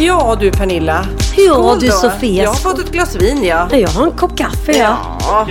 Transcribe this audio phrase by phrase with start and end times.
[0.00, 1.06] Ja du Pernilla.
[1.36, 1.92] Ja, Skål du, då.
[1.92, 2.42] Sofia.
[2.42, 3.68] Jag har fått ett glas vin ja.
[3.72, 4.96] Jag har en kopp kaffe ja.
[5.20, 5.46] Ja,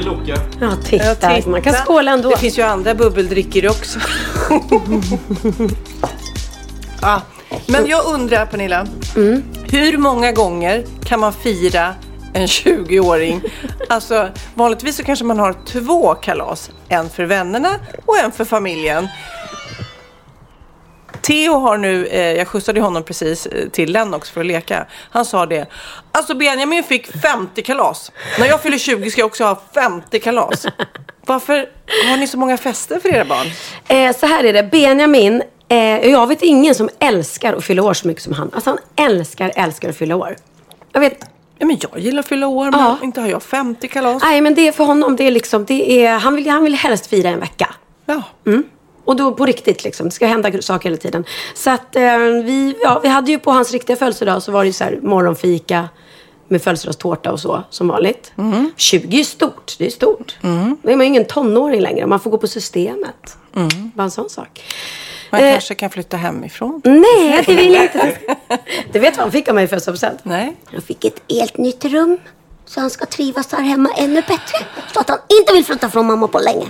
[0.60, 1.06] Ja, titta.
[1.06, 1.50] jag tittar.
[1.50, 2.30] Man kan skåla ändå.
[2.30, 4.00] Det finns ju andra bubbeldrycker också.
[7.02, 7.22] ja.
[7.68, 8.88] Men jag undrar Pernilla.
[9.16, 9.44] Mm.
[9.72, 11.94] Hur många gånger kan man fira
[12.34, 13.42] en 20-åring?
[13.90, 16.72] Alltså vanligtvis så kanske man har två kalas.
[16.90, 17.70] En för vännerna
[18.06, 19.08] och en för familjen.
[21.28, 24.86] Theo har nu, eh, jag skjutsade honom precis eh, till Lennox för att leka.
[25.12, 25.66] Han sa det.
[26.12, 28.12] Alltså Benjamin fick 50 kalas.
[28.40, 30.66] När jag fyller 20 ska jag också ha 50 kalas.
[31.26, 31.70] Varför
[32.10, 33.48] har ni så många fester för era barn?
[33.88, 34.64] Eh, så här är det.
[34.64, 35.78] Benjamin, eh,
[36.10, 38.52] jag vet ingen som älskar att fylla år så mycket som han.
[38.54, 40.36] Alltså han älskar, älskar att fylla år.
[40.94, 41.26] Jag vet,
[41.60, 42.98] Ja, men jag gillar att fylla år, men Ja.
[43.04, 44.24] inte har jag 50 kalas.
[44.24, 46.76] nej men det är för honom, det är liksom, det är, han vill, han vill
[46.76, 47.70] helst fira en vecka.
[48.06, 48.24] Ja.
[49.08, 50.06] Och då på riktigt liksom.
[50.06, 51.24] Det ska hända saker hela tiden.
[51.56, 54.68] Så att eh, vi, ja, vi hade ju på hans riktiga födelsedag så var det
[54.68, 55.90] ju så här morgonfika
[56.48, 58.32] med födelsedagstårta och så som vanligt.
[58.76, 59.76] 20 är stort.
[59.78, 60.36] Det är stort.
[60.82, 62.06] Då är man ju ingen tonåring längre.
[62.08, 63.38] Man får gå på systemet.
[63.94, 64.64] Bara en sån sak.
[65.32, 65.52] Man Eh.
[65.54, 66.82] kanske kan flytta hemifrån.
[66.86, 68.18] Nej, det vill jag inte.
[68.92, 70.20] Du vet vad han fick av mig i födelsedagspresent?
[70.24, 70.56] Nej.
[70.72, 72.18] Han fick ett helt nytt rum.
[72.66, 74.58] Så han ska trivas här hemma ännu bättre.
[74.94, 76.66] Så att han inte vill flytta från mamma på länge.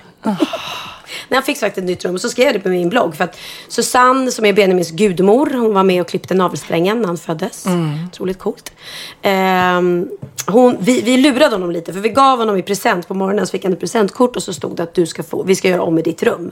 [1.29, 2.19] Nej, han fick faktiskt ett nytt rum.
[2.19, 3.15] Så skrev jag det på min blogg.
[3.15, 7.17] För att Susanne, som är Benjamins gudmor, hon var med och klippte navelsträngen när han
[7.17, 7.65] föddes.
[8.07, 8.71] Otroligt coolt.
[9.21, 10.09] Ehm,
[10.47, 11.93] hon, vi, vi lurade honom lite.
[11.93, 13.47] För vi gav honom i present på morgonen.
[13.47, 15.69] Så fick han ett presentkort och så stod det att du ska få, vi ska
[15.69, 16.51] göra om i ditt rum.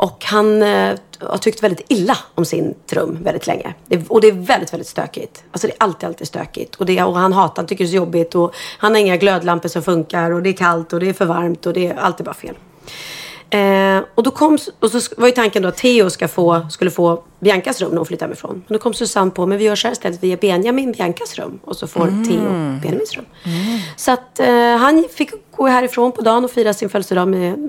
[0.00, 3.74] Och han eh, har tyckt väldigt illa om sitt rum väldigt länge.
[3.86, 5.44] Det, och det är väldigt, väldigt stökigt.
[5.52, 6.74] Alltså det är alltid, alltid stökigt.
[6.74, 8.34] Och, det, och han hatar, han tycker det är så jobbigt.
[8.34, 10.30] Och han har inga glödlampor som funkar.
[10.30, 11.66] Och det är kallt och det är för varmt.
[11.66, 12.54] Och det är alltid bara fel.
[13.50, 16.90] Eh, och då kom, och så var ju tanken då att Theo ska få, skulle
[16.90, 18.64] få Biancas rum när hon flyttar hemifrån.
[18.66, 20.22] Men då kom Susanne på, men vi gör så här istället.
[20.22, 21.58] Vi ger Benjamin Biancas rum.
[21.64, 22.48] Och så får Theo
[22.82, 23.24] Benjamins rum.
[23.96, 27.68] Så att eh, han fick gå härifrån på dagen och fira sin födelsedag med,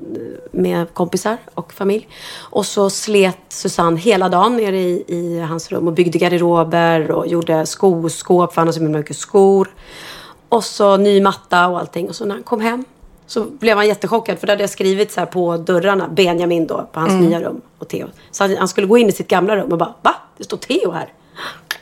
[0.52, 2.08] med kompisar och familj.
[2.40, 7.28] Och så slet Susanne hela dagen nere i, i hans rum och byggde garderober och
[7.28, 9.70] gjorde skoskåp för han har så mycket skor.
[10.50, 12.10] Och så ny matta och allting.
[12.10, 12.86] Och så när han kom hem
[13.30, 16.90] så blev han jättechockad för då hade jag skrivit så här på dörrarna, Benjamin då,
[16.92, 18.08] på hans nya rum och Theo.
[18.32, 20.16] Så han, han skulle gå in i sitt gamla rum och bara, va?
[20.38, 21.14] Det står Theo här.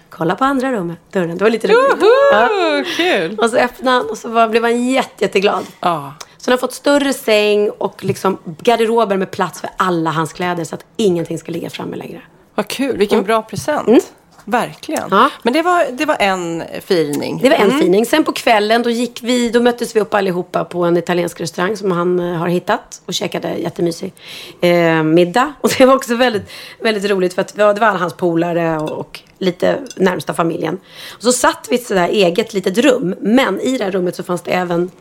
[0.10, 1.38] Kolla på andra rummet, dörren.
[1.38, 2.06] Det var lite roligt.
[2.32, 2.50] Ja.
[2.98, 3.40] kul!
[3.40, 5.66] Och så öppnade han och så var, blev han jätte, jätteglad.
[5.80, 6.14] Ja.
[6.38, 10.64] Så han har fått större säng och liksom garderober med plats för alla hans kläder
[10.64, 12.22] så att ingenting ska ligga framme längre.
[12.56, 14.14] Vad kul, vilken bra present.
[14.50, 15.04] Verkligen.
[15.04, 15.18] Mm.
[15.18, 15.30] Ja.
[15.44, 17.40] Men det var, det var en firning.
[17.44, 18.06] Det var en fining.
[18.06, 21.78] Sen på kvällen då, gick vi, då möttes vi upp allihopa på en italiensk restaurang
[21.78, 24.14] som han eh, har hittat och käkade jättemysig
[24.62, 25.54] eh, middag.
[25.62, 26.50] Och det var också väldigt,
[26.80, 30.80] väldigt roligt för att ja, det var alla hans polare och, och lite närmsta familjen.
[31.12, 33.16] Och så satt vi i ett sådär eget litet rum.
[33.20, 34.92] Men i det här rummet så fanns det även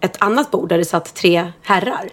[0.00, 2.10] ett annat bord där det satt tre herrar.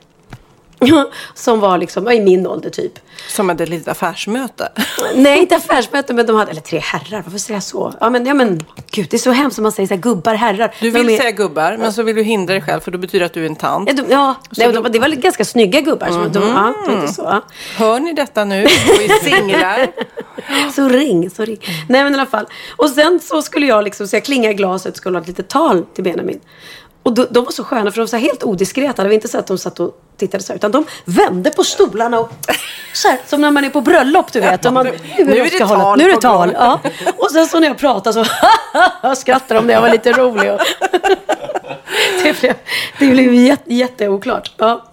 [1.34, 2.91] Som var liksom, i min ålder typ.
[3.28, 4.70] Som ett litet affärsmöte.
[5.16, 7.94] Nej, inte affärsmöte, men de hade, eller tre herrar, varför säger jag så?
[8.00, 8.59] Ja men, ja men,
[8.91, 10.73] gud det är så hemskt om man säger så här, gubbar, herrar.
[10.79, 12.91] Du Men vill de är- säga gubbar, men så vill du hindra dig själv för
[12.91, 13.90] då betyder att du är en tant.
[13.90, 16.08] Ja, de, ja nej, de, det var ganska snygga gubbar.
[16.08, 17.41] Som, de, ja, det var inte så.
[17.78, 18.64] Hör ni detta nu?
[18.64, 19.88] Och är singlar.
[20.76, 21.58] Så ring, så ring.
[21.90, 22.46] Nej men i alla fall.
[22.78, 25.28] Och sen så skulle jag liksom, så jag klingade i glaset och skulle ha ett
[25.28, 26.40] litet tal till Benjamin.
[27.03, 29.03] Och då, de var så sköna för de var så helt odiskreta.
[29.03, 31.64] Det var inte så att de satt och tittade så här, utan de vände på
[31.64, 32.32] stolarna och
[32.94, 34.66] så här, som när man är på bröllop du vet.
[34.66, 36.52] Och man, nu, Nu är det ska tal nu är det tal.
[36.56, 36.79] Ja.
[37.18, 40.52] Och sen så när jag pratade så skrattade de när jag var lite rolig.
[40.52, 40.59] Och
[42.23, 42.53] det blev,
[43.00, 44.52] det blev jätte, jätteoklart.
[44.58, 44.85] Ja.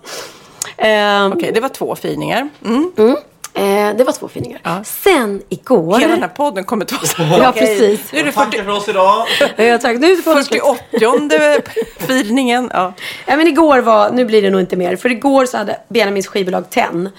[0.76, 2.48] Ehm, Okej, det var två finingar.
[2.64, 3.16] Mm.
[3.58, 4.84] Eh, det var två finingar.
[4.84, 5.98] Sen igår...
[5.98, 7.42] Hela den här podden kommer ta så här.
[7.42, 8.12] Ja, precis.
[8.12, 9.26] Nu är det Tackar 40, för oss idag.
[9.56, 9.98] Ja, tack.
[9.98, 10.62] Nu du slut.
[10.92, 11.62] 48
[11.98, 12.70] firningen.
[12.72, 12.92] Ja.
[13.26, 14.96] Ja, men igår var, nu blir det nog inte mer.
[14.96, 17.10] För igår så hade Benjamins skivbolag Ten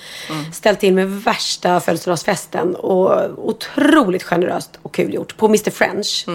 [0.53, 2.75] ställt till med värsta födelsedagsfesten.
[2.75, 5.37] Och otroligt generöst och kul gjort.
[5.37, 6.25] På Mr French.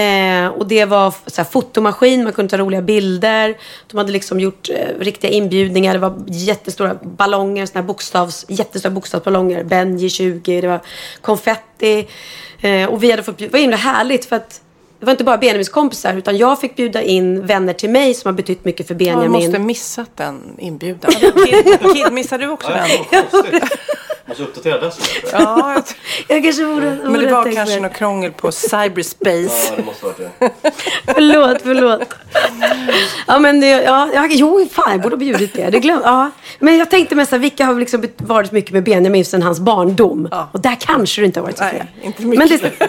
[0.00, 3.56] Eh, och det var så fotomaskin, man kunde ta roliga bilder.
[3.86, 5.92] De hade liksom gjort eh, riktiga inbjudningar.
[5.92, 9.64] Det var jättestora ballonger, såna här bokstavs, jättestora bokstavsballonger.
[9.64, 10.80] Benji 20, det var
[11.20, 12.06] konfetti.
[12.60, 14.60] Eh, och vi hade fått bjuda, det var himla härligt för att
[15.00, 18.28] det var inte bara Benjamins kompisar utan jag fick bjuda in vänner till mig som
[18.28, 19.32] har betytt mycket för Jag Benjamin.
[19.32, 21.10] måste missat den inbjudan.
[21.46, 22.88] Kid, Kid missade du också den?
[24.30, 24.98] Måste uppdatera dess.
[25.32, 25.98] Ja, Ja, jag tror-
[26.28, 27.88] Jag kanske borde, men det borde var kanske på det.
[27.88, 29.72] något krångel på cyberspace.
[29.76, 30.50] det måste varit det.
[31.14, 32.14] Förlåt, förlåt.
[33.26, 35.70] Ja, men det, ja, jag, jo, fan, jag borde ha bjudit det.
[35.70, 36.30] det glöm, ja.
[36.58, 39.60] Men jag tänkte mest, så här, vilka har liksom varit mycket med Benjamin sedan hans
[39.60, 40.28] barndom?
[40.30, 40.48] Ja.
[40.52, 41.86] Och där kanske det inte har varit så Nej, flera.
[42.06, 42.62] inte mycket.
[42.62, 42.88] Men, det,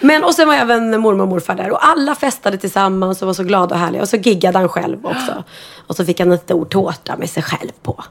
[0.00, 1.70] men och sen var även mormor och morfar där.
[1.70, 4.02] Och alla festade tillsammans och var så glada och härliga.
[4.02, 5.44] Och så giggade han själv också.
[5.86, 8.04] Och så fick han en stor tårta med sig själv på.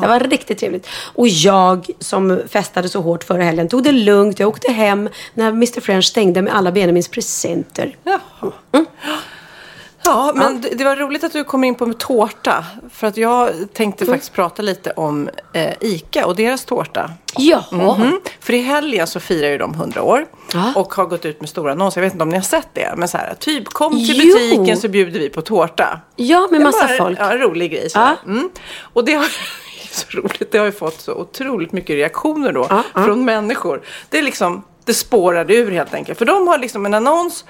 [0.00, 0.88] Det var riktigt trevligt.
[1.14, 4.38] Och jag som festade så hårt förra helgen tog det lugnt.
[4.40, 7.96] Jag åkte hem när Mr French stängde med alla Benjamins presenter.
[8.04, 8.52] Jaha.
[10.04, 12.64] Ja, men det- var roligt att du kom in på med tårta.
[12.92, 17.10] För att jag tänkte faktiskt prata lite om eh, ICA och deras tårta.
[17.36, 17.64] Ja.
[17.72, 18.20] Mhm.
[18.40, 20.26] För i helgen så firar ju de 100 år.
[20.54, 20.72] Ja.
[20.76, 22.00] Och har gått ut med stora annonser.
[22.00, 22.94] Jag vet inte om ni har sett det.
[22.96, 24.34] Men så här, typ kom till Jo.
[24.34, 26.00] butiken så bjuder vi på tårta.
[26.16, 27.18] Ja, med massa folk.
[27.20, 27.88] Ja, en rolig grej.
[27.94, 28.16] Ja.
[28.26, 28.50] Mm.
[28.80, 29.26] Och det har
[29.92, 30.52] så roligt.
[30.52, 32.66] Det har ju fått så otroligt mycket reaktioner då.
[32.70, 33.04] Ja, ja.
[33.04, 33.82] Från människor.
[34.10, 36.18] Det är liksom, det spårade ur helt enkelt.
[36.18, 37.44] För de har liksom en annons.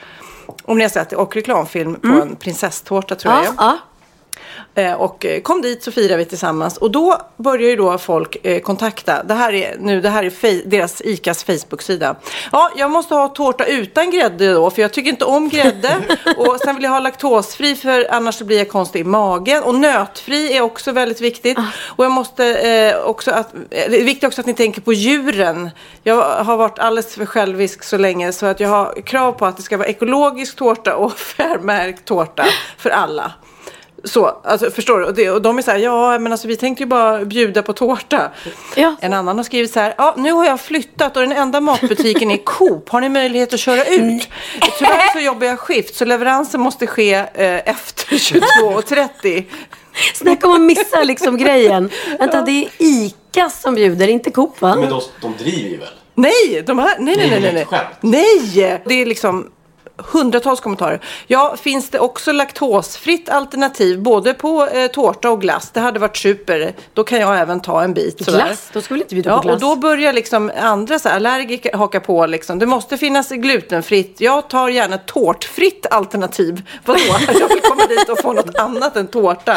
[0.64, 3.54] Om ni har sett det, och reklamfilm på en prinsesstårta tror jag Mm.
[3.58, 3.68] Ja, det är.
[3.68, 3.72] ja.
[3.72, 4.65] Eh,
[4.98, 6.76] Och eh, kom dit så firar vi tillsammans.
[6.76, 9.22] Och då börjar ju då folk eh, kontakta.
[9.22, 12.16] Det här är, nu, det här är deras ICAs Facebook-sida.
[12.52, 14.70] Ja, jag måste ha tårta utan grädde då.
[14.70, 15.96] För jag tycker inte om grädde.
[16.36, 19.62] och sen vill jag ha laktosfri för annars så blir jag konstig i magen.
[19.62, 21.58] Och nötfri är också väldigt viktigt.
[21.86, 24.92] Och jag måste eh, också att, eh, det är viktigt också att ni tänker på
[24.92, 25.70] djuren.
[26.02, 28.32] Jag har varit alldeles för självisk så länge.
[28.32, 32.44] Så att jag har krav på att det ska vara ekologisk tårta och färmärkt tårta
[32.78, 33.32] för alla.
[34.04, 35.06] Så, alltså, förstår du?
[35.06, 37.62] Och, det, och de är så här, ja men alltså vi tänkte ju bara bjuda
[37.62, 38.30] på tårta.
[38.74, 38.96] Ja.
[39.00, 42.30] En annan har skrivit så här, ja nu har jag flyttat och den enda matbutiken
[42.30, 42.88] är Coop.
[42.88, 44.28] Har ni möjlighet att köra ut?
[44.78, 49.44] Tyvärr så jobbar jag skift så leveransen måste ske eh, efter 22.30.
[50.14, 51.90] Snacka om att missa liksom grejen.
[52.18, 54.76] Vänta, det är ICA som bjuder, inte Coop va?
[54.76, 55.88] Men de, de driver ju väl?
[56.14, 57.66] Nej, de här, nej, nej, nej, nej,
[58.00, 58.82] nej.
[58.84, 59.50] Det är liksom
[59.96, 61.00] hundratals kommentarer.
[61.26, 65.70] Ja, finns det också laktosfritt alternativ både på eh, tårta och glass?
[65.70, 66.74] Det hade varit super.
[66.94, 68.24] Då kan jag även ta en bit.
[68.24, 68.44] sådär.
[68.46, 68.70] Glass?
[68.72, 69.54] Då vi inte bjuda Ja, på glass.
[69.54, 72.26] och då börjar liksom andra så här, allergiker haka på.
[72.26, 72.58] Liksom.
[72.58, 74.20] Det måste finnas glutenfritt.
[74.20, 76.62] Jag tar gärna tårtfritt alternativ.
[76.84, 77.00] Vadå?
[77.40, 79.56] Jag vill komma dit och få något annat än tårta.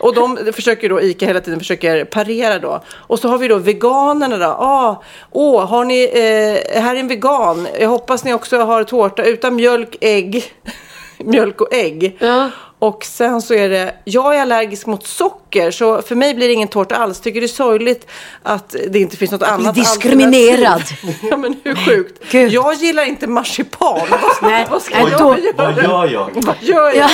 [0.00, 2.82] Och de försöker då, ICA hela tiden försöker parera då.
[2.94, 4.44] Och så har vi då veganerna då.
[4.46, 5.02] Ah,
[5.32, 7.68] åh, har ni, eh, här är en vegan.
[7.80, 10.44] Jag hoppas ni också har tårta utan mjölk, ägg.
[11.18, 12.16] mjölk och ägg.
[12.20, 12.50] Ja.
[12.78, 16.54] Och sen så är det, jag är allergisk mot socker så för mig blir det
[16.54, 17.20] ingen tårta alls.
[17.20, 18.06] Tycker det är sorgligt
[18.42, 20.82] att det inte finns något annat diskriminerad.
[21.30, 22.22] Ja men hur sjukt.
[22.30, 22.52] Gud.
[22.52, 24.00] Jag gillar inte marsipan.
[24.42, 25.52] Nej, vad ska nej, jag då- göra?
[25.56, 26.30] Vad gör jag?
[26.34, 26.96] Vad gör jag?
[26.96, 27.08] Ja.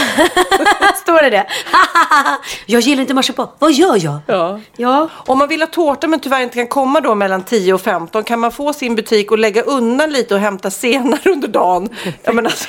[1.03, 1.47] Står det det?
[2.67, 3.49] jag gillar inte marsipan.
[3.59, 4.19] Vad gör jag?
[4.27, 4.61] Ja.
[4.77, 5.09] Ja.
[5.27, 8.25] Om man vill ha tårta men tyvärr inte kan komma då mellan 10 och 15
[8.25, 11.89] kan man få sin butik och lägga undan lite och hämta senare under dagen.
[12.23, 12.69] Ja, men alltså,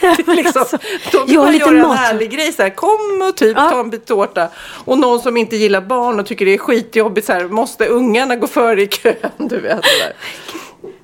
[0.00, 0.64] det är liksom,
[1.12, 1.98] då vill Jag har man göra en mat.
[1.98, 3.70] härlig grej så här, kom och typ Ja.
[3.70, 4.48] ta en bit tårta.
[4.84, 8.36] Och någon som inte gillar barn och tycker det är skitjobbigt så här, måste ungarna
[8.36, 9.14] gå före i kön?
[9.36, 10.12] Du vet det där.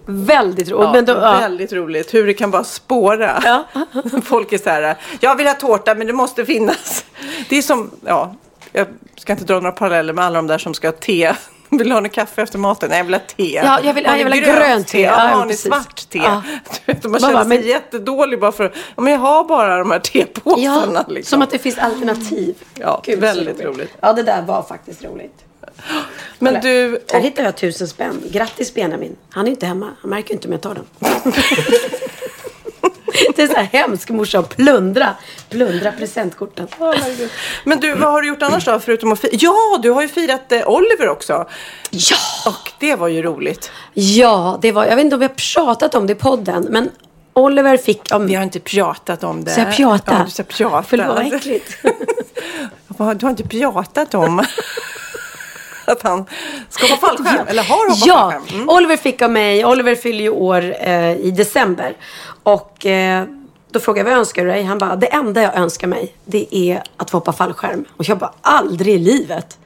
[0.07, 0.85] Väldigt roligt.
[0.85, 1.38] Ja, men då, ja.
[1.40, 3.43] Väldigt roligt hur det kan bara spåra.
[3.45, 3.64] Ja.
[4.25, 7.05] Folk är så här, jag vill ha tårta men det måste finnas.
[7.49, 8.35] Det är som, ja,
[8.73, 8.87] jag
[9.17, 11.33] ska inte dra några paralleller med alla de där som ska ha te.
[11.78, 12.88] Vill du ha något kaffe efter maten?
[12.88, 13.52] Nej, jag vill ha te.
[13.54, 15.00] Ja, jag vill- Har jag vill ha grönt te.
[15.00, 16.18] Ja, Ja, har ni svart te?
[16.18, 16.42] Ja.
[16.86, 19.78] Du vet, man Mamma, känner sig men- jättedålig bara för ja, men jag har bara
[19.78, 20.62] de här tepåsarna.
[20.94, 21.30] ja, liksom.
[21.30, 22.54] som att det finns alternativ.
[22.74, 23.90] Ja, Gud, väldigt roligt.
[24.00, 25.44] Ja, det där var faktiskt roligt.
[26.38, 28.22] Men du, Här hittar jag tusen spänn.
[28.30, 29.16] Grattis Benjamin.
[29.30, 29.88] Han är inte hemma.
[30.00, 30.84] Han märker inte om jag tar den.
[33.37, 35.14] det är så här hemskt morsa att plundra.
[35.49, 36.69] Plundra presentkorten.
[37.64, 38.81] Men du, vad har du gjort annars då?
[38.81, 39.31] Förutom att fira?
[39.33, 41.47] Ja, du har ju firat eh, Oliver också.
[41.90, 42.17] Ja!
[42.47, 43.71] Och det var ju roligt.
[43.95, 46.90] Ja, det var, jag vet inte om vi har pratat om det i podden, men
[47.33, 48.14] Oliver fick...
[48.14, 49.50] Om, Vi har inte pratat om det.
[49.50, 50.12] Så jag pjata?
[50.12, 50.83] Ja, du sa pjata.
[50.88, 51.76] Förlåt, vad äckligt.
[52.88, 54.38] du har inte pratat om
[55.85, 56.26] att han
[56.69, 57.47] ska hoppa fallskärm?
[57.49, 58.55] Eller har hoppat Ja, fallskärm?
[58.55, 58.69] Mm.
[58.69, 61.97] Oliver fick av mig, Oliver fyller ju år eh, i december.
[62.42, 63.25] Och eh,
[63.70, 64.62] då frågade jag vad önskar du dig?
[64.62, 67.85] Han bara, det enda jag önskar mig det är att få hoppa fallskärm.
[67.97, 69.59] Och jag bara, aldrig i livet.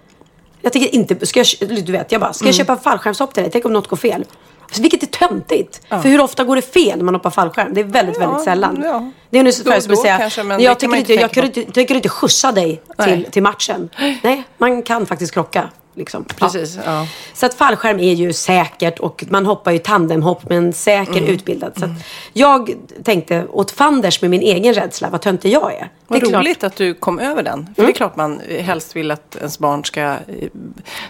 [0.61, 1.47] Jag tänker inte, ska jag,
[1.85, 2.49] du vet, jag bara, ska Mm.
[2.49, 3.53] jag köpa en fallskärmshopp till dig?
[3.53, 4.25] Tänk om något går fel.
[4.63, 5.81] Alltså, vilket är töntigt.
[5.89, 7.75] För hur ofta går det fel när man hoppar fallskärm?
[7.75, 8.83] Det är väldigt, Ja, väldigt sällan.
[8.85, 9.11] ja.
[9.31, 11.33] Det är ungefär som att säga, kanske, men jag, tänker inte jag,
[11.75, 13.89] tänker inte skjutsa dig till, till matchen.
[14.23, 15.69] Nej, man kan faktiskt krocka.
[15.95, 16.25] Liksom.
[16.25, 17.07] Precis, ja.
[17.35, 21.25] Så att fallskärm är ju säkert och man hoppar ju tandemhopp med en säker Mm.
[21.27, 21.73] utbildad.
[21.79, 21.91] Så att
[22.33, 22.75] jag
[23.05, 25.89] tänkte åt fanders med min egen rädsla vad töntig jag är.
[26.07, 26.29] Vad det är klart.
[26.31, 26.41] Mm.
[26.41, 27.69] roligt att du kom över den.
[27.77, 30.17] För det är klart man helst vill att ens barn ska eh,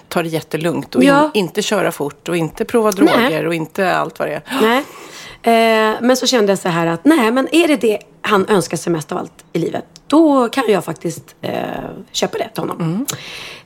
[0.08, 1.24] ta det jättelugnt och Ja.
[1.24, 3.46] in, inte köra fort och inte prova droger Nej.
[3.46, 4.42] och inte allt vad det är.
[4.62, 4.84] Nej.
[5.42, 8.76] Eh, men så kände jag så här att nej, men är det det han önskar
[8.76, 11.52] sig mest av allt i livet, då kan jag faktiskt eh,
[12.12, 13.06] köpa det till honom.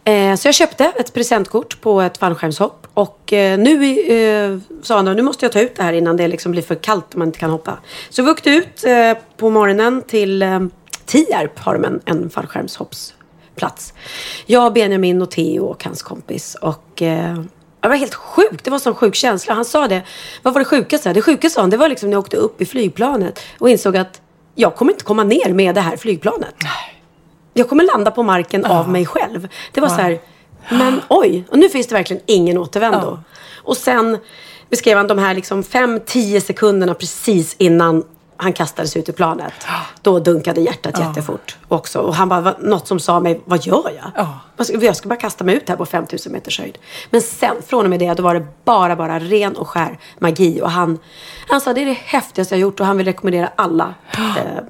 [0.08, 5.04] Eh, så jag köpte ett presentkort på ett fallskärmshopp och eh, nu eh, sa han
[5.04, 7.18] då, nu måste jag ta ut det här innan det liksom blir för kallt och
[7.18, 7.78] man inte kan hoppa.
[8.10, 10.60] Så vi åkte ut eh, på morgonen till eh,
[11.06, 13.94] Tierp har de en, en fallskärmshoppsplats.
[14.46, 17.42] Jag, Benjamin och Theo och hans kompis och eh,
[17.80, 18.64] det var helt sjukt.
[18.64, 19.54] Det var en sån sjuk känsla.
[19.54, 20.02] Han sa det.
[20.42, 21.12] Vad var det sjukaste?
[21.12, 23.96] Det sjukaste sa han, det var liksom när jag åkte upp i flygplanet och insåg
[23.96, 24.20] att
[24.54, 26.54] jag kommer inte komma ner med det här flygplanet.
[27.58, 29.48] Jag kommer landa på marken av mig själv.
[29.72, 30.18] Det var så här,
[30.70, 33.18] men oj, och nu finns det verkligen ingen återvändo.
[33.56, 34.18] Och sen
[34.70, 38.04] beskrev han de här liksom 5-10 sekunderna precis innan
[38.40, 39.52] han kastades ut i planet.
[40.02, 41.98] Då dunkade hjärtat jättefort också.
[41.98, 44.10] Och han bara, "Va- något som sa mig, vad gör jag?
[44.16, 44.38] Ja.
[44.80, 46.78] Jag ska bara kasta mig ut här på 5000 meters höjd.
[47.10, 50.60] Men sen, från och med det, då var det bara, bara ren och skär magi.
[50.62, 50.98] Och han,
[51.48, 54.62] han sa, det är det häftigaste jag gjort och han vill rekommendera alla eh,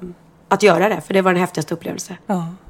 [0.49, 1.01] att göra det.
[1.01, 2.17] För det var den häftigaste upplevelse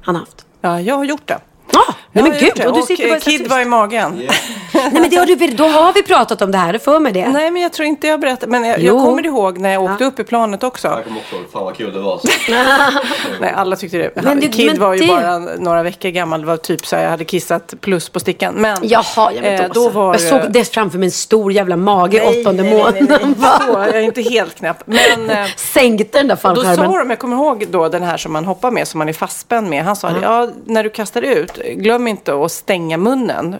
[0.01, 0.45] han haft.
[0.61, 1.39] Ja, jag har gjort det.
[1.71, 2.65] Ja, nej men gud.
[2.65, 3.51] Och du och sitter eh, bara Kid tyst.
[3.51, 4.21] var i magen.
[4.73, 7.27] Nej men det har du, då har vi pratat om det här, för mig det.
[7.29, 8.51] Nej, men jag tror inte jag berättade.
[8.51, 10.87] Men jag, jag kommer ihåg när jag åkte upp i planet också.
[10.87, 12.19] Jag kommer också ihåg, fan vad kul det var.
[13.41, 14.11] Nej, alla tyckte det.
[14.23, 16.41] Men det- Kid men var ju det- bara några veckor gammal.
[16.41, 18.53] Det var typ så här, jag hade kissat plus på stickan.
[18.57, 21.75] Men Jaha, jag vet eh, då var jag såg det framför mig en stor jävla
[21.77, 23.19] mage Nej, åttonde nej, nej, nej, nej.
[23.19, 23.35] månaden.
[23.67, 24.77] Så, jag är inte helt knäpp.
[24.85, 26.91] Men eh, Sänkte den där då sa fallskärmen.
[26.99, 29.69] de, jag kommer ihåg då den här som man hoppar med, som man är fastspänd
[29.69, 29.83] med.
[29.83, 33.55] Han sa det, ja, när du kastar ut, glöm inte att stänga munnen.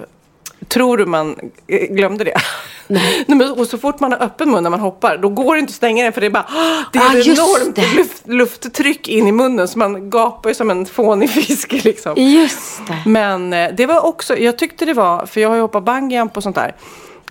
[0.67, 1.35] Tror du man
[1.67, 2.33] eh, glömde det?
[2.87, 3.23] Nej.
[3.27, 5.71] men, och så fort man har öppen mun när man hoppar, då går det inte
[5.71, 6.47] att stänga den för det är bara,
[6.93, 7.95] det är Ah, ett enormt det.
[7.95, 12.13] luft, lufttryck in i munnen så man gapar ju som en fånig fisk liksom.
[12.17, 13.03] Just det.
[13.09, 16.37] Men eh, det var också, jag tyckte det var, för jag har ju hoppat bungyjump
[16.37, 16.75] och sånt där,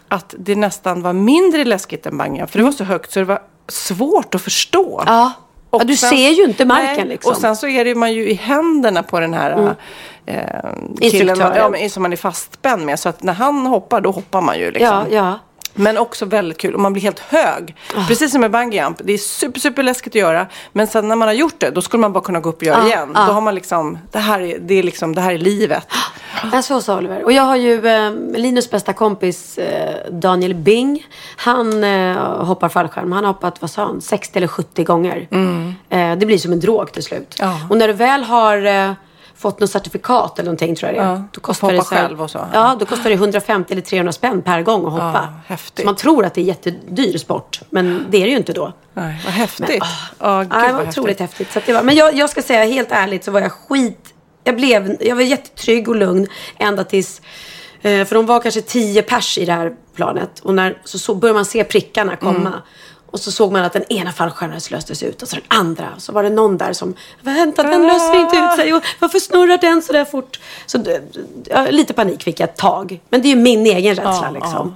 [0.08, 2.50] att det nästan var mindre läskigt än bungyjump.
[2.50, 5.02] För det var så högt så det var svårt att förstå.
[5.06, 5.32] Ja.
[5.70, 7.32] Och ja, du sen- ser ju inte marken Nej, liksom.
[7.32, 9.74] Och sen så är det man ju i händerna på den här
[10.26, 10.42] eh,
[11.00, 12.98] killen ja, som man är fastspänd med.
[12.98, 15.06] Så att när han hoppar, då hoppar man ju liksom.
[15.10, 15.38] ja, ja.
[15.78, 17.76] Men också väldigt kul och man blir helt hög.
[17.96, 18.04] Ah.
[18.08, 18.96] Precis som med bungyjump.
[19.04, 20.46] Det är super, super läskigt att göra.
[20.72, 22.62] Men sen när man har gjort det, då skulle man bara kunna gå upp och
[22.62, 23.12] göra Ah, igen.
[23.14, 23.26] ah.
[23.26, 25.86] Då har man liksom, det här är, det är liksom, det här är livet.
[26.52, 27.24] Ja, så sa Oliver.
[27.24, 31.06] Och jag har ju eh, Linus bästa kompis eh, Daniel Bing.
[31.36, 33.12] Han eh, hoppar fallskärm.
[33.12, 35.28] Han har hoppat, vad sa han, 60 eller 70 gånger.
[35.90, 37.36] Eh, det blir som en drog till slut.
[37.38, 37.60] Ja.
[37.70, 38.92] Och när du väl har eh,
[39.38, 41.12] fått något certifikat eller någonting tror jag det är.
[41.12, 42.46] Ja, Då kostar hoppa det så här- själv och så.
[42.52, 45.34] Ja, då kostar det 150 eller 300 spänn per gång att hoppa.
[45.46, 45.82] häftigt.
[45.82, 47.60] Så man tror att det är jättedyr sport.
[47.70, 48.72] Men det är det ju inte då.
[48.94, 49.68] Nej, vad häftigt.
[49.68, 49.78] Men,
[50.18, 51.52] Ja, gud Ja, det vad var otroligt häftigt.
[51.52, 54.14] Så att det var, men jag, jag ska säga helt ärligt så var jag skit...
[54.44, 56.26] Jag, blev, jag var jättetrygg och lugn
[56.58, 57.20] ända tills...
[57.82, 60.40] Eh, för de var kanske tio pers i det här planet.
[60.40, 62.52] Och när, så, så började man se prickarna komma.
[63.10, 65.88] Och så såg man att den ena fallskärmen löstes ut och så den andra.
[65.96, 68.74] Och så var det någon där som, vänta den löser inte ut sig.
[68.74, 70.40] Och varför snurrar den så där fort?
[70.66, 71.02] Så det-
[71.44, 73.00] ja, lite panik fick jag ett tag.
[73.08, 74.74] Men det är ju min egen rädsla Ja, liksom.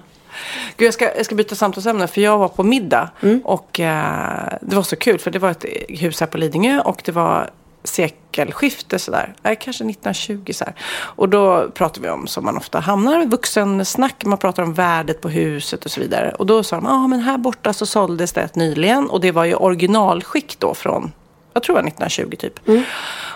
[0.77, 3.41] Gud, jag, ska, jag ska byta samtalsämne för jag var på middag Mm.
[3.45, 7.03] och eh, det var så kul för det var ett hus här på Lidingö och
[7.05, 7.51] det var
[7.85, 10.75] sekelskifte sådär, nej, kanske 1920 så här.
[10.95, 15.29] Och då pratade vi om, som man ofta hamnar, vuxensnack, man pratar om värdet på
[15.29, 16.35] huset och så vidare.
[16.39, 19.21] Och då sa de, ja ah, men här borta så såldes det ett nyligen och
[19.21, 21.13] det var ju originalskick då från
[21.55, 22.61] jag tror det var 1920 typ.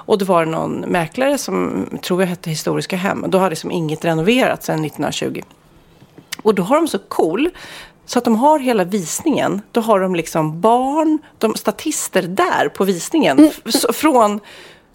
[0.06, 3.24] Och då var det någon mäklare som, tror jag hette Historiska Hem.
[3.28, 5.42] Då hade liksom inget renoverats sedan 1920.
[6.42, 7.50] Och då har de så cool.
[8.06, 9.62] Så att de har hela visningen.
[9.72, 13.50] Då har de liksom barn, de statister där på visningen.
[13.64, 14.40] Så- Från,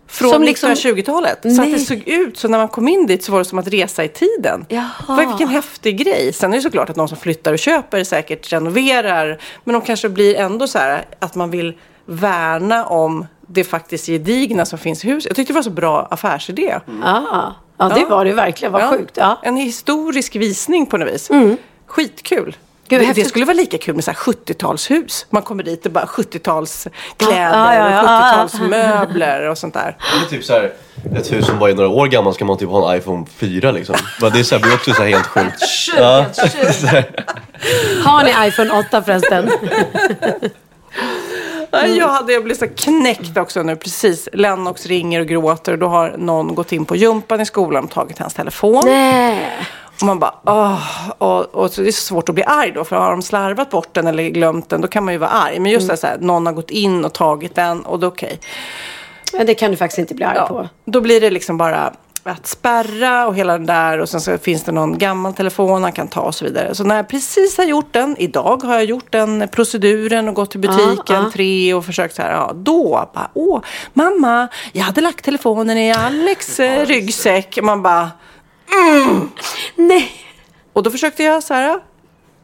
[0.07, 1.39] från Som liksom- 1920-talet.
[1.55, 3.59] Så att det såg ut, så när man kom in dit så var det som
[3.59, 4.65] att resa i tiden.
[4.69, 5.15] Jaha.
[5.27, 6.33] Vilken häftig grej.
[6.33, 9.37] Sen är det såklart att någon som flyttar och köper säkert renoverar.
[9.63, 11.73] Men de kanske blir ändå så här att man vill
[12.05, 15.29] värna om det faktiskt gedigna som finns i huset.
[15.29, 16.79] Jag tyckte det var så bra affärsidé.
[17.03, 18.71] Ja, ja det var det verkligen.
[18.71, 19.17] Vad sjukt.
[19.17, 19.39] Ja.
[19.43, 21.29] En historisk visning på något vis.
[21.87, 22.55] Skitkul.
[22.91, 25.25] Gud, det, det skulle vara lika kul med så här 70-talshus.
[25.29, 28.43] Man kommer dit och bara 70-talskläder Ja, ja, ja, ja.
[28.43, 29.97] och 70-talsmöbler och sånt där.
[30.19, 30.71] Det är typ så här,
[31.15, 33.71] ett hus som bara är några år gammalt ska man typ ha en iPhone 4
[33.71, 33.95] liksom.
[34.21, 35.63] Men Det är så här, blir också så här helt sjukt.
[35.97, 36.25] Ja.
[36.73, 37.25] Så här.
[38.03, 39.51] Har ni iPhone 8 förresten?
[41.71, 44.29] Ja, Jag hade jag blivit så knäckt också nu precis.
[44.33, 47.91] Lennox ringer och gråter och då har någon gått in på jumpan i skolan och
[47.91, 48.81] tagit hans telefon.
[48.85, 49.51] Nej.
[50.01, 51.09] Och man bara, åh.
[51.17, 52.83] Och, och så det är så svårt att bli arg då.
[52.83, 55.59] För har de slarvat bort den eller glömt den, då kan man ju vara arg.
[55.59, 58.39] Men just det så här, någon har gått in och tagit den och då okej.
[59.33, 60.59] Men det kan du faktiskt inte bli arg på.
[60.63, 61.93] Ja, då blir det liksom bara
[62.23, 65.91] att spärra och hela den där och sen så finns det någon gammal telefon han
[65.91, 66.75] kan ta och så vidare.
[66.75, 70.51] Så när jag precis har gjort den, idag har jag gjort den proceduren och gått
[70.51, 71.31] till butiken Ja, ja.
[71.33, 73.61] tre och försökt så här, ja, då bara, åh,
[73.93, 77.59] mamma, jag hade lagt telefonen i Alex eh, ryggsäck.
[77.61, 78.09] Man bara,
[79.75, 80.11] Nej.
[80.73, 81.79] och då försökte jag så här,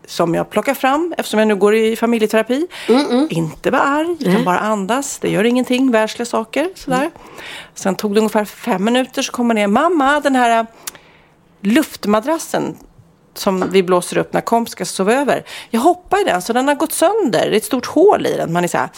[0.08, 2.68] som jag plockar fram eftersom jag nu går i familjeterapi.
[3.30, 5.20] Inte vara arg, utan bara andas.
[5.20, 6.70] Det gör ingenting, världsliga saker.
[6.76, 7.12] Sådär.
[7.76, 9.68] Sen tog det ungefär fem minuter så kom man ner.
[9.68, 10.66] Mamma, den här äh,
[11.62, 12.78] luftmadrassen
[13.34, 15.44] som vi blåser upp när komp ska sova över.
[15.70, 17.40] Jag hoppar i den så den har gått sönder.
[17.50, 18.54] Det är ett stort hål i den.
[18.54, 18.90] Man är så här,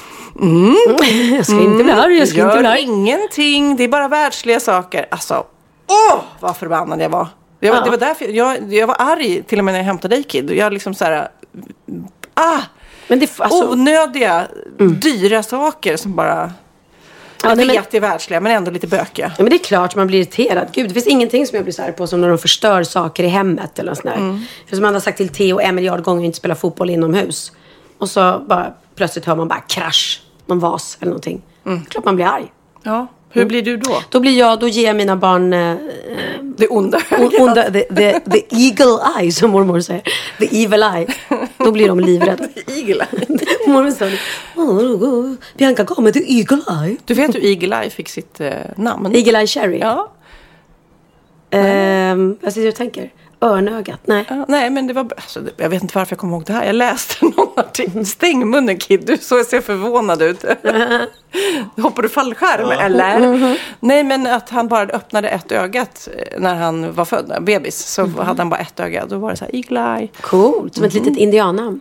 [1.36, 2.18] Jag ska inte bli arg.
[2.18, 2.82] Jag ska inte bli arg.
[2.82, 3.76] ingenting.
[3.76, 5.08] Det är bara världsliga saker.
[5.12, 5.46] Alltså,
[5.90, 7.28] åh vad förbannad jag var.
[7.60, 7.82] Jag, Ja.
[7.82, 10.52] Det var därför jag, jag var arg till och med när jag hämtade dig Kid.
[10.52, 11.30] Jag liksom så här,
[12.34, 12.60] ah,
[13.08, 14.48] Men det, alltså, onödiga,
[15.02, 16.52] dyra saker som bara,
[17.44, 19.32] ja, jag nej, men, vet är världsliga men ändå lite bökiga.
[19.38, 20.68] ja, men det är klart man blir irriterad.
[20.74, 23.24] Gud, det finns ingenting som jag blir så här på som när de förstör saker
[23.24, 24.40] i hemmet eller något sånt där.
[24.68, 27.52] För som man har sagt till Theo en miljard gånger att inte spela fotboll inomhus.
[27.98, 30.22] Och så bara plötsligt hör man bara krasch.
[30.46, 31.42] Någon vas eller någonting.
[31.64, 32.52] Det är klart man blir arg.
[32.84, 34.02] Ja, hur blir du då?
[34.10, 35.76] Då blir jag, då ger jag mina barn eh,
[36.58, 40.02] Det onda o- onda, the, the, the eagle eye som mormor säger.
[40.40, 41.08] The evil eye.
[41.58, 42.44] Då blir de livrädda.
[42.68, 43.38] Eagle Eye.
[43.68, 44.06] mormor sa
[44.56, 46.98] "Åh, Bianca gav mig the eagle eye.
[47.06, 49.16] Du vet hur Eagle Eye fick sitt eh, namn?
[49.16, 49.80] Eagle eye cherry.
[49.80, 50.12] Ja.
[51.52, 53.12] Ehm, jag sitter och tänker.
[53.42, 54.00] Örnögat?
[54.06, 54.26] Nej.
[54.30, 55.02] Ja, nej, men det var...
[55.16, 56.66] Alltså, jag vet inte varför jag kommer ihåg det här.
[56.66, 58.06] Jag läste någon artikel.
[58.06, 60.44] Stäng munnen Kid, du så ser förvånad ut.
[61.78, 63.58] Hoppar du fallskärm eller?
[63.80, 67.86] Nej, men att han bara öppnade ett ögat eh, när han var född, bebis.
[67.86, 69.06] Så hade han bara ett öga.
[69.06, 70.08] Då var det så här, eagle eye.
[70.22, 71.80] Coolt, som ett litet indiannamn.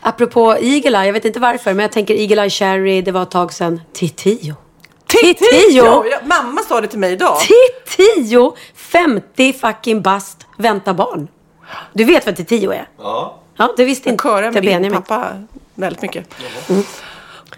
[0.00, 3.22] Apropå Eagle Eye, jag vet inte varför, men jag tänker Eagle Eye Cherry, det var
[3.22, 3.80] ett tag sedan.
[3.92, 4.54] Titio.
[5.08, 6.04] Titio!
[6.10, 7.36] Ja, mamma sa det till mig idag.
[7.86, 8.56] Titio!
[8.74, 11.28] 50 fucking bast, vänta barn.
[11.92, 12.88] Du vet vad Titio är?
[12.98, 13.38] Ja.
[13.56, 14.92] Ja, det visste Jag inte körar med din Benjamin.
[15.02, 15.28] pappa
[15.74, 16.34] väldigt mycket.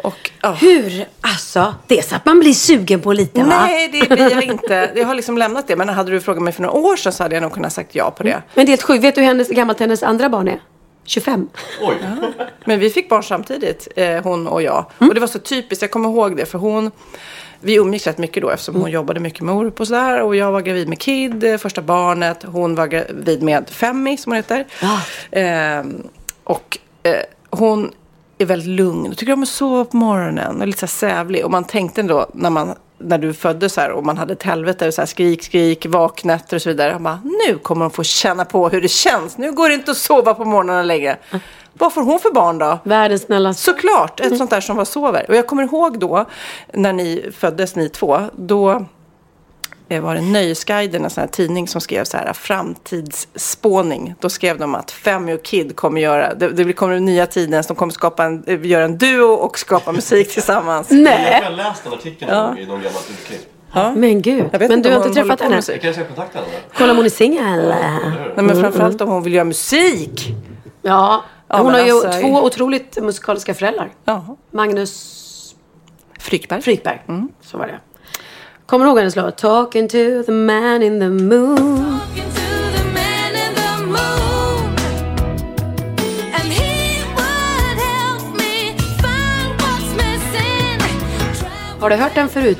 [0.02, 0.50] Och, ja.
[0.50, 1.04] Hur?
[1.20, 3.46] Alltså, det är så att man blir sugen på lite va?
[3.48, 4.92] Nej, det blir jag inte.
[4.94, 5.76] Jag har liksom lämnat det.
[5.76, 7.94] Men hade du frågat mig för några år sedan så hade jag nog kunnat sagt
[7.94, 8.42] ja på det.
[8.54, 9.04] Men det är helt sjukt.
[9.04, 10.60] Vet du hur hennes, gammalt hennes andra barn är?
[11.04, 11.48] 25.
[11.80, 11.96] Oj.
[12.64, 14.86] Men vi fick barn samtidigt, eh, hon och jag.
[14.98, 15.08] Mm.
[15.08, 16.46] Och det var så typiskt, jag kommer ihåg det.
[16.46, 16.90] För hon,
[17.60, 18.82] vi umgicks rätt mycket då eftersom Mm.
[18.82, 20.22] hon jobbade mycket med Orup och sådär.
[20.22, 22.42] Och jag var gravid med Kid, eh, första barnet.
[22.42, 24.66] Hon var gravid med Femmi, som hon heter.
[25.30, 26.02] Ehm,
[26.44, 27.12] och eh,
[27.50, 27.92] hon
[28.38, 29.14] är väldigt lugn.
[29.14, 31.44] Tycker om att sova på morgonen och lite så här sävlig.
[31.44, 34.92] Och man tänkte ändå när, man, när du föddes här och man hade ett helvete,
[34.92, 36.92] så här skrik, skrik, vaknätter och så vidare.
[36.92, 39.38] Han bara, nu kommer hon få känna på hur det känns.
[39.38, 41.16] Nu går det inte att sova på morgonen längre.
[41.72, 42.78] Vad får hon för barn då?
[42.84, 43.62] Världens snällaste.
[43.62, 45.26] Såklart, ett sånt där som var sover.
[45.28, 46.24] Och jag kommer ihåg då,
[46.72, 48.86] när ni föddes ni två, då
[49.98, 54.14] var det Nöjesguiden, en sån här tidning som skrev så här framtidsspåning.
[54.20, 57.76] Då skrev de att Femmy och Kid kommer göra, det, det kommer nya tiden, de
[57.76, 60.90] kommer skapa en, eh, göra en duo och skapa musik tillsammans.
[60.90, 61.52] Jag har Nej.
[61.56, 63.46] läst den artikeln gång i någon gammalt urklipp.
[63.96, 64.44] Men gud.
[64.52, 65.56] Men du har inte träffat henne?
[65.56, 65.74] musik.
[65.74, 66.50] Jag kanske ska kontakta henne.
[66.76, 67.68] Kolla om hon är singel.
[68.36, 70.34] Nej, men framförallt om hon vill göra musik.
[70.82, 71.24] Ja.
[71.48, 73.90] Ja, Hon har ju alltså- två otroligt musikaliska föräldrar.
[74.04, 74.36] Ja.
[74.50, 75.54] Magnus
[76.18, 76.62] Frykberg.
[76.62, 77.02] Frykberg.
[77.42, 77.80] Så var det.
[78.70, 79.36] Kommer du ihåg hennes låt?
[79.36, 81.98] Talking to the man in the moon.
[91.80, 92.58] Har du hört den förut?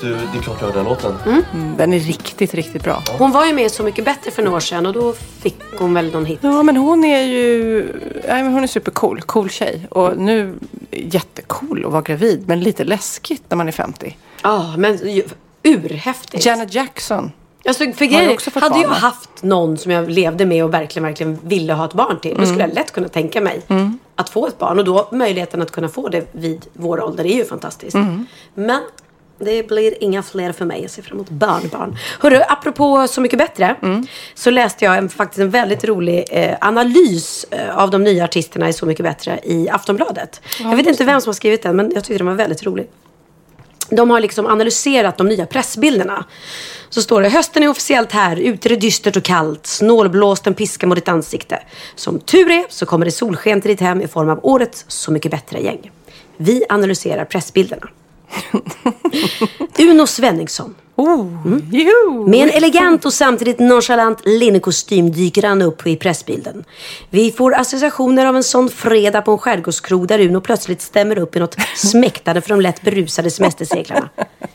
[0.00, 1.14] Du, det är klart jag hör den låten.
[1.26, 3.02] Mm, Den är riktigt, riktigt bra.
[3.18, 5.94] Hon var ju med Så mycket bättre för några år sedan och då fick hon
[5.94, 6.38] väl någon hit.
[6.42, 7.82] Ja, men hon är ju
[8.28, 9.20] nej, men hon är supercool.
[9.20, 9.86] Cool tjej.
[9.90, 10.54] Och nu
[10.90, 14.16] jättecool att vara gravid, men lite läskigt när man är 50.
[14.42, 15.28] Ja, men ju-
[15.62, 16.46] urhäftigt.
[16.46, 17.32] Janet Jackson.
[17.64, 20.74] Alltså, för grejen, också fått hade barn, jag haft någon som jag levde med och
[20.74, 23.62] verkligen, verkligen ville ha ett barn till, då skulle jag lätt kunna tänka mig.
[24.14, 24.78] att få ett barn.
[24.78, 27.96] Och då möjligheten att kunna få det vid vår ålder är ju fantastiskt.
[28.54, 28.80] Men
[29.38, 30.82] det blir inga fler för mig.
[30.82, 31.96] Jag ser fram emot barnbarn.
[32.20, 33.76] Hörru, apropå Så mycket bättre.
[34.34, 38.68] Så läste jag en, faktiskt en väldigt rolig eh, analys eh, av de nya artisterna
[38.68, 40.40] i Så mycket bättre i Aftonbladet.
[40.60, 42.88] jag vet inte vem som har skrivit den, men jag tyckte den var väldigt rolig.
[43.90, 46.24] De har liksom analyserat de nya pressbilderna.
[46.90, 50.86] Så står det, hösten är officiellt här, ute är det dystert och kallt, snålblåsten piskar
[50.86, 51.62] mot ditt ansikte.
[51.94, 55.12] Som tur är så kommer det solsken till ditt hem i form av årets Så
[55.12, 55.90] mycket bättre-gäng.
[56.36, 57.88] Vi analyserar pressbilderna.
[59.78, 60.74] Uno Svenningsson.
[60.98, 61.26] Oh,
[61.72, 62.26] jo.
[62.28, 66.64] Med en elegant och samtidigt nonchalant linnekostym dyker han upp i pressbilden.
[67.10, 71.36] Vi får associationer av en sån fredag på en skärgårdskrog där Uno plötsligt stämmer upp
[71.36, 74.08] i något smäktande för de lätt berusade semesterseglarna.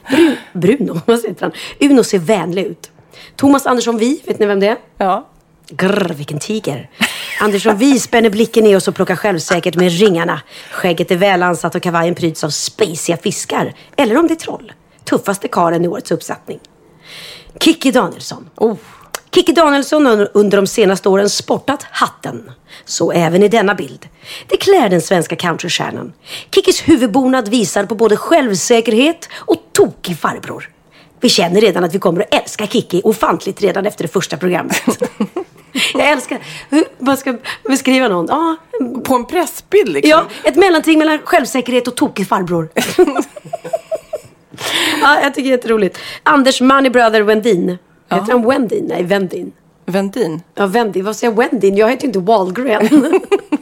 [0.10, 1.51] Bru Bruno, vad heter han?
[1.79, 2.91] Uno ser vänlig ut.
[3.36, 4.77] Thomas Andersson Vi, vet ni vem det är?
[4.97, 5.27] Ja.
[5.69, 6.89] Grr, vilken tiger.
[7.41, 10.41] Andersson Vi spänner blicken i oss och plockar självsäkert med ringarna.
[10.71, 13.73] Skägget är väl ansatt och kavajen pryds av spaciga fiskar.
[13.95, 14.73] Eller om det är troll.
[15.06, 16.60] Tuffaste karen i årets uppsättning.
[17.60, 18.50] Kikki Danielsson.
[18.56, 18.78] Oh.
[19.32, 22.52] Kikki Danielsson har under de senaste åren sportat hatten.
[22.86, 24.08] Så även i denna bild.
[24.48, 26.13] Det klär den svenska countrystjärnan.
[26.56, 30.70] Kikkis huvudbonad visar på både självsäkerhet och tokig farbror.
[31.20, 34.82] Vi känner redan att vi kommer att älska Kikki ofantligt redan efter det första programmet.
[35.94, 36.39] Jag älskar
[36.70, 37.38] hur man ska
[37.68, 38.26] beskriva någon.
[38.30, 38.56] Ja,
[39.04, 40.10] På en pressbild liksom.
[40.10, 42.70] ja, ett mellanting mellan självsäkerhet och tokig farbror.
[45.02, 46.00] ja, jag tycker det är jätteroligt.
[46.24, 47.78] Anders Money Brother Wendin.
[48.10, 48.86] Heter han Wendin?
[48.86, 49.52] Nej, Wendin.
[49.86, 50.42] Vendin.
[50.56, 51.06] Ja, Wendin.
[51.06, 51.38] Vad säger jag?
[51.38, 51.78] Wendin?
[51.78, 52.89] Jag heter ju inte Wahlgren.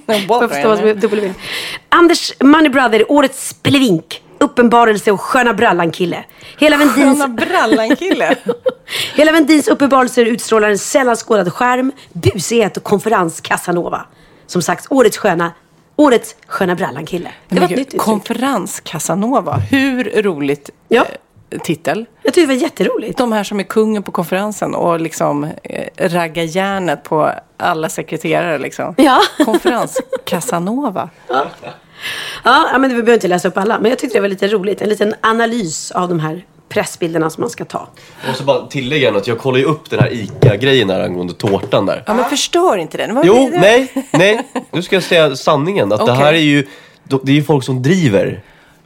[0.06, 1.34] Jag förstår vad som är W.
[1.90, 4.24] Anders Money Brother, årets spelevink.
[4.38, 6.24] Uppenbarelse och sköna brallan-kille.
[6.60, 7.22] Hela Wendins...
[7.22, 8.36] Sköna brallan-kille.
[9.16, 14.06] Hela Wendins uppenbarelser utstrålar en sällan skådad skärm, busighet och konferens Casanova.
[14.48, 15.52] Som sagt, årets sköna,
[16.04, 17.32] årets sköna brallan-kille.
[17.50, 18.02] Det var ett nytt uttryck.
[18.02, 19.54] Konferens Casanova.
[19.56, 21.06] Hur roligt Ja.
[21.50, 22.06] eh, titel.
[22.24, 23.18] Jag tyckte det var jätteroligt.
[23.18, 28.58] De här som är kungen på konferensen och liksom eh, raggar järnet på alla sekreterare
[28.58, 28.96] liksom.
[28.98, 29.20] Ja.
[29.46, 31.10] Konferens Casanova.
[31.28, 31.46] Ja,
[32.44, 33.80] ja, men vi behöver inte läsa upp alla.
[33.80, 34.82] Men jag tyckte det var lite roligt.
[34.82, 37.88] En liten analys av de här pressbilderna som man ska ta.
[38.22, 41.86] Jag måste bara tillägga att jag kollade ju upp den här ICA-grejen där angående tårtan
[41.86, 42.04] där.
[42.08, 43.16] Ja, men förstör inte den.
[43.16, 43.60] Vad Jo, det?
[43.60, 44.48] nej, nej.
[44.72, 45.92] Nu ska jag säga sanningen.
[45.92, 46.16] Att det Okej.
[46.26, 46.68] här är ju,
[47.04, 48.42] det är ju folk som driver.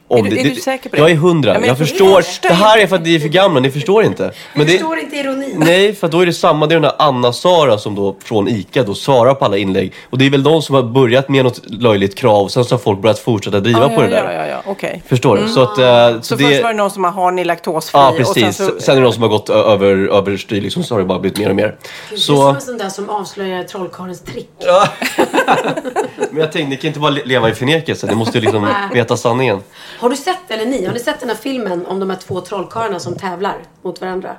[0.08, 0.40] Om Är du- det.
[0.40, 1.02] är du säker på det?
[1.02, 1.54] Jag är hundra.
[1.60, 2.22] Ja, jag förstår.
[2.22, 4.30] förstår Det här är för att ni är för gamla, ni förstår inte.
[4.54, 5.54] Men det, inte ironin.
[5.58, 6.66] nej, för då är det samma.
[6.66, 9.92] Det är den där Anna-Sara som då från ICA då svarar på alla inlägg.
[10.10, 12.48] Och det är väl de som har börjat med något löjligt krav.
[12.48, 14.24] Sen så har folk börjat fortsätta driva Ja, på ja, det där.
[14.32, 14.62] Ja, ja, ja.
[14.66, 15.02] okej.
[15.06, 15.48] Förstår du?
[15.48, 15.78] Så att...
[15.78, 17.98] eh, Så det, först var det någon som har, har ni laktosfri?
[17.98, 18.34] Ja, och precis.
[18.42, 21.06] sen Sen, så, är det någon som har gått över, överstyr liksom, så har det
[21.06, 21.76] bara blivit mer och mer.
[22.10, 24.50] Det är som Så, en sån där som avslöjar trollkarlens trick.
[26.30, 28.06] men jag tänkte, ni kan inte bara le- leva i förnekelse.
[28.06, 29.60] Ni måste ju liksom veta sanningen.
[30.00, 32.40] Har du sett, eller ni, har ni sett den här filmen om de här två
[32.40, 34.30] trollkarlarna som tävlar mot varandra?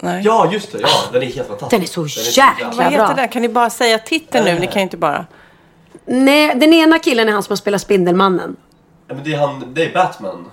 [0.00, 0.22] nej.
[0.24, 0.78] Ja, just det.
[0.82, 1.70] Ja, den är helt fantastisk.
[1.70, 3.14] Den är så jäkla Vad heter bra.
[3.16, 3.28] den?
[3.28, 4.58] Kan ni bara säga titeln nu?
[4.58, 5.26] Ni kan ju inte bara...
[6.06, 8.56] Nej, den ena killen är han som har spelat Spindelmannen.
[9.08, 10.50] Ja, men det är, han, det är Batman,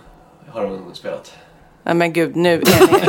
[0.53, 1.31] har han spelat.
[1.83, 3.07] Nej men gud, nu är ni...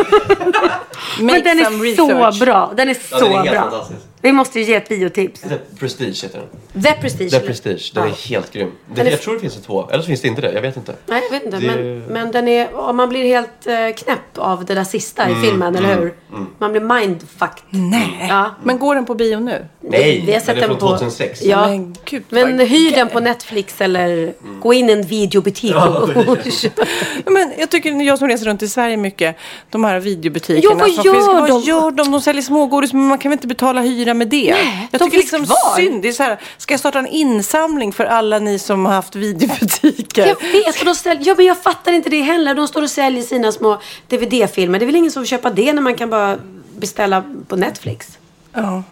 [1.25, 1.65] Men den är
[1.97, 2.41] så research.
[2.41, 2.73] bra.
[2.77, 3.61] Den är Ja, så den är helt bra.
[3.61, 4.01] fantastisk.
[4.23, 5.41] Vi måste ju ge ett biotips.
[5.41, 6.39] The Prestige heter
[6.73, 6.83] den.
[6.83, 7.31] The Prestige.
[7.31, 7.41] The?
[7.41, 8.11] Prestige, den Ja.
[8.11, 8.71] är helt grym.
[8.95, 10.53] Det, Den Jag tror det finns det två, eller så finns det inte det.
[10.53, 10.95] Jag vet inte.
[11.07, 11.59] Nej, jag vet inte.
[11.59, 15.23] Det- Men, men den är, och man blir helt eh, knäpp av det där sista
[15.25, 16.15] Mm, i filmen, eller hur?
[16.59, 17.63] Man blir mindfucked.
[17.71, 18.27] Nej.
[18.29, 18.51] Ja.
[18.63, 19.67] Men går den på bio nu?
[19.81, 21.43] Nej, Vi har sett den är från på- 2006.
[21.43, 21.67] Ja.
[21.69, 26.73] Men gud Men hyr den på Netflix eller gå in i en videobutik och köp.
[27.27, 29.37] Men jag tycker, jag som reser runt i Sverige mycket,
[29.71, 30.75] de här videobutikerna.
[30.75, 31.41] Ja, vad som gör finns, de?
[31.53, 32.11] Vad gör de?
[32.11, 33.81] De säljer smågodis, men man kan väl inte betala
[34.13, 34.53] hyra med det?
[34.53, 35.77] Nej, jag de tycker liksom kvar.
[35.77, 36.03] synd.
[36.03, 39.17] Det är så här, ska jag starta en insamling för alla ni som har haft
[39.17, 40.27] videobutiker?
[40.27, 42.55] Jag vet, och de ställer, ja, men jag fattar inte det heller.
[42.55, 44.79] De står och säljer sina små DVD-filmer.
[44.79, 46.39] Det är väl ingen som vill köpa det när man kan bara
[46.77, 48.19] beställa på Netflix?
[48.53, 48.83] Ja.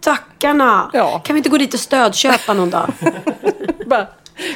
[0.00, 0.90] Stackarna!
[0.92, 1.18] Ja.
[1.18, 2.92] Kan vi inte gå dit och stödköpa någon dag?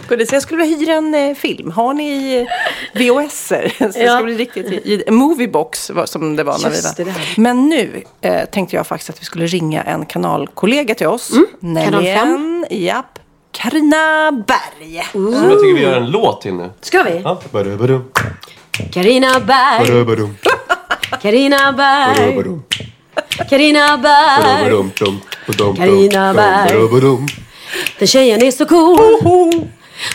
[0.08, 0.28] Dit.
[0.28, 1.70] Så jag skulle vilja hyra en eh, film.
[1.70, 3.72] Har ni eh, VHS-er?
[3.78, 4.14] Så det Ja.
[4.16, 7.10] ska bli riktigt i, i Moviebox som det var när Just vi var.
[7.12, 7.34] det här.
[7.36, 11.30] Men nu eh, tänkte jag faktiskt att vi skulle ringa en kanalkollega till oss.
[11.32, 11.46] Mm.
[11.60, 13.18] Nämligen, japp,
[13.52, 15.02] Carina Berg.
[15.12, 16.70] Som jag tycker vi gör en låt till nu.
[16.80, 17.20] Ska vi?
[17.24, 17.40] Ja.
[18.92, 19.86] Carina Berg,
[21.20, 22.60] Carina Berg,
[23.48, 24.90] Carina Berg.
[25.76, 26.72] Carina Berg.
[27.98, 29.68] Den tjejen är så cool.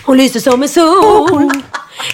[0.06, 1.52] Hon lyser som en sol.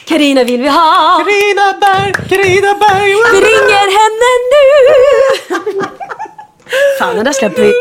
[0.06, 1.23] Carina vill vi ha.
[1.25, 3.13] Carina Berg, Carina Berg.
[3.34, 5.82] Vi ringer henne nu.
[6.99, 7.73] Fan, den där släpper vi.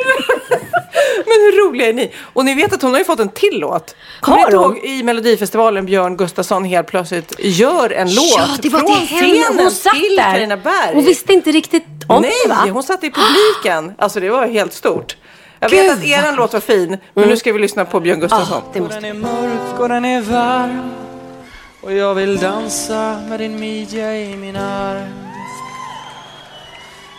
[1.26, 2.12] Men hur roliga är ni?
[2.32, 3.94] Och ni vet att hon har ju fått en till låt.
[4.20, 9.06] Kommer ihåg i Melodifestivalen Björn Gustafsson helt plötsligt gör en låt Ja, det var till
[9.06, 9.62] henne.
[9.62, 10.32] Hon satt till där.
[10.34, 10.94] Carina Berg.
[10.94, 12.66] Hon visste inte riktigt om Nej, det va?
[12.72, 13.94] hon satt i publiken.
[13.98, 15.16] Alltså det var helt stort.
[15.60, 18.20] Jag Gud, vet att eran låt var fin, men nu ska vi lyssna på Björn
[18.20, 18.62] Gustafsson.
[18.74, 20.90] Måste Den är mörk och den är varm.
[21.80, 25.08] Och jag vill dansa med din midja i min arm.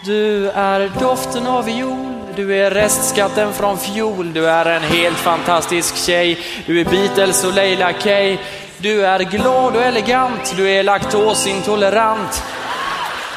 [0.05, 4.33] Du är doften av viol Du är restskatten från fjol.
[4.33, 6.39] Du är en helt fantastisk tjej.
[6.65, 8.37] Du är Beatles och Leila Kay
[8.77, 10.53] Du är glad och elegant.
[10.57, 12.43] Du är laktosintolerant.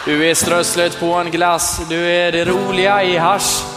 [0.04, 1.80] Du är strösslet på en glass.
[1.88, 3.73] Du är det roliga i hasch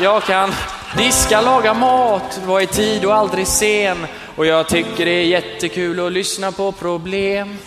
[0.00, 0.54] jag kan
[0.96, 4.06] diska, laga mat, vara i tid och aldrig sen.
[4.36, 7.58] Och jag tycker det är jättekul att lyssna på problem.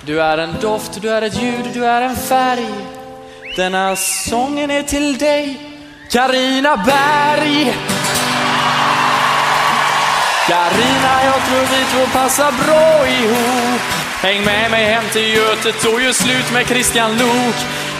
[0.00, 2.74] Du är en doft, du är ett ljud, du är en färg.
[3.56, 5.60] Denna sången är till dig,
[6.10, 7.74] Karina Berg.
[10.48, 13.80] Karina, jag tror vi två passar bra ihop.
[14.22, 17.56] Häng med mig hem till Götet och gör slut med Kristian Lok.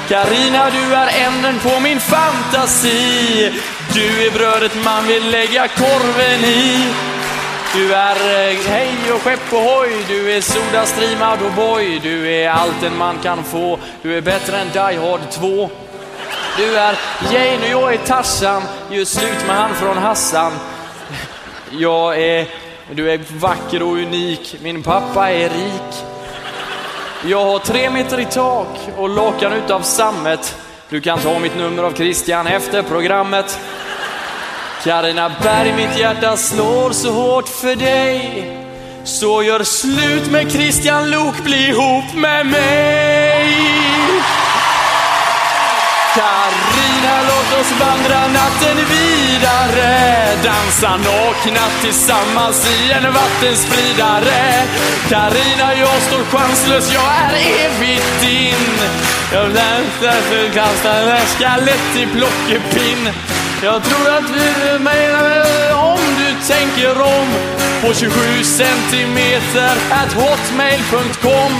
[0.08, 3.52] Karina, du är änden på min fantasi.
[3.94, 6.86] Du är brödet man vill lägga korven i.
[7.74, 12.00] Du är eh, hej och skepp och hoj, du är Sodastreamad och boy.
[12.02, 15.70] Du är allt en man kan få, du är bättre än Die Hard 2.
[16.56, 16.98] Du är
[17.32, 20.52] Jane och jag är Tarzan, gör slut med han från Hassan.
[21.70, 22.46] Jag är,
[22.90, 26.17] du är vacker och unik, min pappa är rik.
[27.24, 30.56] Jag har tre meter i tak och lakan utav sammet.
[30.88, 33.60] Du kan ta mitt nummer av Christian efter programmet.
[34.84, 38.44] Karina Berg, mitt hjärta slår så hårt för dig.
[39.04, 43.56] Så gör slut med Christian Lok, bli ihop med mig.
[46.14, 49.07] Karina, låt oss vandra natten vid.
[50.68, 54.66] Dansa nakna tillsammans i en vattenspridare.
[55.08, 58.88] Karina, jag står chanslös, jag är evigt din
[59.32, 63.08] Jag väntar för kasta en skalett i plockepinn.
[63.62, 65.36] Jag tror att vi menar
[65.70, 67.28] eh, om du tänker om
[67.82, 71.52] på 27 centimeter at hotmail.com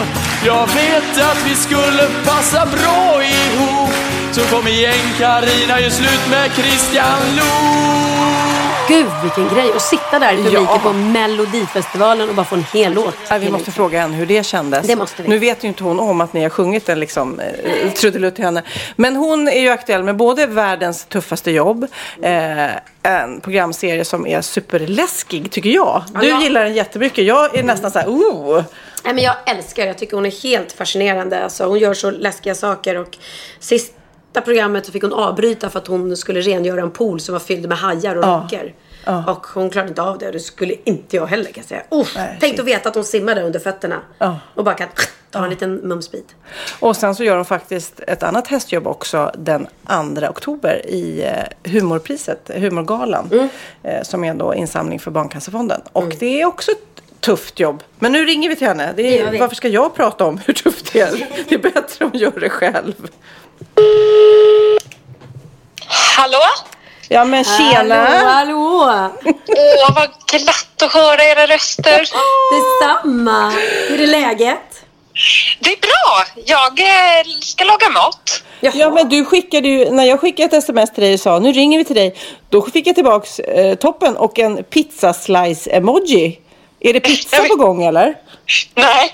[0.45, 3.91] Jag vet att vi skulle passa bra ihop.
[4.33, 8.48] Så kom igen Karina, gör slut med Christian Lok.
[8.89, 10.81] Gud vilken grej att sitta där i publiken Ja.
[10.83, 13.15] på Melodifestivalen och bara få en hel låt.
[13.31, 14.87] Ja, vi måste fråga henne hur det kändes.
[14.87, 15.29] Det måste vi.
[15.29, 18.45] Nu vet ju inte hon om att ni har sjungit den liksom, eh, trudelutt till
[18.45, 18.63] henne.
[18.97, 21.87] Men hon är ju aktuell med både världens tuffaste jobb,
[22.23, 22.67] eh,
[23.03, 26.03] en programserie som är superläskig tycker jag.
[26.21, 26.43] Du Ja.
[26.43, 27.25] gillar den jättemycket.
[27.25, 28.63] Jag är nästan så här, oh.
[29.05, 31.45] Nej, men jag älskar Jag tycker hon är helt fascinerande.
[31.45, 32.97] Alltså, hon gör så läskiga saker.
[32.97, 33.17] Och
[34.29, 37.41] sista programmet så fick hon avbryta för att hon skulle rengöra en pool som var
[37.41, 38.43] fylld med hajar och Ja.
[38.45, 38.73] rockor.
[39.05, 39.25] Ja.
[39.33, 40.31] Och hon klarade inte av det.
[40.31, 41.83] Det skulle inte jag heller kan jag säga.
[41.91, 42.61] Uff, Nej, tänk shit.
[42.61, 44.01] att veta att hon simmar där under fötterna.
[44.19, 44.39] Ja.
[44.55, 44.89] Och bara kan
[45.31, 46.35] ta en liten mumsbit.
[46.81, 49.67] Och sen så gör hon faktiskt ett annat hästjobb också den
[50.21, 53.29] 2 oktober i eh, humorpriset, humorgalan.
[53.33, 53.49] Mm.
[53.83, 55.81] Eh, som är då insamling för Barncancerfonden.
[55.93, 57.83] Och det är också ett tufft jobb.
[57.99, 58.95] Men nu ringer vi till henne.
[58.97, 61.27] Är, varför ska jag prata om hur tufft det är?
[61.49, 62.95] Det är bättre om hon gör det själv.
[66.17, 66.41] Hallå?
[67.09, 67.95] Ja men tjena!
[67.95, 69.11] Hallå, hallå!
[69.49, 72.01] Åh, vad glatt att höra era röster.
[72.55, 73.51] Detsamma!
[73.89, 74.85] Hur är läget?
[75.61, 76.43] Det är bra.
[76.47, 78.43] Jag eh, ska laga mat.
[78.61, 81.53] Ja men du skickade ju, när jag skickade ett sms till dig och sa nu
[81.53, 82.15] ringer vi till dig.
[82.49, 86.39] Då fick jag tillbaks eh, toppen och en pizza slice emoji.
[86.81, 88.15] Är det pizza på gång eller?
[88.75, 89.13] Nej,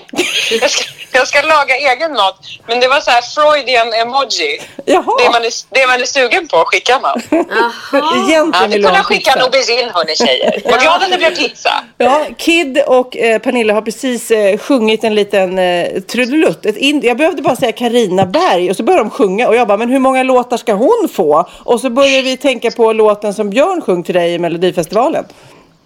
[0.61, 2.39] jag ska, jag ska laga egen mat.
[2.67, 4.61] Men det var så här Freudian emoji.
[4.85, 5.03] Jaha.
[5.23, 7.21] Det man, är, det man är sugen på skickar man.
[7.29, 7.71] Jaha.
[7.91, 9.45] Ja, Egentligen vi vill du ha kunde skicka en pizza.
[9.45, 10.61] aubergine hörni tjejer.
[10.65, 11.71] Vad glad att det blev pizza.
[11.97, 16.65] Ja, Kid och eh, Pernilla har precis eh, sjungit en liten eh, trudelutt.
[16.65, 19.67] Ett in- jag behövde bara säga Karina Berg och så började de sjunga och jag
[19.67, 21.49] bara, men hur många låtar ska hon få?
[21.63, 25.25] Och så började vi tänka på låten som Björn sjöng till dig i Melodifestivalen.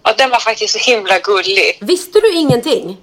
[0.04, 1.78] Ja, den var faktiskt så himla gullig.
[1.82, 2.98] Visste du ingenting?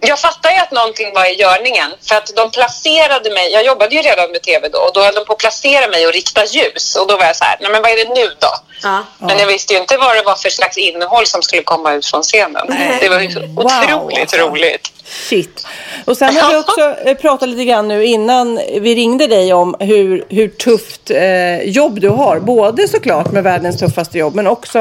[0.00, 1.90] Jag fattar ju att någonting var i görningen.
[2.08, 5.14] För att de placerade mig, jag jobbade ju redan med tv då, och då höll
[5.14, 6.96] de på att placera mig och rikta ljus.
[6.96, 8.48] Och då var jag så här, nej men vad är det nu då?
[8.82, 9.04] Ja.
[9.18, 12.06] Men jag visste ju inte vad det var för slags innehåll som skulle komma ut
[12.06, 12.66] från scenen.
[13.00, 14.36] Det var ju Wow, otroligt alltså.
[14.36, 14.92] roligt.
[15.28, 15.66] Shit.
[16.04, 19.76] Och sen har vi också eh, pratat lite grann nu innan vi ringde dig om
[19.80, 22.38] hur, hur tufft eh, jobb du har.
[22.38, 24.78] Både såklart med världens tuffaste jobb men också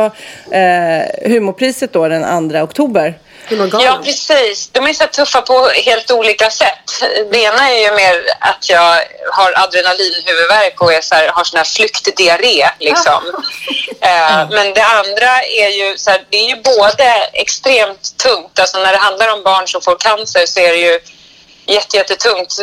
[0.51, 3.13] eh, humorpriset då den 2 oktober.
[3.83, 4.69] Ja, precis.
[4.71, 7.03] De är så tuffa på helt olika sätt.
[7.31, 11.57] Det ena är ju mer att jag har adrenalinhuvudvärk och är så här, har sån
[11.57, 12.69] här flyktdiarré.
[12.79, 13.43] Liksom.
[14.01, 18.59] Eh, men det andra är ju, så här, det är ju både extremt tungt.
[18.59, 20.99] Alltså när det handlar om barn som får cancer så är det ju
[21.65, 22.57] jätte, jättetungt.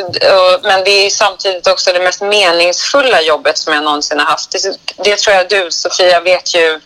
[0.62, 4.51] Men det är ju samtidigt också det mest meningsfulla jobbet som jag någonsin har haft.
[4.51, 6.81] Det, det tror jag du, Sofia, vet ju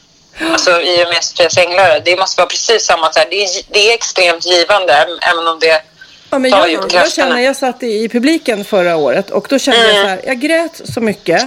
[0.52, 2.02] Alltså i och med Sofias änglar.
[2.04, 3.12] Det måste vara precis samma.
[3.12, 3.26] Så här.
[3.30, 4.92] Det, är, det är extremt givande
[5.32, 5.82] även om det
[6.30, 9.86] Ja, men jag, jag känner, jag satt i, i publiken förra året och då kände
[9.86, 11.42] jag så här, jag grät så mycket.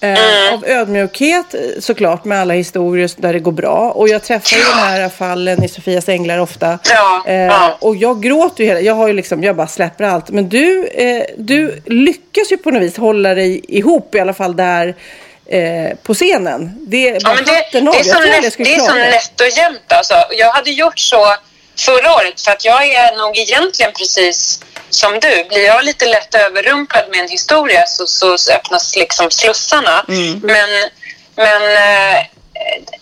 [0.00, 3.90] Eh, Av ödmjukhet såklart med alla historier där det går bra.
[3.90, 6.78] Och jag träffar ju de här fallen i Sofias änglar ofta.
[6.90, 7.76] Ja, Eh, ja.
[7.80, 10.30] Och jag gråter ju hela, jag har ju liksom, jag bara släpper allt.
[10.30, 14.56] Men du, eh, du lyckas ju på något vis hålla dig ihop i alla fall
[14.56, 14.94] där
[15.46, 16.74] eh, på scenen.
[16.86, 19.92] Det Ja, men det, det, är så skulle det är och jämnt.
[19.92, 20.14] Alltså.
[20.30, 21.36] Jag hade gjort så
[21.78, 25.44] förra året för att jag är nog egentligen precis som du.
[25.48, 30.04] Blir jag lite lätt överrumplad med en historia så, så öppnas liksom slussarna.
[30.08, 30.40] Mm.
[30.42, 30.68] Men,
[31.36, 32.26] men eh,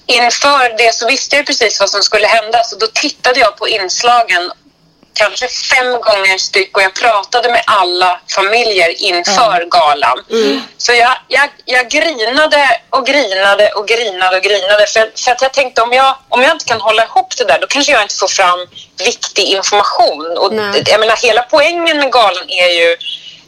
[0.07, 3.69] inför det så visste jag precis vad som skulle hända så då tittade jag på
[3.69, 4.53] inslagen
[5.15, 10.19] kanske fem gånger styck och jag pratade med alla familjer inför galan.
[10.79, 15.53] Så jag, jag, jag grinade och grinade och grinade och grinade för, för att jag
[15.53, 18.15] tänkte om jag, om jag inte kan hålla ihop det där då kanske jag inte
[18.15, 18.67] får fram
[19.05, 20.39] viktig information.
[20.39, 20.83] Och Nej.
[20.87, 22.97] jag menar, hela poängen med galan är ju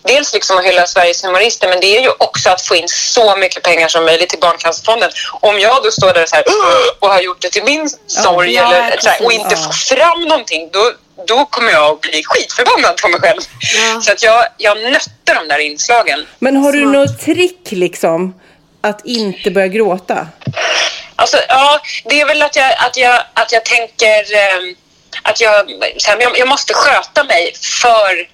[0.05, 3.37] dels liksom att hylla Sveriges humorister men det är ju också att få in så
[3.37, 5.11] mycket pengar som möjligt till Barncancerfonden.
[5.41, 6.45] Om jag då står där så här,
[7.01, 10.23] och har gjort det till min sorg Ja, eller, så här, och inte får fram
[10.25, 10.93] någonting då,
[11.27, 13.41] då kommer jag att bli skitförbannad på mig själv.
[13.61, 14.01] Ja.
[14.01, 16.27] Så att jag, jag nötte de där inslagen.
[16.39, 16.93] Men har du Smart.
[16.93, 18.41] något trick liksom?
[18.81, 20.29] Att inte börja gråta?
[21.17, 24.75] Alltså, ja, det är väl att jag, att jag, att jag tänker eh,
[25.23, 28.29] att jag, så här, jag, måste sköta mig för,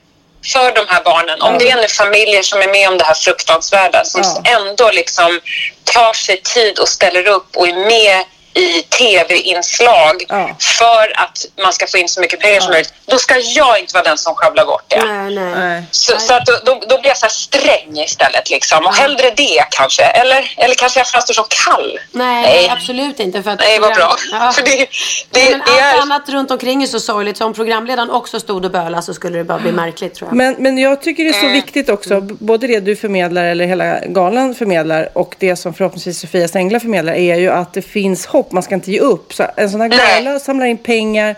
[0.52, 1.42] för de här barnen.
[1.42, 4.50] Om det är nu familjer som är med om det här fruktansvärda som Ja.
[4.56, 5.40] ändå liksom
[5.84, 10.56] tar sig tid och ställer upp och är med i tv-inslag Ja.
[10.58, 12.92] för att man ska få in så mycket pengar som möjligt.
[13.06, 15.04] Då ska jag inte vara den som sjabblar bort det.
[15.04, 15.54] Nej, nej.
[15.54, 15.82] Nej.
[15.90, 18.50] Så, så att då, då, då blir jag så här sträng istället.
[18.50, 18.86] Liksom.
[18.86, 20.02] Och hellre det kanske.
[20.02, 21.98] Eller, eller kanske jag framstår som kall.
[22.12, 23.42] Nej, absolut inte.
[23.42, 24.16] För att Nej, vad bra.
[24.32, 24.52] Ja.
[24.56, 24.86] För det, det,
[25.30, 26.02] Nej, men det allt är...
[26.02, 27.36] annat runt omkring är så sorgligt.
[27.36, 30.36] Så om programledaren också stod och bölade så skulle det bara bli märkligt tror jag.
[30.36, 33.98] Men, men jag tycker det är så viktigt också, både det du förmedlar eller hela
[34.06, 38.39] galan förmedlar och det som förhoppningsvis Sofias änglar förmedlar är ju att det finns hopp,
[38.52, 39.34] man ska inte ge upp.
[39.34, 41.36] Så en sån här gala samlar in pengar,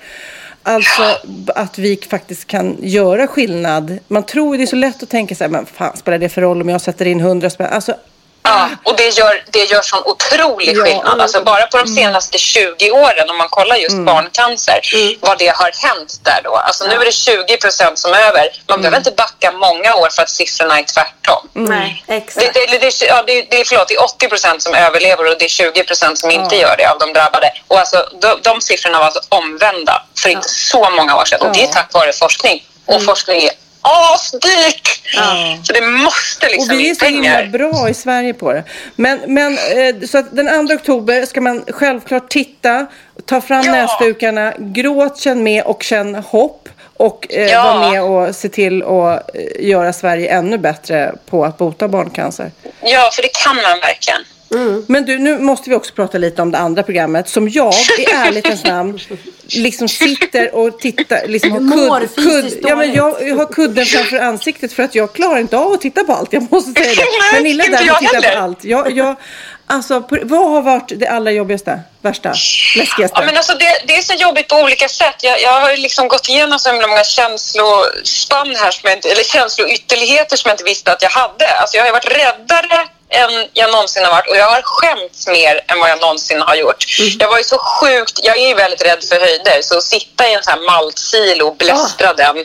[0.63, 1.03] alltså
[1.55, 3.99] att vi faktiskt kan göra skillnad.
[4.09, 6.43] Man tror det är så lätt att tänka så här, men fan spelar det för
[6.43, 7.69] roll om jag sätter in 100 spänn?
[7.71, 7.95] Alltså,
[8.45, 10.85] Ja, och det gör, det gör sån otrolig Ja.
[10.85, 11.21] skillnad.
[11.21, 14.81] Alltså bara på de senaste 20 åren, om man kollar just barncancer,
[15.21, 16.57] vad det har hänt där då.
[16.57, 18.49] Alltså nu är det 20 procent som är över.
[18.69, 21.49] Man behöver inte backa många år för att siffrorna är tvärtom.
[21.53, 22.55] Nej, Det, exakt.
[22.55, 25.39] det, det, det, ja, det, det, är- förlåt, det är 80 procent som överlever och
[25.39, 27.53] det är 20 procent som inte gör det av de drabbade.
[27.69, 31.41] Och alltså, de, de siffrorna var alltså omvända för inte så många år sedan.
[31.41, 32.65] Och det är tack vare forskning.
[32.87, 33.51] Och forskning är
[33.83, 34.89] asdyrt!
[35.67, 37.47] Så det måste och liksom vi är så himla pengar.
[37.47, 38.65] bra i Sverige på det.
[38.97, 42.87] Men, men eh, så att den 2 oktober ska man självklart titta,
[43.27, 43.73] ta fram Ja.
[43.73, 46.69] näsdukarna, gråt, känn med och känn hopp.
[46.97, 47.63] Och eh, Ja.
[47.65, 52.51] vara med och se till att eh, göra Sverige ännu bättre på att bota barncancer.
[52.81, 54.21] Ja, för det kan man verkligen.
[54.87, 58.05] Men du, nu måste vi också prata lite om det andra programmet som jag i
[58.05, 58.99] ärlighetens namn
[59.55, 64.17] liksom sitter och tittar, liksom har kudd, kudd, ja, men jag, jag har kudden framför
[64.17, 66.33] ansiktet för att jag klarar inte av att titta på allt.
[66.33, 67.33] Jag måste säga det.
[67.37, 68.65] Pernilla inte där och tittar på allt.
[68.65, 69.17] Jag, jag,
[69.67, 73.17] alltså, vad har varit det allra jobbigaste, värsta, läskigaste?
[73.21, 75.17] Ja, men alltså det, det är så jobbigt på olika sätt.
[75.23, 79.25] Jag, jag har liksom gått igenom så himla många känslospann här, som jag inte, eller
[79.25, 81.47] känsloytterligheter som jag inte visste att jag hade.
[81.61, 85.61] Alltså jag har varit räddare än jag någonsin har varit och jag har skämts mer
[85.69, 86.85] än vad jag någonsin har gjort.
[87.19, 90.29] Jag var ju så sjukt, jag är ju väldigt rädd för höjder så att sitta
[90.29, 92.37] i en sån här maltsilo och blästra den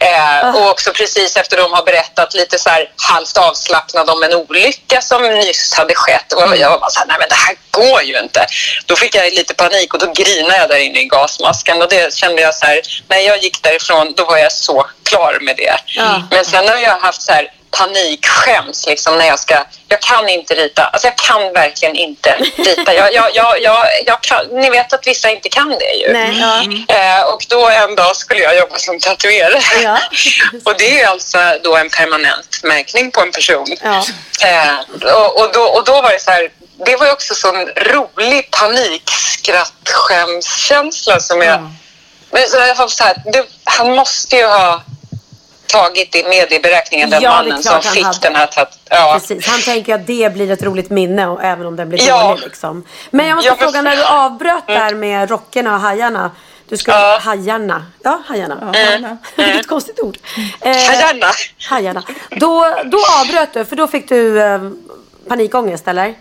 [0.00, 4.34] eh, och också precis efter de har berättat lite så här halvt avslappnad om en
[4.34, 7.56] olycka som nyss hade skett och jag var bara så här, nej men det här
[7.70, 8.46] går ju inte.
[8.86, 12.14] Då fick jag lite panik och då grinade jag där inne i gasmasken och det
[12.14, 15.76] kände jag så här, när jag gick därifrån då var jag så klar med det.
[15.86, 16.22] Ja.
[16.30, 20.54] Men sen har jag haft så här panikskäms liksom när jag ska, jag kan inte
[20.54, 22.94] rita, alltså jag kan verkligen inte rita.
[22.94, 26.12] Jag, jag, jag, jag, jag kan, ni vet att vissa inte kan det ju.
[26.12, 26.40] Nej,
[26.88, 26.94] ja.
[26.94, 29.60] Eh, och då en dag skulle jag jobba som tatuerare.
[29.82, 29.98] Ja.
[30.64, 33.66] och det är alltså då en permanent märkning på en person.
[33.82, 34.04] Ja.
[34.44, 36.50] Eh, och, och, då, och då var det så här,
[36.86, 41.70] det var ju också sån rolig panik, skratt, skämskänsla som jag
[42.30, 44.82] Men så jag så här, det, han måste ju ha
[45.72, 48.18] tagit det med i beräkningen, den Ja, mannen som fick hade.
[48.22, 49.18] den här tat- ja.
[49.20, 49.46] Precis.
[49.46, 52.28] Han tänker att det blir ett roligt minne även om den blir Ja.
[52.28, 52.42] dålig.
[52.44, 52.84] Liksom.
[53.10, 56.30] Men jag måste Ja, men- fråga, när du avbröt där med rockerna och hajarna.
[56.68, 56.90] Du ska...
[56.92, 57.18] Ja.
[57.22, 57.86] Hajarna.
[58.04, 58.72] Ja, hajarna.
[58.74, 59.16] hajarna.
[59.36, 60.18] Vilket konstigt ord.
[60.60, 61.26] Eh, Hajarna.
[61.70, 62.02] hajarna.
[62.30, 64.60] Då, då avbröt du, för då fick du eh,
[65.28, 66.14] panikångest, eller?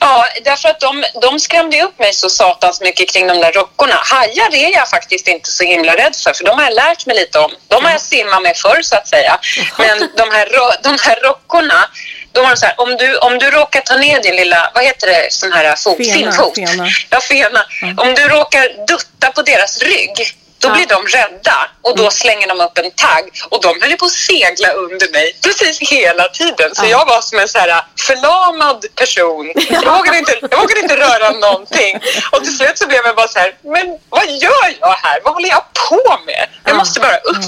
[0.00, 3.94] Ja, därför att de, de skrämde upp mig så satans mycket kring de där rockorna.
[3.94, 7.16] Hajar är jag faktiskt inte så himla rädd för, för de har jag lärt mig
[7.16, 7.50] lite om.
[7.68, 9.38] De har jag simmat med förr så att säga.
[9.78, 10.48] Men de här,
[10.82, 11.90] de här rockorna,
[12.32, 14.84] då var det så här, om du, om du råkar ta ner din lilla, vad
[14.84, 16.54] heter det, sån här fot, Fena, finfot.
[16.54, 16.88] fena.
[17.10, 17.66] Ja, fena.
[17.96, 22.60] Om du råkar dutta på deras rygg, då blir de rädda och då slänger de
[22.60, 26.74] upp en tagg och de höll på att segla under mig precis hela tiden.
[26.74, 29.52] Så jag var som en så här förlamad person.
[29.70, 32.00] Jag vågade, inte, jag vågade inte röra någonting.
[32.32, 35.20] Och till slut så blev jag bara så här, men vad gör jag här?
[35.24, 36.46] Vad håller jag på med?
[36.64, 37.44] Jag måste bara upp.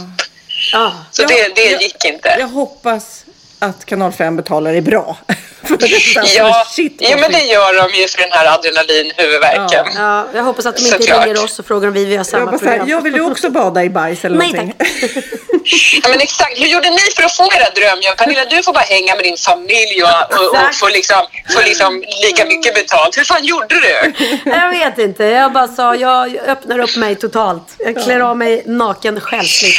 [1.10, 2.36] Så det, det gick inte.
[2.38, 3.24] Jag hoppas
[3.58, 5.16] att Kanal 5 betalar dig bra.
[6.36, 9.86] Ja, Shit, jo, men det gör de ju för den här adrenalinhuvudvärken.
[9.96, 11.24] Ja, jag hoppas att de inte Såklart.
[11.26, 12.88] ringer oss och frågar om vi vill göra Jag samma här, program.
[12.88, 14.74] jag vill du också bada i bajs eller Nej någonting?
[14.78, 14.88] tack.
[16.02, 16.58] Ja, men exakt.
[16.58, 18.16] Hur gjorde ni för att få era drömjobb?
[18.16, 21.22] Pernilla, du får bara hänga med din familj och, och, och få, liksom,
[21.54, 23.16] få liksom lika mycket betalt.
[23.18, 24.14] Hur fan gjorde du?
[24.50, 25.24] Jag vet inte.
[25.24, 27.62] Jag bara sa, jag öppnar upp mig totalt.
[27.78, 29.74] Jag klär av mig naken själsligt.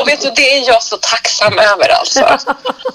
[0.00, 2.38] Och vet du, det är jag så tacksam över alltså.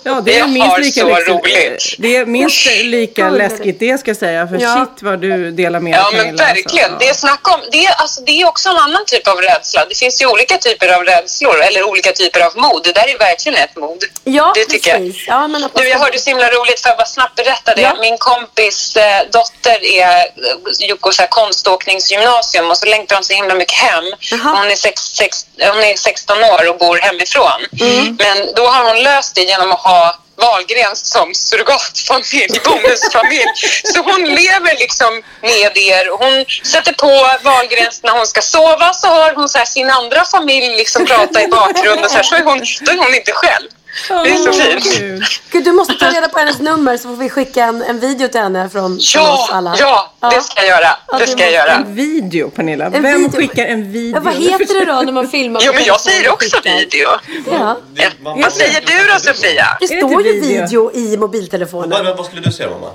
[0.04, 1.96] Ja, det är Jag minst har lika så roligt.
[1.98, 4.48] Det är minst lika läskigt det ska jag säga.
[4.48, 4.76] För Ja.
[4.76, 6.86] shit vad du delar med dig Ja, men Pernilla, verkligen.
[6.86, 7.00] alltså.
[7.00, 9.86] Det är snack om, det är, alltså, det är också en annan typ av rädsla.
[9.90, 12.82] Det finns ju olika typer av rädslor eller olika typer av mod.
[12.84, 14.04] Det där är verkligen ett mod.
[14.24, 15.00] Ja, det tycker jag.
[15.00, 15.24] precis.
[15.28, 17.82] Ja, men Du, jag hörde så himla roligt, för jag bara snabbt berätta det.
[17.82, 17.96] Ja.
[18.02, 23.34] Min kompis eh, dotter är, eh, går så här konståkningsgymnasium och så längtar hon så
[23.34, 24.04] himla mycket hem.
[24.44, 27.62] Hon är, sex, sex, hon är 16 år och bor hemifrån.
[27.82, 28.18] Mm.
[28.20, 33.52] Men då har hon löst det genom att ha Wahlgrens som surrogatfamilj, bonusfamilj.
[33.84, 36.06] Så hon lever liksom med er.
[36.22, 37.12] Hon sätter på
[37.44, 41.44] Wahlgrens när hon ska sova så hör hon så här sin andra familj liksom prata
[41.44, 42.10] i bakgrunden.
[42.10, 43.70] Så, här, så är hon, då är hon inte själv.
[44.08, 45.00] Det är så fint.
[45.00, 45.24] Gud.
[45.52, 48.28] Gud, du måste ta reda på hennes nummer så får vi skicka en, en video
[48.28, 49.76] till henne från, från oss Ja, alla.
[49.80, 50.98] ja, det ska jag göra.
[51.08, 51.72] Ja, Det ska jag göra.
[51.72, 52.86] En video Pernilla.
[52.86, 53.40] En Vem video.
[53.40, 54.16] skickar en video?
[54.18, 55.62] Ja, vad heter det då när man filmar?
[55.64, 57.10] Jo, men jag säger också video.
[57.52, 57.78] Ja.
[58.22, 59.78] Vad säger du då, Sofia?
[59.80, 60.62] Det står ju video?
[60.62, 61.90] video i mobiltelefonen.
[62.06, 62.92] Vad, vad skulle du säga mamma?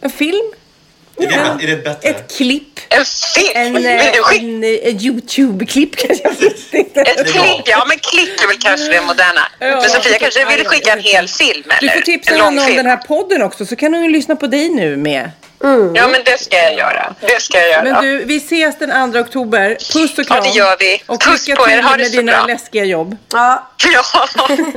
[0.00, 0.52] En film?
[1.20, 2.08] Är det, är det bättre?
[2.08, 2.80] Ett klipp?
[2.88, 3.04] En
[3.34, 3.76] film?
[3.76, 6.24] En, eh, du skicka en, eh, en YouTube-klipp kanske?
[6.24, 6.36] Jag
[6.80, 7.00] inte.
[7.00, 7.62] ett klipp?
[7.68, 9.40] Ja, men klipp är väl kanske det moderna.
[9.58, 11.94] Ja, Men Sofia jag kanske vill skicka en hel film, Du eller?
[11.94, 14.46] får tipsa en henne om den här podden också så kan hon ju lyssna på
[14.46, 15.30] dig nu med.
[15.94, 17.14] Ja, men det ska jag göra.
[17.20, 17.82] Det ska jag göra.
[17.82, 19.76] Men du, vi ses den 2 oktober.
[19.92, 20.38] Puss och kram.
[20.44, 21.02] Ja, det gör vi.
[21.06, 21.76] Och Puss på er.
[21.76, 22.46] till Ha det med så dina bra.
[22.46, 23.16] läskiga jobb.
[23.32, 23.70] Ja.
[23.92, 24.02] Ja,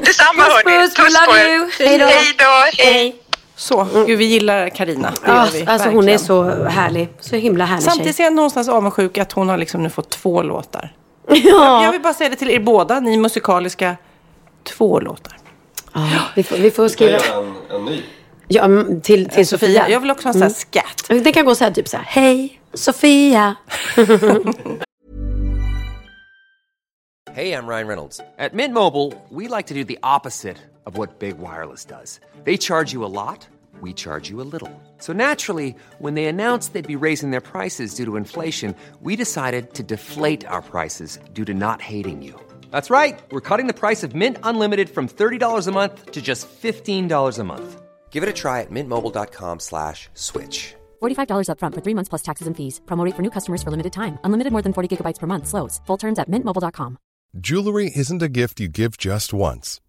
[0.03, 0.87] detsamma Puss, hörni.
[0.87, 0.99] puss.
[0.99, 1.87] We love på er.
[1.87, 2.05] Hej då.
[2.05, 2.83] Hej då.
[2.83, 3.15] Hej.
[3.59, 5.13] Så, gud vi gillar Karina.
[5.25, 5.65] Ja, vi.
[5.65, 6.19] alltså hon är verkligen.
[6.19, 7.09] så härlig.
[7.19, 8.23] Så himla härlig Samtidigt tjej.
[8.23, 10.93] är jag någonstans avundsjuk att hon har liksom nu fått två låtar.
[11.27, 11.37] Jag
[11.83, 11.89] Ja.
[11.91, 13.97] vill bara säga det till er båda, ni musikaliska.
[14.63, 15.37] Två låtar.
[15.93, 16.01] ja.
[16.35, 17.35] Vi, får, vi får Ska jag skriva.
[17.35, 18.01] göra en, en ny?
[18.47, 19.89] Ja, mm, till, till Sofia.
[19.89, 21.23] Jag vill också ha en sån här skatt.
[21.23, 22.03] Det kan gå så här typ så här.
[22.07, 23.55] Hej, Sofia.
[27.35, 28.21] Hey, I'm Ryan Reynolds.
[28.39, 30.55] At Mint Mobile, we like to do the opposite
[30.89, 32.19] of what Big Wireless does.
[32.43, 33.47] They charge you a lot,
[33.79, 34.73] we charge you a little.
[34.97, 39.73] So naturally, when they announced they'd be raising their prices due to inflation, we decided
[39.75, 42.33] to deflate our prices due to not hating you.
[42.71, 43.19] That's right.
[43.31, 47.43] We're cutting the price of Mint Unlimited from $30 a month to just $15 a
[47.43, 47.81] month.
[48.11, 50.75] Give it a try at mintmobile.com slash switch.
[51.01, 52.81] $45 upfront for three months plus taxes and fees.
[52.85, 54.19] Promo rate for new customers for limited time.
[54.25, 55.47] Unlimited more than 40 gigabytes per month.
[55.47, 55.79] Slows.
[55.87, 56.97] Full terms at mintmobile.com.
[57.37, 59.79] Jewelry isn't a gift you give just once.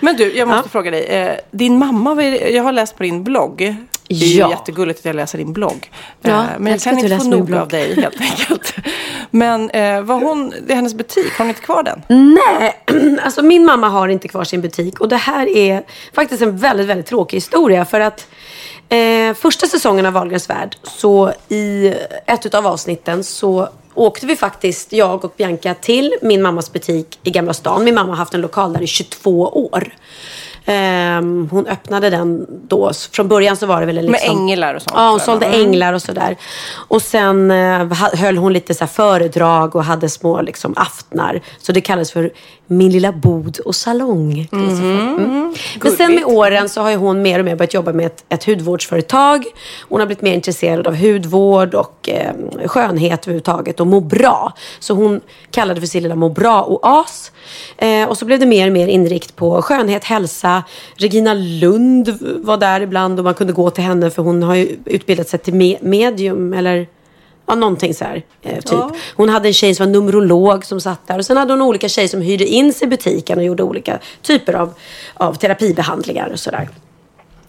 [0.00, 0.70] Men du, jag måste ja.
[0.70, 1.04] fråga dig.
[1.04, 3.76] Eh, din mamma, jag har läst på din blogg.
[4.08, 4.50] Det är ja.
[4.50, 5.90] jättegulligt att jag läser din blogg.
[6.22, 8.74] Ja, eh, men jag kan inte få nog av dig helt enkelt.
[9.30, 12.02] Men eh, var hon, det är hennes butik, har hon inte kvar den?
[12.08, 12.84] Nej,
[13.22, 15.00] alltså min mamma har inte kvar sin butik.
[15.00, 15.82] Och det här är
[16.14, 17.84] faktiskt en väldigt, väldigt tråkig historia.
[17.84, 18.26] För att
[18.88, 21.94] eh, första säsongen av Wahlgrens värld, så i
[22.26, 27.30] ett av avsnitten så åkte vi faktiskt, jag och Bianca, till min mammas butik i
[27.30, 27.84] Gamla stan.
[27.84, 29.94] Min mamma har haft en lokal där i 22 år.
[30.66, 32.92] Um, hon öppnade den då.
[33.12, 34.12] Från början så var det väl liksom...
[34.12, 34.96] Med änglar och sånt?
[34.96, 35.60] Ja, hon sålde mm.
[35.60, 36.36] änglar och sådär.
[36.72, 41.40] Och sen uh, höll hon lite så föredrag och hade små liksom, aftnar.
[41.58, 42.30] Så det kallades för
[42.72, 44.48] Min lilla bod och salong.
[44.52, 44.68] Mm.
[44.68, 45.54] Mm.
[45.82, 48.44] Men sen med åren så har hon mer och mer börjat jobba med ett, ett
[48.44, 49.44] hudvårdsföretag.
[49.88, 52.32] Hon har blivit mer intresserad av hudvård och eh,
[52.66, 54.52] skönhet överhuvudtaget och må bra.
[54.80, 57.32] Så hon kallade för sin lilla må bra-oas.
[57.76, 60.49] Eh, och så blev det mer och mer inrikt på skönhet, hälsa.
[60.96, 64.76] Regina Lund var där ibland och man kunde gå till henne för hon har ju
[64.84, 66.86] utbildat sig till me medium eller
[67.46, 68.22] Ja, någonting så här.
[68.42, 68.72] Eh, typ.
[68.72, 68.90] Ja.
[69.16, 71.18] Hon hade en tjej som var numerolog som satt där.
[71.18, 73.98] Och sen hade hon olika tjejer som hyrde in sig i butiken och gjorde olika
[74.22, 74.74] typer av,
[75.14, 76.68] av terapibehandlingar och sådär.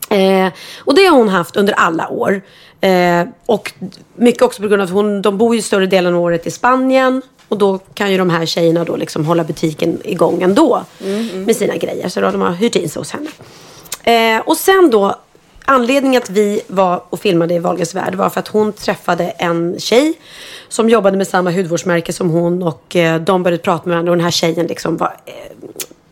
[0.10, 2.42] Eh, och det har hon haft under alla år.
[2.82, 3.74] Eh, och
[4.16, 6.52] mycket också på grund av att hon, de bor ju större delen av året i
[6.52, 7.22] Spanien.
[7.52, 10.84] Och då kan ju de här tjejerna då liksom hålla butiken igång ändå.
[11.04, 11.44] Mm, mm.
[11.44, 12.10] Med sina grejer.
[12.10, 13.30] Så då de har hyrt in sig hos henne.
[14.04, 15.16] Eh, och sen då
[15.66, 19.80] anledningen att vi var och filmade i Wahlgrens värld var för att hon träffade en
[19.80, 20.14] tjej
[20.70, 24.18] som jobbade med samma hudvårdsmärke som hon och eh, de började prata med varandra och
[24.18, 25.34] den här tjejen liksom var eh,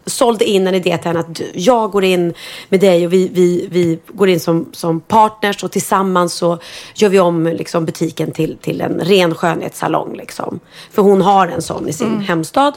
[0.09, 2.33] sålde in en idé till henne att jag går in
[2.69, 6.57] med dig och vi, vi, vi går in som, som partners och tillsammans så
[6.95, 10.15] gör vi om liksom, butiken till, till en ren skönhetssalong.
[10.17, 10.59] Liksom.
[10.91, 12.73] För hon har en sån i sin hemstad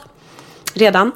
[0.73, 1.11] redan.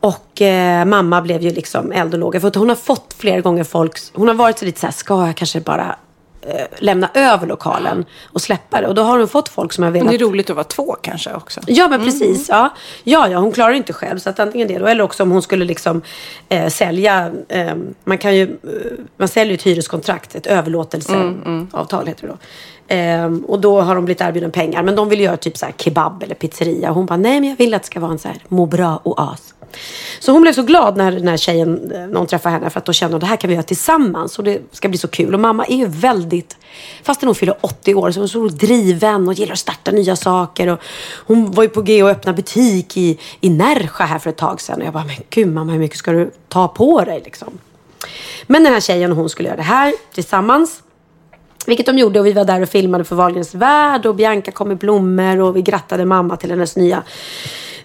[0.00, 2.40] Och eh, mamma blev ju liksom eld och låga.
[2.40, 4.92] För att hon har fått flera gånger folk, hon har varit så lite så här,
[4.92, 5.96] ska jag kanske bara
[6.42, 8.86] eh, lämna över lokalen och släppa det?
[8.86, 10.08] Och då har hon fått folk som har velat...
[10.08, 11.60] det är roligt att vara två kanske också.
[11.66, 12.48] Ja, men precis.
[12.48, 12.74] Ja.
[13.04, 14.18] Ja, ja, hon klarar inte själv.
[14.18, 16.02] Så att antingen det då, eller också om hon skulle liksom
[16.48, 17.32] eh, sälja.
[17.48, 17.74] Eh,
[18.04, 22.38] man kan ju, eh, man säljer ett hyreskontrakt, ett överlåtelseavtal heter det då.
[22.94, 24.82] Eh, och då har de blivit erbjuden pengar.
[24.82, 26.88] Men de vill göra typ så kebab eller pizzeria.
[26.88, 28.66] Och hon bara, nej men jag vill att det ska vara en så här må
[28.66, 29.54] bra-oas.
[30.20, 32.84] Så hon blev så glad när, när tjejen, eh, när hon träffade henne för att
[32.84, 35.34] då kände hon det här kan vi göra tillsammans och det ska bli så kul.
[35.34, 36.56] Och mamma är ju väldigt,
[37.02, 40.66] fastän hon fyller 80 år, så är så driven och gillar att starta nya saker.
[40.66, 40.80] Och
[41.26, 44.60] hon var ju på G att öppna butik i, i Närsjö här för ett tag
[44.60, 44.80] sedan.
[44.80, 47.58] Och jag bara, men gud mamma hur mycket ska du ta på dig liksom?
[48.46, 50.82] Men den här tjejen och hon skulle göra det här tillsammans.
[51.66, 54.68] Vilket de gjorde och vi var där och filmade för Wahlgrens värld och Bianca kom
[54.68, 57.02] med blommor och vi grattade mamma till hennes nya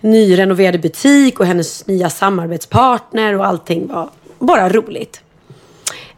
[0.02, 5.22] nyrenoverade butik och hennes nya samarbetspartner och allting var bara roligt.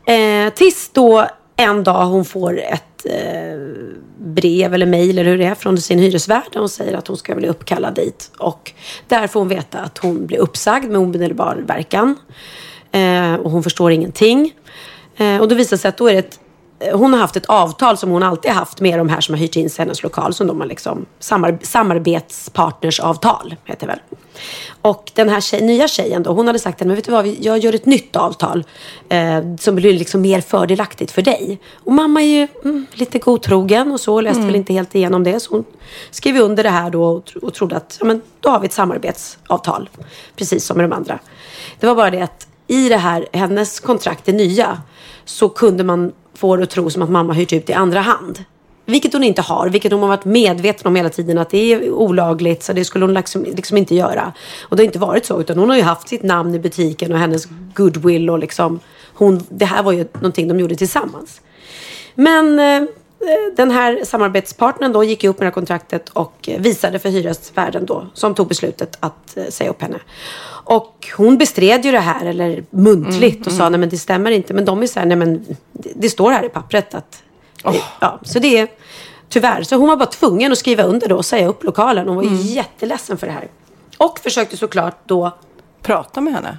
[0.05, 3.59] Eh, tills då en dag hon får ett eh,
[4.17, 7.17] brev eller mejl eller hur det är från sin hyresvärd och hon säger att hon
[7.17, 8.31] ska bli uppkallad dit.
[8.37, 8.71] Och
[9.07, 12.15] där får hon veta att hon blir uppsagd med omedelbar verkan.
[12.91, 14.53] Eh, och hon förstår ingenting.
[15.17, 16.39] Eh, och då visar det sig att då är det ett
[16.93, 19.55] hon har haft ett avtal som hon alltid haft med de här som har hyrt
[19.55, 20.33] in sig hennes lokal.
[20.33, 23.99] Som de har liksom samar samarbetspartnersavtal, heter det väl.
[24.81, 27.27] Och den här tjej, nya tjejen då, hon hade sagt att men vet du vad,
[27.27, 28.63] jag gör ett nytt avtal.
[29.09, 31.59] Eh, som blir liksom mer fördelaktigt för dig.
[31.73, 35.39] Och mamma är ju mm, lite godtrogen och så, läste väl inte helt igenom det.
[35.39, 35.63] Så hon
[36.11, 38.73] skrev under det här då och, och trodde att ja, men, då har vi ett
[38.73, 39.89] samarbetsavtal.
[40.35, 41.19] Precis som med de andra.
[41.79, 44.81] Det var bara det att i det här, hennes kontrakt, det nya,
[45.25, 48.43] så kunde man få det att tro som att mamma hyrt ut i andra hand.
[48.85, 51.91] Vilket hon inte har, vilket hon har varit medveten om hela tiden att det är
[51.91, 54.33] olagligt så det skulle hon liksom, liksom inte göra.
[54.61, 57.13] Och det har inte varit så utan hon har ju haft sitt namn i butiken
[57.13, 58.79] och hennes goodwill och liksom
[59.13, 61.41] hon, det här var ju någonting de gjorde tillsammans.
[62.15, 62.89] Men eh,
[63.55, 68.07] den här samarbetspartnern då gick upp med det här kontraktet och visade för hyresvärden då
[68.13, 69.99] som tog beslutet att eh, säga upp henne.
[70.63, 74.53] Och hon bestred ju det här eller muntligt och sa nej men det stämmer inte.
[74.53, 77.23] Men de är så här, nej men det, det står här i pappret att
[77.99, 78.67] Ja, så det är
[79.29, 79.63] tyvärr.
[79.63, 82.07] Så hon var bara tvungen att skriva under då och säga upp lokalen.
[82.07, 83.47] Hon var ju jätteledsen för det här.
[83.97, 85.31] Och försökte såklart då
[85.81, 86.57] Prata med henne.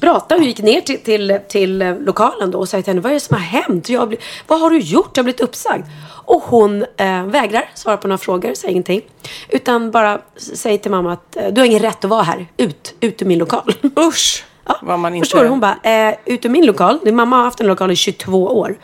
[0.00, 0.34] Prata.
[0.34, 3.20] Hon gick ner till, till, till lokalen då och sa till henne, vad är det
[3.20, 3.88] som har hänt?
[3.88, 5.10] Jag blivit, vad har du gjort?
[5.16, 5.84] Jag har blivit uppsagd.
[6.24, 9.00] Och hon eh, vägrar svara på några frågor, säger ingenting.
[9.48, 12.46] Utan bara säger till mamma att du har ingen rätt att vara här.
[12.56, 13.72] Ut, ut ur min lokal.
[13.98, 14.44] Usch!
[14.68, 15.48] Ja, Vad man inte- Förstår du?
[15.48, 16.98] Hon bara, eh, ut ur min lokal.
[17.04, 18.78] Din mamma har haft en lokal i 22 år.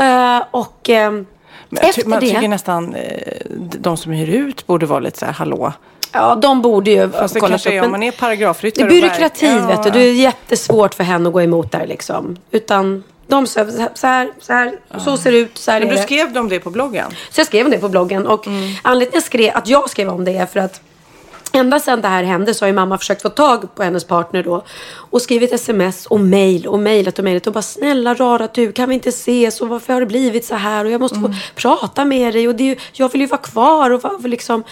[0.00, 1.10] Eh, och eh,
[1.68, 2.26] Men efter man det...
[2.26, 3.32] tycker nästan eh,
[3.78, 5.72] de som hyr ut borde vara lite så här, hallå.
[6.12, 7.74] Ja, de borde ju Fast det kolla kanske upp.
[7.74, 8.82] är men man är Det paragrafryttare.
[8.84, 9.90] är och byråkrati, verk- vet du.
[9.90, 12.36] Det är jättesvårt för henne att gå emot där liksom.
[12.50, 15.88] Utan de så här, så här, så, här, så ser det ut, så här Men
[15.88, 16.02] är du det.
[16.02, 17.10] skrev om det på bloggen?
[17.30, 18.26] Så jag skrev om det på bloggen.
[18.26, 18.70] Och Mm.
[18.82, 20.80] anledningen skrev, att jag skrev om det är för att
[21.52, 24.42] Ända sedan det här hände så har ju mamma försökt få tag på hennes partner
[24.42, 24.62] då.
[24.92, 27.46] Och skrivit sms och mail och mailat och mailat.
[27.46, 30.54] Och bara snälla rara du kan vi inte ses och varför har det blivit så
[30.54, 30.84] här?
[30.84, 31.32] Och jag måste Mm.
[31.32, 32.48] få prata med dig.
[32.48, 34.64] Och det är ju, jag vill ju vara kvar och vara liksom.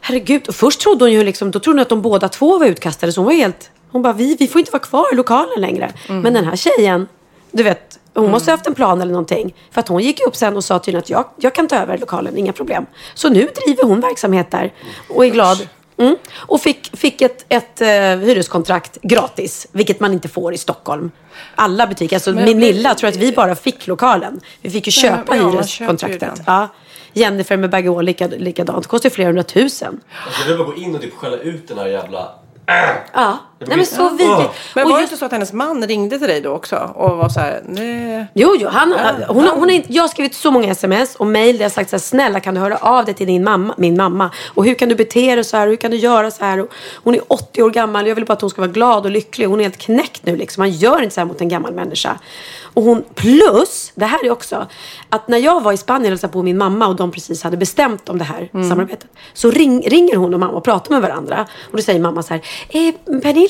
[0.00, 0.48] Herregud.
[0.48, 3.12] Och först trodde hon ju liksom, då trodde hon att de båda två var utkastade.
[3.12, 5.92] Så hon var helt, hon bara vi, vi får inte vara kvar i lokalen längre.
[6.08, 6.20] Mm.
[6.22, 7.08] Men den här tjejen,
[7.52, 7.96] du vet.
[8.14, 9.54] Hon måste ha haft en plan eller någonting.
[9.70, 11.98] För att hon gick upp sen och sa tydligen att jag, jag kan ta över
[11.98, 12.86] lokalen, inga problem.
[13.14, 14.72] Så nu driver hon verksamhet där
[15.08, 15.68] och är glad.
[16.00, 16.16] Mm.
[16.36, 17.86] Och fick, fick ett, ett uh,
[18.26, 21.10] hyreskontrakt gratis, vilket man inte får i Stockholm.
[21.54, 24.40] Alla butiker, alltså Men- Minilla tror att vi bara fick lokalen.
[24.62, 26.42] Vi fick ju köpa ja, man hyreskontraktet.
[26.46, 26.68] Ja.
[27.12, 28.82] Jennifer med Baggeå lika, likadant.
[28.82, 30.00] Det kostar flera hundratusen.
[30.40, 32.28] Jag vill bara gå in och typ skälla ut den här jävla...
[33.12, 33.38] Ja.
[33.66, 34.50] Nej men så vidrigt.
[34.74, 36.76] Men Och var det just- inte så att hennes man ringde till dig då också?
[36.94, 38.26] Och var så här, nej.
[38.34, 38.68] Jo, jo.
[38.68, 38.94] Han,
[39.28, 41.70] hon, hon är, inte- jag har skrivit så många sms och mejl där jag har
[41.74, 44.30] sagt så här, snälla kan du höra av dig till din mamma, min mamma?
[44.54, 45.66] Och hur kan du bete dig så här?
[45.68, 46.60] Hur kan du göra så här?
[46.60, 46.68] Och
[47.04, 48.06] hon är 80 år gammal.
[48.06, 49.46] Jag vill bara att hon ska vara glad och lycklig.
[49.46, 50.60] Hon är helt knäckt nu liksom.
[50.60, 52.18] Man gör inte så här mot en gammal människa.
[52.74, 54.66] Och hon, plus, det här är också,
[55.10, 57.56] att när jag var i Spanien och hälsade på min mamma och de precis hade
[57.56, 59.08] bestämt om det här samarbetet.
[59.34, 61.46] Så ring, ringer hon och mamma och pratar med varandra.
[61.70, 63.49] Och då säger mamma så här, eh, Pernilla,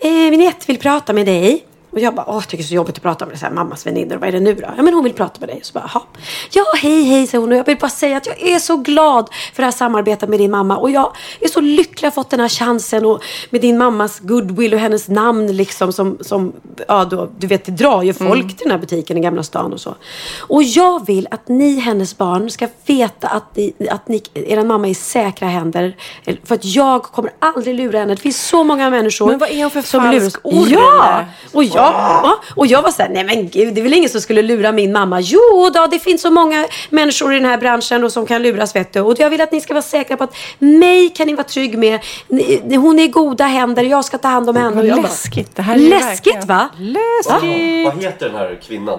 [0.00, 1.64] eh, min ett vill prata med dig.
[1.90, 3.46] Och jag bara, åh, jag tycker det är så jobbigt att prata med det, så
[3.46, 4.16] här, mammas väninnor.
[4.16, 4.68] Vad är det nu då?
[4.76, 5.60] Ja, men hon vill prata med dig.
[5.62, 6.02] Så bara, Jaha.
[6.50, 7.52] Ja, hej, hej, säger hon.
[7.52, 10.40] Och jag vill bara säga att jag är så glad för det här samarbetet med
[10.40, 10.76] din mamma.
[10.76, 13.06] Och jag är så lycklig att ha fått den här chansen.
[13.06, 16.52] Och med din mammas goodwill och hennes namn liksom som, som
[16.88, 19.72] ja då, du vet, det drar ju folk till den här butiken i Gamla stan
[19.72, 19.94] och så.
[20.38, 24.86] Och jag vill att ni, hennes barn, ska veta att, ni, att ni, er mamma
[24.86, 25.96] är i säkra händer.
[26.44, 28.14] För att jag kommer aldrig lura henne.
[28.14, 30.70] Det finns så många människor Men vad är hon för falsk luras.
[30.70, 31.24] Ja!
[31.52, 34.10] Och jag, ja, och jag var så här, nej men gud, det är väl ingen
[34.10, 35.20] som skulle lura min mamma.
[35.20, 38.76] Jo då, det finns så många människor i den här branschen och som kan luras
[38.76, 39.00] vet du.
[39.00, 41.78] Och jag vill att ni ska vara säkra på att mig kan ni vara trygg
[41.78, 42.00] med.
[42.28, 44.90] Ni, hon är i goda händer, jag ska ta hand om henne.
[44.90, 45.56] Bara, Läskigt.
[45.56, 46.68] Det här är Läskigt verkligen- va?
[46.78, 47.84] Läskigt.
[47.94, 48.98] Vad heter den här kvinnan?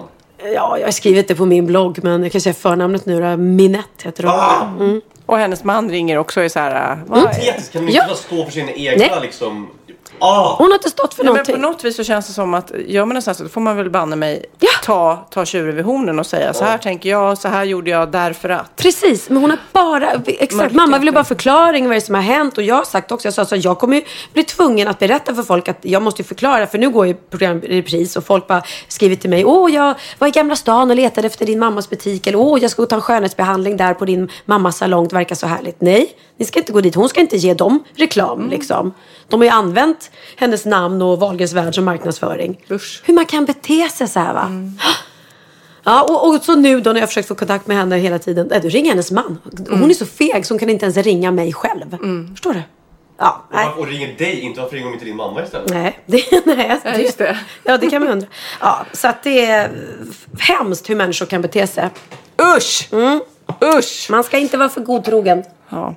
[0.56, 3.38] Ja, jag har skrivit det på min blogg men jag kan säga förnamnet nu då.
[3.38, 4.88] Minette heter hon.
[4.88, 5.02] Mm.
[5.26, 7.00] Och hennes man ringer också och är så här...
[7.08, 8.02] vad är- Patetiskt, kan de Ja.
[8.04, 9.20] inte bara stå för sina egna Nej.
[9.22, 9.68] liksom...
[10.22, 10.56] Ah!
[10.58, 11.56] Hon har inte stått för Nej, men någonting.
[11.56, 13.50] på något vis så känns det som att gör man en sån här sak, då
[13.50, 14.70] får man väl banne mig Ja.
[14.84, 18.12] ta, ta tjuren vid hornen och säga så här tänker jag, så här gjorde jag
[18.12, 18.76] därför att.
[18.76, 22.16] Precis, men hon har bara, exakt, Mörkt mamma ville bara förklaring vad det är som
[22.16, 24.04] har hänt och jag har sagt också, jag sa så här, jag kommer ju
[24.34, 27.14] bli tvungen att berätta för folk att jag måste ju förklara för nu går ju
[27.14, 30.90] program i repris och folk bara skriver till mig, åh jag var i Gamla stan
[30.90, 33.78] och letade efter din mammas butik eller åh jag ska gå och ta en skönhetsbehandling
[33.78, 35.82] där på din mammas salong, det verkar så härligt.
[35.82, 38.50] Nej, ni ska inte gå dit, hon ska inte ge dem reklam Mm.
[38.50, 38.94] liksom.
[39.30, 42.66] De har ju använt hennes namn och Wahlgrens värld som marknadsföring.
[42.72, 43.02] Usch.
[43.06, 44.52] Hur man kan bete sig så här va.
[45.84, 48.52] Ja, och, och så nu då när jag försökt få kontakt med henne hela tiden.
[48.52, 49.40] Äh, då ringer hennes man.
[49.72, 51.98] Och Hon är så feg så hon kan inte ens ringa mig själv.
[52.34, 52.62] Förstår du?
[53.18, 53.68] Ja, nej.
[53.78, 55.70] Och ringer dig, inte varför ringer hon inte din mamma istället?
[55.70, 57.38] Nej, det, nej Ja, just det.
[57.64, 58.28] Ja, det kan man undra.
[58.60, 59.72] Ja, så att det är
[60.40, 61.90] hemskt hur människor kan bete sig.
[62.58, 62.88] Usch!
[62.92, 63.22] Mm.
[63.78, 64.08] Usch!
[64.12, 65.44] Man ska inte vara för godtrogen.
[65.70, 65.96] Ja.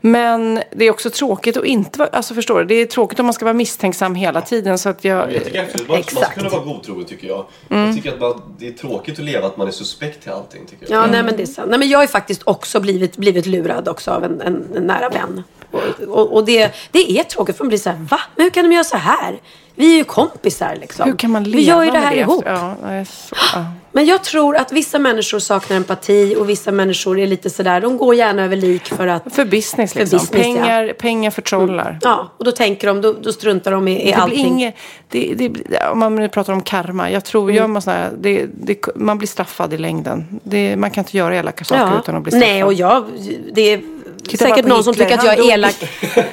[0.00, 3.26] Men det är också tråkigt att inte vara, alltså förstår du, det är tråkigt om
[3.26, 5.32] man ska vara misstänksam hela tiden så att jag...
[5.32, 7.46] Jag tycker absolut man, man ska kunna vara godtrogen tycker jag.
[7.68, 10.66] Jag tycker att man, det är tråkigt att leva att man är suspekt till allting
[10.66, 11.02] tycker jag.
[11.04, 11.70] Ja, nej men det är sant.
[11.70, 14.82] Nej, men jag har ju faktiskt också blivit, blivit lurad också av en, en, en
[14.82, 15.42] nära vän.
[15.70, 18.20] Och, och, och det, det är tråkigt för man blir så här, va?
[18.36, 19.40] Men hur kan de göra så här?
[19.74, 21.04] Vi är ju kompisar liksom.
[21.10, 22.38] Hur kan man leva Vi gör ju det med här det ihop.
[22.44, 23.64] efter- Ja, nej, så, ja.
[23.94, 27.96] Men jag tror att vissa människor saknar empati och vissa människor är lite sådär, de
[27.96, 29.34] går gärna över lik för att...
[29.34, 30.18] För business För liksom.
[30.18, 30.42] business, ja.
[30.42, 31.98] pengar, pengar förtrollar.
[32.02, 34.46] Ja, och då tänker de, då, då struntar de i, i Det blir allting.
[34.46, 34.74] inget,
[35.08, 37.10] det, det, om man nu pratar om karma.
[37.10, 37.54] Jag tror, Mm.
[37.56, 40.40] gör man sådär, det, det, man blir straffad i längden.
[40.44, 42.48] Det, man kan inte göra elaka saker utan att bli straffad.
[42.48, 43.04] Nej, och jag,
[43.52, 43.80] det är
[44.28, 45.06] Titta säkert någon som Hitler.
[45.06, 45.74] tycker att jag är elak.
[46.16, 46.24] Nej,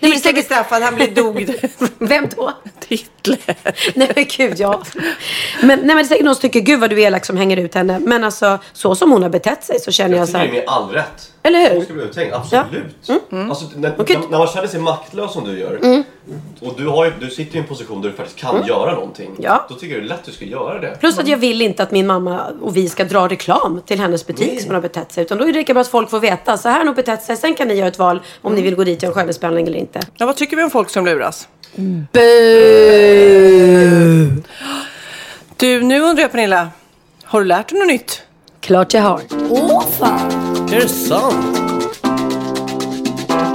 [0.00, 0.44] men det är säkert...
[0.44, 1.54] straffad, han blir dog.
[1.98, 2.52] Vem då?
[2.88, 3.38] Hitler.
[3.94, 4.82] Nej men gud ja.
[5.62, 7.36] Men, nej, men det är säkert någon som tycker, gud vad du är elak som
[7.36, 7.98] hänger ut henne.
[7.98, 10.58] Men alltså så som hon har betett sig så känner jag Jag så tycker det
[10.58, 10.80] är här.
[10.80, 11.32] med all rätt.
[11.42, 11.78] Eller hur?
[11.80, 12.34] Så ska bli uttänkt.
[12.34, 13.10] Absolut.
[13.30, 14.16] Alltså, när, Okej.
[14.16, 16.04] när, när man känner sig maktlös som du gör.
[16.60, 19.30] Och du, har ju, du sitter i en position där du faktiskt kan göra någonting.
[19.38, 19.66] Ja.
[19.68, 20.96] Då tycker jag det är lätt att du ska göra det.
[21.00, 24.26] Plus att jag vill inte att min mamma och vi ska dra reklam till hennes
[24.26, 25.24] butik som hon har betett sig.
[25.24, 26.56] Utan då är det lika bra att folk får veta.
[26.58, 27.36] Så här har hon betett sig.
[27.36, 29.66] Sen kan ni göra ett val om ni vill gå dit och göra en skönhetsbehandling
[29.66, 30.00] eller inte.
[30.16, 31.48] Ja, vad tycker vi om folk som luras?
[35.56, 36.68] Du, nu undrar jag Pernilla.
[37.24, 38.22] Har du lärt dig något nytt?
[38.60, 39.22] Klart jag har.
[39.50, 40.30] Åh fan,
[40.72, 41.56] Är det sant?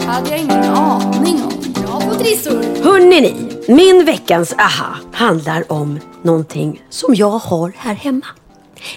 [0.05, 1.73] hade jag ingen aning om.
[1.83, 2.83] Bra på trissor.
[2.83, 3.35] Hörrni ni,
[3.67, 8.25] min veckans aha handlar om någonting som jag har här hemma.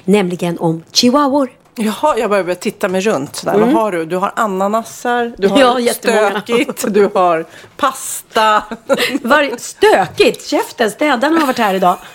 [0.04, 1.50] Nämligen om chihuahuor.
[1.78, 3.36] Jaha, jag börjar titta mig runt.
[3.36, 3.58] Sådär.
[3.58, 4.04] Vad har du?
[4.04, 5.84] Du har ananasar, du har Mm.
[5.86, 7.44] Ja, stökigt, du har
[7.76, 8.62] pasta.
[9.22, 11.96] Var stökigt, käften, städarna har varit här idag.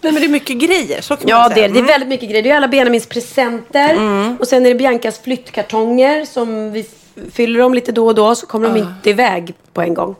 [0.00, 1.00] Nej, men det är mycket grejer.
[1.00, 1.64] Så kan Ja, man det säga.
[1.66, 2.42] är, det är väldigt mycket grejer.
[2.42, 3.96] Det är alla Benjamins presenter.
[4.40, 6.86] Och sen är det Biancas flyttkartonger som vi
[7.32, 10.14] fyller dem lite då och då så kommer de inte iväg på en gång.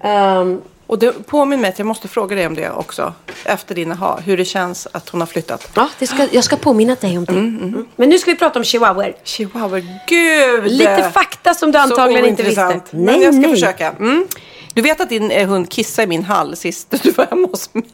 [0.00, 3.14] Ehm, Och det påminner mig att jag måste fråga dig om det också.
[3.44, 5.70] Efter din aha, hur det känns att hon har flyttat.
[5.74, 7.32] ja, det ska, jag ska påminna dig om det.
[7.32, 7.86] Mm.
[7.96, 9.14] Men nu ska vi prata om chihuahuor.
[9.24, 10.72] Chihuahua, gud!
[10.72, 12.62] Lite fakta som du antagligen inte visste.
[12.62, 12.92] ointressant.
[12.92, 13.90] Men jag ska försöka.
[13.90, 14.26] Mm.
[14.74, 17.74] Du vet att din eh, hund kissade i min hall sist du var hemma hos
[17.74, 17.84] mig?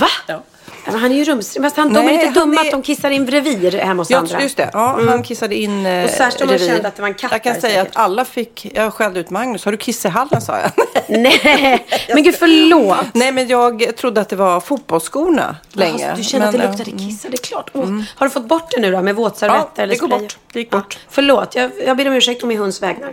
[0.00, 0.08] Va?
[0.26, 0.42] Ja.
[0.84, 1.62] Ja, men han är ju rumsren.
[1.64, 4.10] Fast han, de är Nej, lite dumma är- att de kissar in revir hemma hos
[4.10, 4.42] Ja, andra.
[4.42, 4.70] just det.
[4.72, 7.32] Ja, Han kissade in eh, Och särskilt om man kände att det var en katt
[7.32, 7.96] Jag kan där, säga säkert.
[7.96, 8.66] att alla fick...
[8.74, 9.64] Jag skällde ut Magnus.
[9.64, 10.70] Har du kiss i hallen, sa jag.
[11.08, 12.96] Nej, men gud förlåt.
[13.14, 15.92] Nej, men jag trodde att det var fotbollsskorna länge.
[16.10, 16.98] Alltså, du kände att det Men, luktade ja.
[16.98, 17.70] kiss, det är klart.
[17.74, 20.38] Åh, Har du fått bort det nu då med våtservetter Ja, eller det går bort.
[20.52, 20.96] Det gick bort.
[21.00, 23.12] Ja, förlåt, jag, jag ber om ursäkt om min hunds vägnar.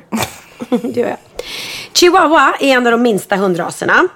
[0.69, 1.17] det gör jag.
[1.93, 4.07] Chihuahua är en av de minsta hundraserna.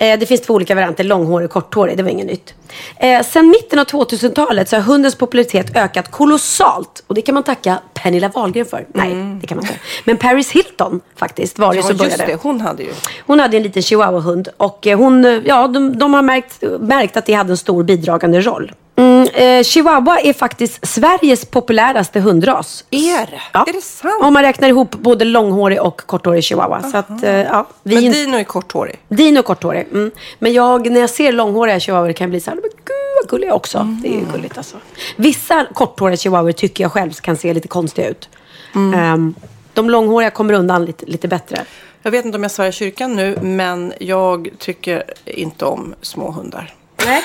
[0.00, 1.96] Eh, det finns två olika varianter, långhårig och korthårig.
[1.96, 2.54] Det var inget nytt.
[2.96, 7.02] Eh, sen mitten av 2000-talet så har hundens popularitet ökat kolossalt.
[7.06, 8.86] Och det kan man tacka Pernilla Wahlgren för.
[8.94, 9.78] Nej, det kan man inte.
[10.04, 12.32] Men Paris Hilton faktiskt var det Ja, som just började.
[12.32, 12.38] det.
[12.42, 12.90] Hon hade ju.
[13.26, 17.16] Hon hade en liten chihuahua-hund och eh, hon, eh, ja, de, de har märkt, märkt
[17.16, 18.72] att det hade en stor bidragande roll.
[19.00, 22.84] Mm, eh, chihuahua är faktiskt Sveriges populäraste hundras.
[22.90, 23.40] Är det?
[23.52, 23.64] Ja.
[23.68, 24.22] Är det sant?
[24.22, 26.82] Om man räknar ihop både långhårig och korthårig chihuahua.
[26.82, 28.98] Så att, eh, ja, vi Men är Dino är korthårig.
[29.08, 29.86] Dino är korthårig.
[29.92, 30.10] Mm.
[30.38, 33.30] Men jag, när jag ser långhåriga chihuahuor kan jag bli så här, men gud vad
[33.30, 33.96] gulliga också.
[34.02, 34.76] Det är ju gulligt alltså.
[35.16, 38.28] Vissa korthåriga chihuahuor tycker jag själv kan se lite konstiga ut.
[38.74, 39.34] Ehm,
[39.74, 41.64] de långhåriga kommer undan lite, lite bättre.
[42.02, 46.30] Jag vet inte om jag svär i kyrkan nu, men jag tycker inte om små
[46.30, 46.74] hundar.
[47.06, 47.22] Nej.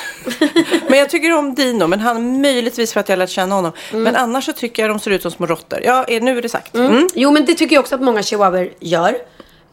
[0.88, 3.72] Men jag tycker om Dino, men han möjligtvis för att jag lärt känna honom.
[3.92, 5.80] Men annars så tycker jag de ser ut som små råttor.
[5.84, 6.74] Ja, eh, nu är det sagt.
[6.74, 7.08] Mm.
[7.14, 9.16] Jo, men det tycker jag också att många chihuahuor gör.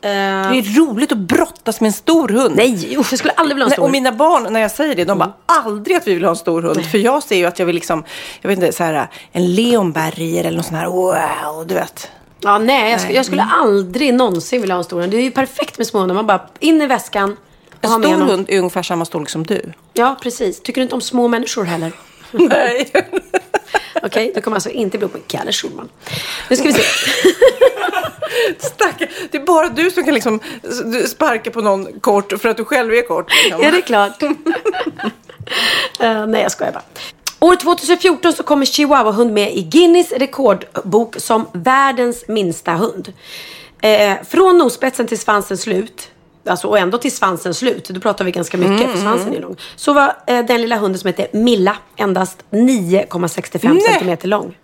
[0.01, 2.55] Det är roligt att brottas med en stor hund.
[2.55, 3.83] Nej, usch, jag skulle aldrig vilja ha en Nej, stor.
[3.85, 6.35] och mina barn, när jag säger det, de bara aldrig att vi vill ha en
[6.35, 6.85] stor hund.
[6.85, 8.03] För jag ser ju att jag vill liksom,
[8.41, 12.09] jag vet inte, så här, en leonberger eller någon sån här, wow, du vet.
[12.39, 15.11] Ja, nej, jag, skulle, jag skulle aldrig någonsin vilja ha en stor hund.
[15.11, 16.15] Det är ju perfekt med små hundar.
[16.15, 17.37] Man bara in i väskan
[17.83, 18.29] En med stor honom.
[18.29, 19.73] hund är ungefär samma storlek som du.
[19.93, 20.61] Ja, precis.
[20.61, 21.91] Tycker du inte om små människor heller?
[22.31, 22.91] Nej.
[24.03, 25.89] Okej, du kommer alltså inte bli ihop med Kalle Schulman.
[26.49, 26.81] Nu ska vi se.
[28.59, 30.39] Stackare, det är bara du som kan liksom
[31.07, 33.31] sparka på någon kort för att du själv är kort.
[33.43, 33.63] Liksom.
[33.63, 34.23] Är det klart?
[35.99, 36.83] Eh, nej, jag skojar bara.
[37.39, 43.13] År 2014 så kommer chihuahua-hund med i Guinness rekordbok som världens minsta hund.
[43.81, 46.09] Eh, från nosspetsen till svansens slut,
[46.45, 49.41] alltså, och ändå till svansens slut, då pratar vi ganska mycket Mm, för svansen är
[49.41, 49.55] lång.
[49.75, 53.81] Så var eh, den lilla hunden som heter Milla endast 9,65 Nej.
[53.81, 54.57] centimeter lång.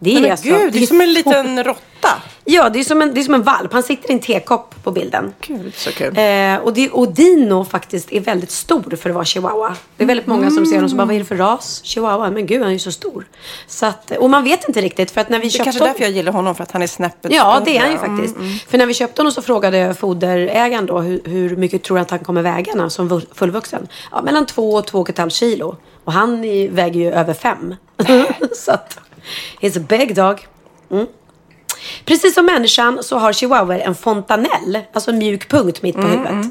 [0.00, 2.08] Det är Men alltså, gud, det är som en liten råtta.
[2.44, 3.72] Ja, det är som en, det är som en valp.
[3.72, 5.34] Han sitter i en tekopp på bilden.
[5.46, 6.18] Gud, så kul.
[6.18, 9.76] Eh, och, det, och Dino faktiskt är väldigt stor för att vara chihuahua.
[9.96, 11.80] Det är väldigt många som ser honom som bara, vad är det för ras?
[11.84, 12.30] Chihuahua?
[12.30, 13.26] Men gud, han är ju så stor.
[13.66, 15.84] Så att, och man vet inte riktigt för att när vi Det är köpte kanske
[15.84, 18.36] därför jag gillar honom, för att han är snäppet Ja, det är han ju faktiskt.
[18.70, 22.10] För när vi köpte honom så frågade foderägaren då hur, hur mycket tror han att
[22.10, 23.88] han kommer väga när- som vu- fullvuxen?
[24.12, 25.76] Ja, mellan två och två och ett halvt kilo.
[26.04, 27.74] Och han är, väger ju över fem.
[28.56, 28.98] så att,
[29.60, 30.46] he's a big dog.
[30.90, 31.06] Mm.
[32.04, 36.46] Precis som människan så har chihuahuor en fontanell, alltså en mjuk punkt mitt på huvudet.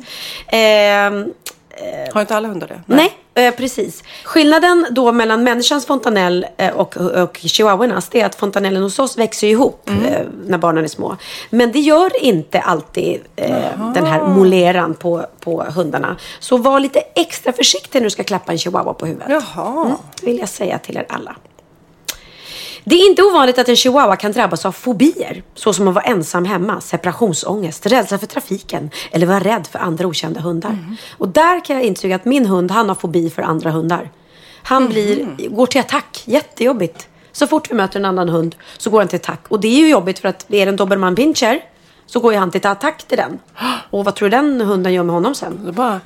[0.48, 1.34] Ehm,
[2.14, 2.82] Har inte alla hundar det?
[2.86, 4.04] Nej, eh, precis.
[4.24, 9.18] Skillnaden då mellan människans fontanell eh, och, och chihuahuornas det är att fontanellen hos oss
[9.18, 11.18] växer ihop eh, när barnen är små.
[11.50, 16.18] Men det gör inte alltid eh, den här moleran på, på hundarna.
[16.40, 19.28] Så var lite extra försiktig när du ska klappa en chihuahua på huvudet.
[19.30, 19.86] Jaha.
[19.86, 21.36] Mm, vill jag säga till er alla.
[22.90, 26.46] Det är inte ovanligt att en chihuahua kan drabbas av fobier, såsom att vara ensam
[26.46, 30.78] hemma, separationsångest, rädsla för trafiken eller vara rädd för andra okända hundar.
[31.12, 34.10] Och där kan jag intyga att min hund, han har fobi för andra hundar.
[34.64, 37.08] Han blir, går till attack, jättejobbigt.
[37.32, 39.46] Så fort vi möter en annan hund så går han till attack.
[39.48, 41.62] Och det är ju jobbigt för att är det en dobermann pinscher
[42.06, 43.40] så går ju han till attack till den.
[43.90, 45.60] Och vad tror du den hunden gör med honom sen?
[45.66, 46.00] Då bara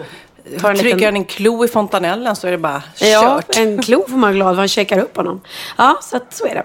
[0.61, 3.57] Tar en trycker liten- han en klo i fontanellen så är det bara Ja, kört.
[3.57, 4.59] en klo får man vara glad för.
[4.61, 5.41] Han checkar upp honom.
[5.77, 6.55] Ja, så att så är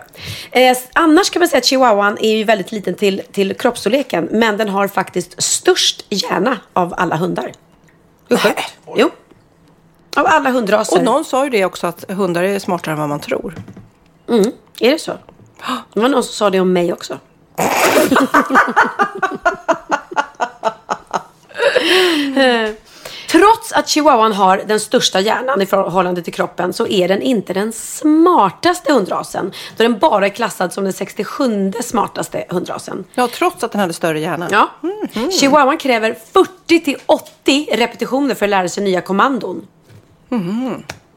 [0.51, 0.61] det.
[0.70, 4.29] Eh, annars kan man säga att chihuahuan är ju väldigt liten till, till kroppsstorleken.
[4.33, 7.53] Men den har faktiskt störst hjärna av alla hundar.
[8.29, 8.61] Hur sjukt?
[8.97, 9.11] Jo.
[10.16, 10.97] Av alla hundraser.
[10.99, 13.55] Och någon sa ju det också att hundar är smartare än vad man tror.
[14.29, 15.12] Mm, är det så?
[15.93, 17.18] Det var någon som sa det om mig också.
[23.29, 27.53] Trots att chihuahuan har den största hjärnan i förhållande till kroppen så är den inte
[27.53, 29.53] den smartaste hundrasen.
[29.77, 33.05] Då den bara är klassad som den 67 smartaste hundrasen.
[33.14, 34.49] Ja, trots att den hade större hjärna.
[34.51, 34.68] Ja.
[35.41, 39.66] Chihuahuan kräver 40 till 80 repetitioner för att lära sig nya kommandon.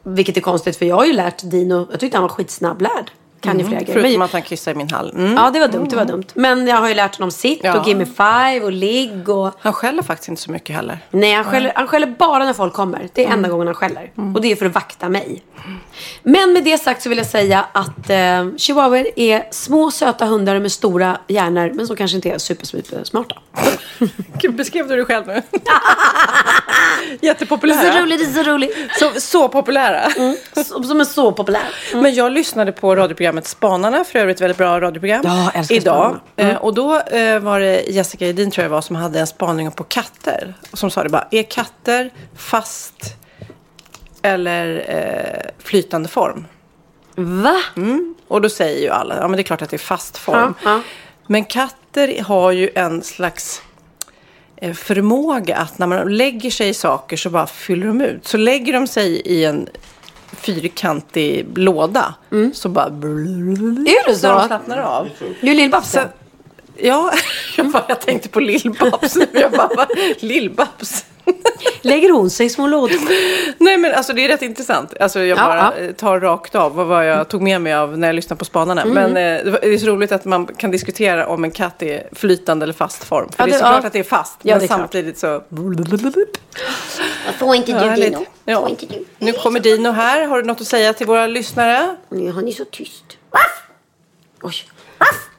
[0.02, 3.10] Vilket är konstigt för jag har ju lärt Dino, jag tyckte han var skitsnabblärd.
[3.40, 4.00] Kan ju flera grejer.
[4.02, 5.10] Förutom att han kissade i min hall.
[5.16, 5.32] Mm.
[5.36, 6.24] Ja, det var dumt, det var dumt.
[6.34, 7.80] Men jag har ju lärt honom sitt Ja.
[7.80, 9.54] och give me five och ligg och...
[9.60, 10.98] Han skäller faktiskt inte så mycket heller.
[11.10, 13.08] Nej, han skäller, han skäller bara när folk kommer.
[13.14, 13.50] Det är enda Mm.
[13.50, 14.10] gången han skäller.
[14.34, 15.42] Och det är för att vakta mig.
[16.22, 20.58] Men med det sagt så vill jag säga att eh, chihuahuor är små söta hundar
[20.60, 23.36] med stora hjärnor men som kanske inte är super, super smarta.
[24.40, 25.42] Gud, beskrev du dig själv nu?
[25.50, 25.56] Det
[27.20, 27.92] är Jättepopulära.
[27.92, 28.76] så roligt, det är så roligt.
[28.98, 30.10] Så, så populära.
[30.66, 31.68] Som, som är så populär.
[31.94, 35.20] Men jag lyssnade på radioprogrammet Spanarna, för övrigt väldigt bra radioprogram.
[35.24, 36.20] Ja, älskar Idag.
[36.36, 36.52] Mm.
[36.52, 39.70] Eh, och då eh, var det Jessica Edin tror jag var som hade en spaning
[39.70, 40.54] på katter.
[40.72, 43.16] Som sa det bara, är katter fast
[44.22, 46.46] eller eh, flytande form?
[47.14, 47.56] Va?
[48.28, 50.54] Och då säger ju alla, ja men det är klart att det är fast form.
[50.64, 50.80] Ja, ja.
[51.26, 53.62] Men katter har ju en slags
[54.56, 58.26] eh, förmåga att när man lägger sig i saker så bara fyller de ut.
[58.26, 59.68] Så lägger de sig i en
[60.36, 62.14] fyrkantig låda
[62.54, 62.86] så bara...
[62.86, 64.46] Är det Så de så?
[64.46, 65.08] slappnar av.
[65.40, 66.08] Du är Lill-Babs.
[66.82, 67.12] Ja,
[67.56, 69.26] jag, bara, jag tänkte på Lill-Babs.
[69.32, 69.88] Jag bara, vad?
[70.20, 71.04] Lill-Babs?
[71.82, 72.96] Lägger hon sig i små lådor?
[73.64, 74.94] Nej men alltså det är rätt intressant.
[75.00, 75.92] Alltså jag Ja, bara ja.
[75.96, 78.82] tar rakt av vad, jag tog med mig av när jag lyssnade på spanarna.
[78.82, 78.94] Mm.
[78.94, 79.06] Men
[79.46, 82.72] eh, det är så roligt att man kan diskutera om en katt är flytande eller
[82.74, 83.28] fast form.
[83.32, 83.86] För Ja, det är det- såklart ja.
[83.86, 84.38] att det är fast.
[84.42, 85.42] Ja, men är samtidigt så...
[87.38, 88.02] Får inte du.
[88.02, 88.24] Dino?
[88.44, 88.68] Ja.
[88.68, 89.04] Inte du?
[89.18, 90.26] Nu kommer Dino här.
[90.26, 91.96] Har du något att säga till våra lyssnare?
[92.08, 93.04] Nej, han är så tyst.
[93.30, 93.62] Vaff!
[94.42, 94.54] Oj.
[94.98, 95.29] Vaff!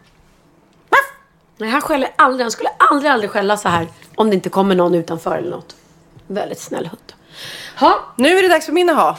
[1.62, 2.44] Nej, han skäller aldrig.
[2.44, 5.76] Han skulle aldrig, aldrig skälla så här om det inte kommer någon utanför eller något.
[6.28, 7.14] Väldigt snäll hund.
[7.80, 9.18] Ha, Nu är det dags för min aha.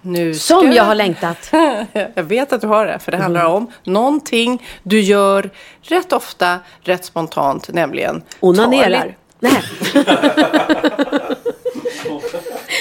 [0.00, 1.52] Nu ska som jag har längtat.
[2.14, 5.50] Jag vet att du har det, för det handlar om någonting du gör
[5.82, 9.16] rätt ofta, rätt spontant, nämligen Onanerar.
[9.40, 9.62] Nej.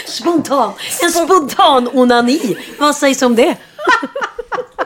[0.07, 0.73] Spontan.
[1.03, 2.57] En spontan onani.
[2.79, 3.55] Vad sägs om det?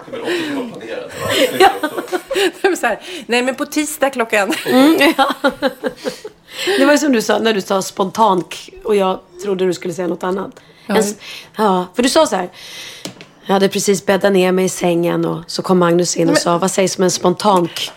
[2.80, 4.54] så här, nej men på tisdag klockan...
[4.66, 5.34] Mm, ja.
[6.78, 9.74] Det var ju som du sa när du sa spontan k- och jag trodde du
[9.74, 10.60] skulle säga något annat.
[10.88, 11.16] En s-
[11.58, 12.50] Ja, för du sa så här.
[13.46, 16.42] Jag hade precis bäddat ner mig i sängen och så kom Magnus in och Men-
[16.42, 17.92] sa vad sägs om en spontan k-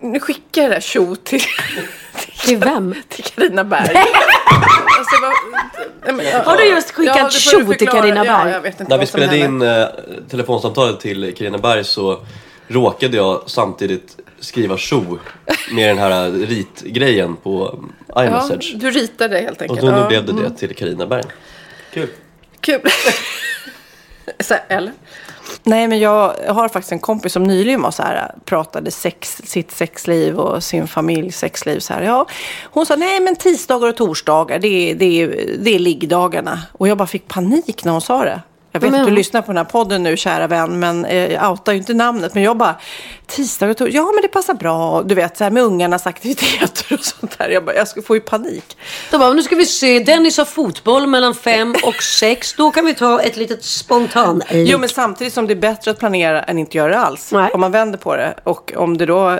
[0.00, 1.42] Nu skickar jag det där tjo till,
[2.46, 2.94] Till vem?
[3.08, 3.96] till Carina Berg.
[6.32, 6.42] Ja.
[6.44, 7.88] Har du just skickat tjo till.
[7.88, 8.74] Carina Ja, Berg?
[8.88, 9.86] När vi spelade in eh,
[10.30, 12.20] telefonsamtalet till Carina Berg så
[12.68, 15.18] råkade jag samtidigt skriva tjo
[15.72, 17.84] med den här ritgrejen på
[18.14, 18.72] Ja, iMessage.
[18.76, 19.80] du ritade helt och enkelt.
[19.80, 20.54] då nu Ja, blev det det mm.
[20.54, 21.22] till Carina Berg.
[21.92, 22.08] Kul.
[22.60, 22.80] Kul.
[24.40, 24.92] så, eller?
[25.66, 29.70] Nej, men jag har faktiskt en kompis som nyligen var så här, pratade sex, sitt
[29.70, 31.78] sexliv och sin familjs sexliv.
[31.78, 32.26] Så här, ja.
[32.62, 35.28] Hon sa, nej men tisdagar och torsdagar, det är, det, är,
[35.58, 36.62] det är liggdagarna.
[36.72, 38.40] Och jag bara fick panik när hon sa det.
[38.76, 41.32] Jag vet Men- att du lyssnar på den här podden nu, kära vän, men eh,
[41.32, 42.34] jag outar ju inte namnet.
[42.34, 42.74] Men jag bara,
[43.26, 45.02] tisdagar och ja men det passar bra.
[45.02, 46.06] Du vet, så här med ungarnas
[46.38, 47.48] aktiviteter och sånt där.
[47.48, 48.76] Jag, bara, jag får ju panik.
[49.10, 49.98] Då bara, nu ska vi se.
[49.98, 52.54] Dennis har fotboll mellan fem och sex.
[52.56, 55.98] Då kan vi ta ett litet spontan Jo, men samtidigt som det är bättre att
[55.98, 57.32] planera än inte göra alls.
[57.32, 57.50] Nej.
[57.54, 58.34] Om man vänder på det.
[58.44, 59.38] Och om det då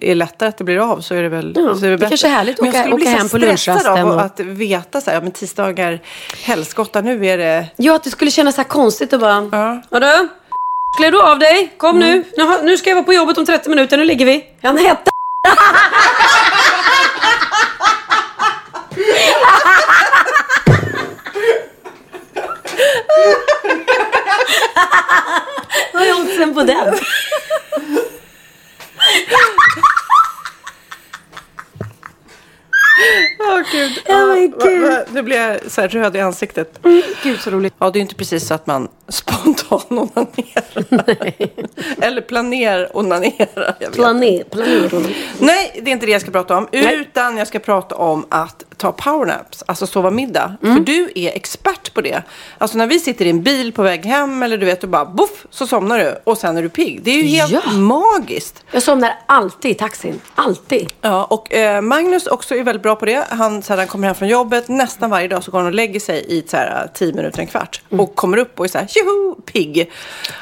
[0.00, 2.08] är lättare att det blir av så är det väl Ja, så är det det
[2.08, 4.08] kanske är härligt att Men jag åka- skulle bli åka så hem på stressad lunchrasten
[4.08, 6.00] av och- att veta så här, ja, men tisdagar,
[6.44, 7.66] helskotta, nu är det...
[7.76, 9.48] Ja, att det skulle kännas här konstigt att bara...
[9.52, 9.82] Ja.
[9.90, 10.28] Vadå?
[10.96, 11.74] Klär du av dig?
[11.78, 12.24] Kom nu.
[12.36, 13.96] Jaha, nu ska jag vara på jobbet om 30 minuter.
[13.96, 14.44] Nu ligger vi.
[14.62, 15.10] Han hette...
[25.92, 26.94] Vad är oddsen på den?
[33.40, 33.92] Åh gud.
[34.06, 34.82] Ja, men Va- gud.
[34.82, 36.78] va- Nu blir jag så här röd i ansiktet.
[37.22, 37.74] Gud så roligt.
[37.78, 41.24] Ja, det är inte precis så att man spontan onanerar.
[42.00, 43.90] Eller planer onanerar.
[43.92, 45.16] Planer, planer.
[45.38, 46.68] Nej, det är inte det jag ska prata om.
[46.72, 46.94] Nej.
[46.94, 50.56] Utan jag ska prata om att ta powernaps, alltså sova middag.
[50.62, 50.76] Mm.
[50.76, 52.22] För du är expert på det.
[52.58, 55.04] Alltså när vi sitter i en bil på väg hem eller du vet, du bara
[55.04, 57.00] boff, så somnar du och sen är du pigg.
[57.02, 57.72] Det är ju helt Ja.
[57.72, 58.64] magiskt.
[58.70, 60.20] Jag somnar alltid i taxin.
[60.34, 60.92] Alltid.
[61.00, 63.24] Ja, och eh, Magnus också är väldigt bra på det.
[63.30, 65.74] Han, så här, han kommer hem från jobbet, nästan varje dag så går han och
[65.74, 67.82] lägger sig i så här, 10 minuter, en kvart.
[67.90, 69.90] Och kommer upp och är så här, tjoho, pigg.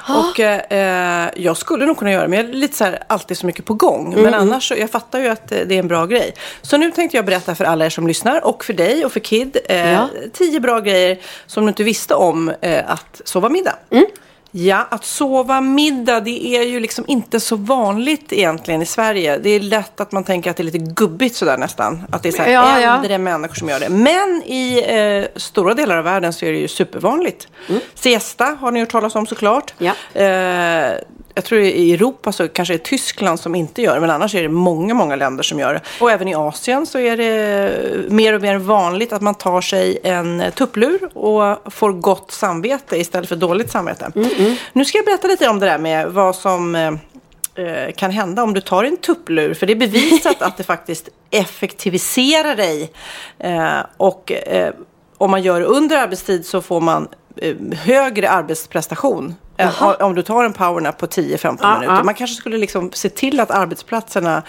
[0.08, 3.02] Och eh, eh, jag skulle nog kunna göra det, men jag är lite så här,
[3.06, 4.14] alltid så mycket på gång.
[4.22, 6.34] Men annars, så, jag fattar ju att eh, det är en bra grej.
[6.62, 9.20] Så nu tänkte jag berätta för alla er som lyssnar och för dig och för
[9.20, 9.56] Kid.
[9.68, 10.08] Eh, Ja.
[10.32, 13.74] Tio bra grejer som du inte visste om eh, att sova middag.
[14.54, 19.38] Ja, att sova middag det är ju liksom inte så vanligt egentligen i Sverige.
[19.38, 22.02] Det är lätt att man tänker att det är lite gubbigt sådär nästan.
[22.10, 22.96] Att det är så här Ja, ja.
[22.96, 23.88] äldre människor som gör det.
[23.88, 27.48] Men i eh, stora delar av världen så är det ju supervanligt.
[27.94, 29.74] Siesta har ni hört talas om såklart.
[29.78, 30.20] Ja.
[30.22, 30.92] Eh,
[31.34, 34.00] jag tror i Europa så kanske det är Tyskland som inte gör det.
[34.00, 35.80] Men annars är det många, många länder som gör det.
[36.00, 39.98] Och även i Asien så är det mer och mer vanligt att man tar sig
[40.02, 44.12] en tupplur och får gott samvete istället för dåligt samvete.
[44.72, 46.92] Nu ska jag berätta lite om det där med vad som eh,
[47.54, 49.54] eh, kan hända om du tar en tupplur.
[49.54, 52.92] För det är bevisat att det faktiskt effektiviserar dig.
[53.38, 54.32] Eh, och
[55.18, 57.08] om man gör det under arbetstid så får man
[57.84, 59.34] högre arbetsprestation.
[59.56, 61.94] Eh, om du tar en powernap på 10-15 Ja, minuter.
[61.96, 62.02] ja.
[62.04, 64.42] Man kanske skulle liksom se till att arbetsplatserna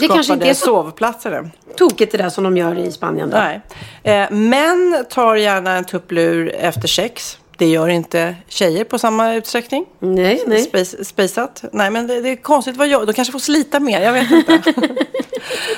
[0.00, 1.50] kanske inte skapade är så- sovplatser.
[1.76, 3.30] Tokigt det där som de gör i Spanien.
[3.30, 3.36] Då.
[3.36, 3.60] Nej.
[4.02, 7.38] Eh, män tar gärna en tupplur efter sex.
[7.58, 9.86] Det gör inte tjejer på samma utsträckning.
[9.98, 10.62] Nej, nej.
[10.62, 11.64] Space, spaceat.
[11.72, 13.06] Nej, men det, det är konstigt vad jag...
[13.06, 14.62] De kanske får slita mer, jag vet inte.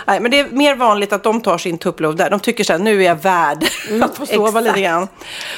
[0.07, 2.31] Nej, men det är mer vanligt att de tar sin tupplov där.
[2.31, 3.65] De tycker så här, nu är jag värd
[4.03, 4.67] att få sova exakt.
[4.67, 5.09] lite grann.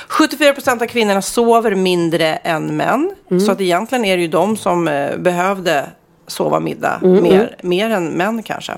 [0.08, 3.10] 74 procent av kvinnorna sover mindre än män.
[3.46, 5.86] Så att egentligen är det ju de som eh, behövde
[6.26, 8.72] sova middag mer, mer än män kanske.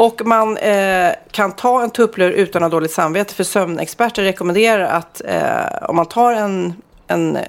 [0.00, 3.34] Och man eh, kan ta en tupplur utan att ha dåligt samvete.
[3.34, 6.74] För sömnexperter rekommenderar att eh, om man tar en
[7.10, 7.42] en, eh,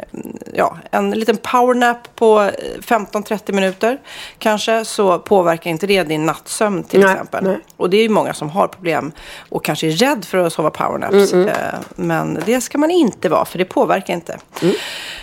[0.53, 2.49] ja, en liten powernap på eh,
[2.81, 3.97] 15-30 minuter
[4.37, 7.43] kanske så påverkar inte det din nattsömn till Nej, exempel.
[7.43, 7.59] nej.
[7.77, 9.11] Och det är ju många som har problem
[9.49, 11.33] och kanske är rädd för att sova powernaps.
[11.33, 11.55] Mm, Eh,
[11.95, 14.37] men det ska man inte vara för det påverkar inte.
[14.61, 14.75] Mm.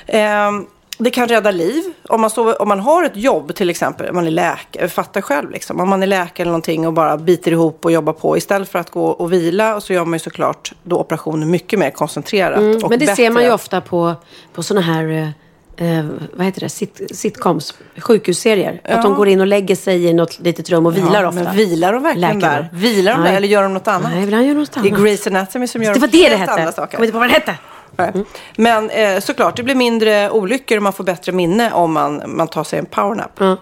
[0.07, 0.69] Eh,
[0.99, 1.85] det kan rädda liv.
[2.09, 5.21] Om man, sover, om man har ett jobb till exempel, om man är läkare, fattar
[5.21, 5.81] själv liksom.
[5.81, 8.37] Om man är läkare eller någonting och bara biter ihop och jobbar på.
[8.37, 11.79] Istället för att gå och vila och så gör man ju såklart då operationen mycket
[11.79, 12.59] mer koncentrerat.
[12.59, 13.17] Mm, men det bättre.
[13.17, 14.15] ser man ju ofta på,
[14.53, 15.33] på sådana här
[15.77, 16.69] eh, eh, vad heter det?
[16.69, 18.81] Sit, sitcoms, sjukhusserier.
[18.85, 21.43] Att de går in och lägger sig i något litet rum och vilar Ja, ofta.
[21.45, 22.55] Men vilar de verkligen Läkarna.
[22.57, 22.69] där?
[22.73, 23.31] Vilar de Nej.
[23.31, 24.11] där eller gör de något annat?
[24.15, 25.01] Nej, ibland gör de något Det är annat.
[25.01, 26.77] Grey's Anatomy som gör Det var de det det helt andra hette.
[26.77, 26.97] saker.
[26.97, 27.55] Kommer inte på vad det hette.
[27.99, 28.25] Nej.
[28.57, 32.49] Men eh, såklart, det blir mindre olyckor och man får bättre minne om man, man
[32.49, 33.31] tar sig en powernap.
[33.39, 33.57] Ja.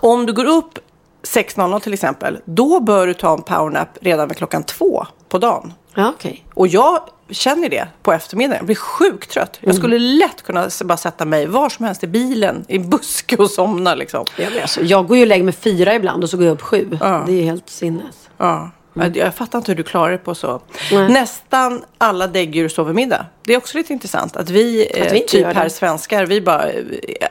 [0.00, 0.78] Om du går upp
[1.22, 5.72] 6.00 till exempel, då bör du ta en powernap redan vid klockan två på dagen.
[5.94, 6.44] Ja, okej.
[6.54, 8.56] Och jag känner det på eftermiddagen.
[8.56, 9.58] Jag blir sjukt trött.
[9.60, 13.36] Jag skulle lätt kunna bara sätta mig var som helst i bilen, i en buske
[13.36, 14.24] och somna liksom.
[14.36, 16.52] Ja, men alltså, jag går ju och lägger mig fyra ibland och så går jag
[16.52, 16.98] upp sju.
[17.00, 17.22] Ja.
[17.26, 18.28] Det är helt sinnes.
[18.38, 18.70] Ja.
[18.94, 20.60] Jag, jag fattar inte hur du klarar det på så.
[20.92, 21.08] Nej.
[21.08, 23.26] Nästan alla däggdjur sover middag.
[23.46, 24.36] Det är också lite intressant.
[24.36, 26.80] Att vi, Att eh, vi inte typ här svenskar, vi bara eh,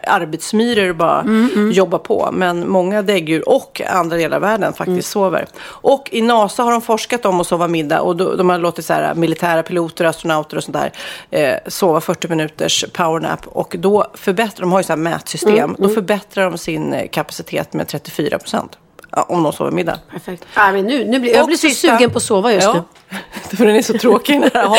[0.07, 2.29] arbetsmyror och bara Mm, jobbar på.
[2.33, 5.01] Men många däggdjur och andra delar av världen faktiskt Mm.
[5.29, 5.45] sover.
[5.63, 8.01] Och i NASA har de forskat om att sova middag.
[8.01, 10.91] Och då, de har låtit så här, militära piloter, astronauter och sånt där
[11.31, 13.47] eh, sova 40 minuters powernap.
[13.47, 15.57] Och då förbättrar, de har ju så här mätsystem.
[15.57, 18.77] Mm, Då förbättrar de sin eh, kapacitet med 34 procent.
[19.15, 19.99] Ja, om de sover middag.
[20.11, 20.45] Perfekt.
[20.55, 22.67] Ja, men nu, nu blir, jag Och blir så sista- sugen på att sova just
[22.67, 22.83] ja.
[23.09, 23.17] nu.
[23.57, 24.69] För den är så tråkig den här.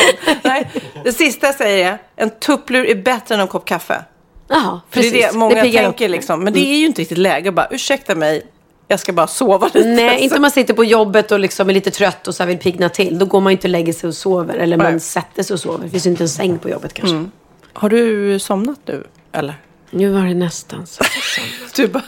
[0.42, 0.70] Nej,
[1.04, 4.04] det sista jag säger är, en tupplur är bättre än en kopp kaffe.
[4.48, 5.32] Jaha, För det är precis.
[5.32, 6.10] det många piggar tänker upp.
[6.10, 6.44] liksom.
[6.44, 8.42] Men det är ju inte riktigt läge bara, ursäkta mig,
[8.88, 9.88] jag ska bara sova lite.
[9.88, 12.58] Nej, inte om man sitter på jobbet och liksom är lite trött och så vill
[12.58, 13.18] pigna till.
[13.18, 14.54] Då går man inte och lägger sig och sover.
[14.54, 15.00] Eller man Nej.
[15.00, 15.84] sätter sig och sover.
[15.84, 17.24] Det finns ju inte en säng på jobbet kanske.
[17.72, 19.54] Har du somnat nu, eller?
[19.90, 21.04] Nu var det nästan så.
[21.76, 22.02] Du, bara,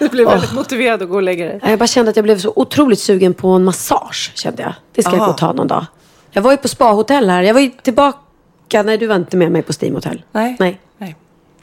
[0.04, 1.60] du blev väldigt motiverad att gå och lägga dig.
[1.62, 4.32] Jag bara kände att jag blev så otroligt sugen på en massage.
[4.34, 4.72] Kände jag.
[4.94, 5.26] Det ska jag Aha.
[5.26, 5.86] gå och ta någon dag.
[6.30, 7.42] Jag var ju på spahotell här.
[7.42, 8.82] Jag var ju tillbaka.
[8.84, 10.22] Nej, du var inte med mig på Steam Hotel.
[10.32, 10.56] Nej.
[10.58, 10.80] Nej.
[10.98, 11.16] Nej.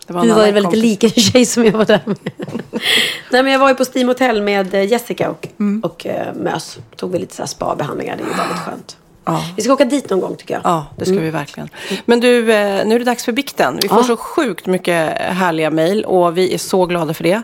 [0.07, 0.81] Var Du en var annan väldigt kompis.
[0.81, 2.18] lik en tjej som jag var där med.
[3.31, 5.81] Nej, men jag var ju på Steam Hotel med eh, Jessica och, Mm.
[5.84, 6.77] och eh, Mös.
[6.95, 8.15] Tog vi lite så här spa-behandlingar.
[8.18, 8.97] Det är ju väldigt skönt.
[9.28, 9.44] Ja.
[9.56, 10.62] Vi ska åka dit någon gång tycker jag.
[10.64, 11.70] Ja, det ska vi verkligen.
[12.06, 13.80] Men du, eh, nu är det dags för bikten.
[13.82, 14.04] Vi får Ja.
[14.04, 17.41] så sjukt mycket härliga mejl och vi är så glada för det.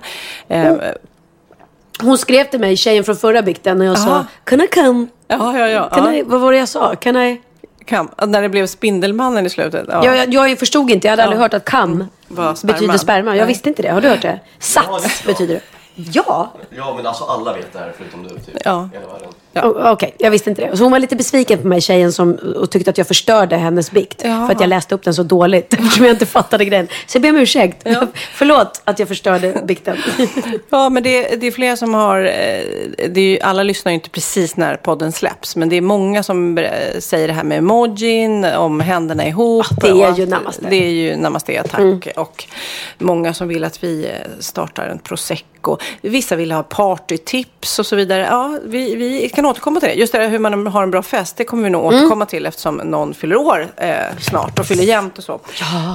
[0.48, 0.74] Eh,
[2.02, 4.26] Hon skrev till mig, tjejen från förra bikten, när jag sa Aha.
[4.44, 5.08] Can I come?
[5.28, 5.90] Ja, ja, ja.
[5.90, 6.14] Can ja.
[6.14, 6.96] I, vad var det jag sa?
[6.96, 7.42] Can I?
[7.86, 8.10] Kam.
[8.28, 9.86] När det blev Spindelmannen i slutet.
[9.90, 10.06] Ja.
[10.06, 11.44] Jag, jag, jag förstod inte, jag hade aldrig Ja.
[11.44, 12.74] hört att kam Var sperma.
[12.74, 13.30] betyder sperma.
[13.32, 13.48] Jag Nej.
[13.48, 13.90] visste inte det.
[13.92, 14.40] Har du hört det?
[14.60, 15.62] Sats betyder det.
[15.96, 18.30] Ja, Ja, men alltså alla vet det här förutom du.
[18.30, 18.58] Typ.
[18.66, 18.90] Ja.
[18.94, 19.30] hela världen.
[19.94, 20.78] Okej, jag visste inte det.
[20.78, 23.92] Så hon var lite besviken på mig, tjejen, som, och tyckte att jag förstörde hennes
[23.92, 24.22] bikt.
[24.26, 24.46] Ja.
[24.48, 26.88] För att jag läste upp den så dåligt, eftersom jag inte fattade grejen.
[27.08, 27.88] Så jag ber om ursäkt.
[28.34, 29.98] Förlåt att jag förstörde bikten.
[30.70, 32.24] Ja, men det, det är flera som har...
[32.24, 32.30] eh,
[33.10, 35.56] Det är ju, alla lyssnar ju inte precis när podden släpps.
[35.56, 36.70] Men det är många som eh,
[37.00, 39.66] säger det här med emojin, om händerna ihop.
[39.82, 40.66] Ja, det är ju namaste.
[40.70, 42.08] Det är ju namaste, tack.
[42.16, 42.44] Och
[42.98, 45.78] många som vill att vi eh, startar en prosecco.
[46.02, 48.28] Vissa vill ha partytips och så vidare.
[48.30, 49.96] Ja, vi, vi kan återkomma till det.
[49.96, 52.46] Just det här hur man har en bra fest, det kommer vi nog återkomma till
[52.46, 55.40] eftersom någon fyller år eh, snart och fyller jämnt och så.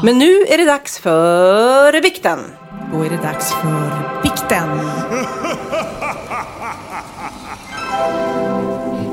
[0.04, 2.38] Men nu är det dags för bikten.
[2.92, 4.80] Då är det dags för bikten.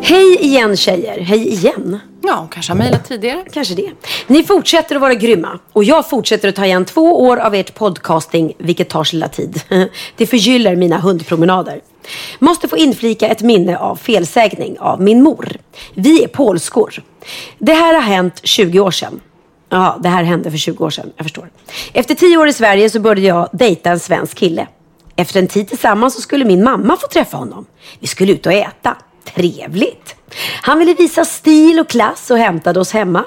[0.02, 1.20] Hej igen tjejer.
[1.20, 2.00] Hej igen.
[2.24, 3.44] Ja, hon kanske har mejlat tidigare.
[3.52, 3.92] Kanske det.
[4.28, 5.60] Ni fortsätter att vara grymma.
[5.74, 9.30] Och jag fortsätter att ta igen två år av ert podcasting, vilket tar sin lilla
[9.30, 9.62] tid.
[10.18, 11.82] Det förgyller mina hundpromenader.
[12.40, 15.58] Måste få inflika ett minne av felsägning av min mor.
[15.94, 17.04] Vi är polskor.
[17.60, 19.20] Det här har hänt 20 år sedan.
[19.70, 21.12] Ja, det här hände för 20 år sedan.
[21.16, 21.50] Jag förstår.
[21.94, 24.68] Efter 10 år i Sverige så började jag dejta en svensk kille.
[25.16, 27.66] Efter en tid tillsammans så skulle min mamma få träffa honom.
[28.00, 28.98] Vi skulle ut och äta.
[29.36, 30.16] Trevligt.
[30.62, 33.24] Han ville visa stil och klass och hämtade oss hemma.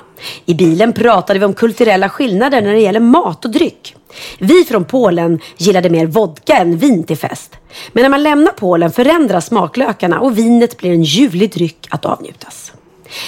[0.46, 3.96] I bilen pratade vi om kulturella skillnader när det gäller mat och dryck.
[4.38, 7.57] Vi från Polen gillade mer vodka än vin till fest.
[7.93, 12.73] Men när man lämnar Polen förändras smaklökarna och vinet blir en ljuvlig dryck att avnjutas.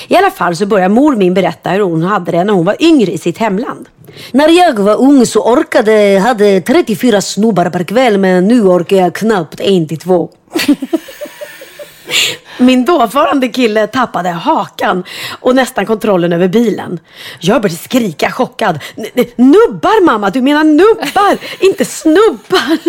[0.09, 2.77] I alla fall så börjar mor min berätta hur hon hade det när hon var
[2.81, 3.89] yngre i sitt hemland.
[4.33, 9.15] När jag var ung så orkade, hade 34 snubbar per kväll men nu orkar jag
[9.15, 10.31] knappt en till två.
[12.59, 15.05] Min dåvarande kille tappade hakan
[15.41, 16.99] och nästan kontrollen över bilen.
[17.41, 18.79] Jag började skrika chockad.
[18.97, 22.79] "N- n- Nubbar mamma, du menar nubbar, inte snubbar.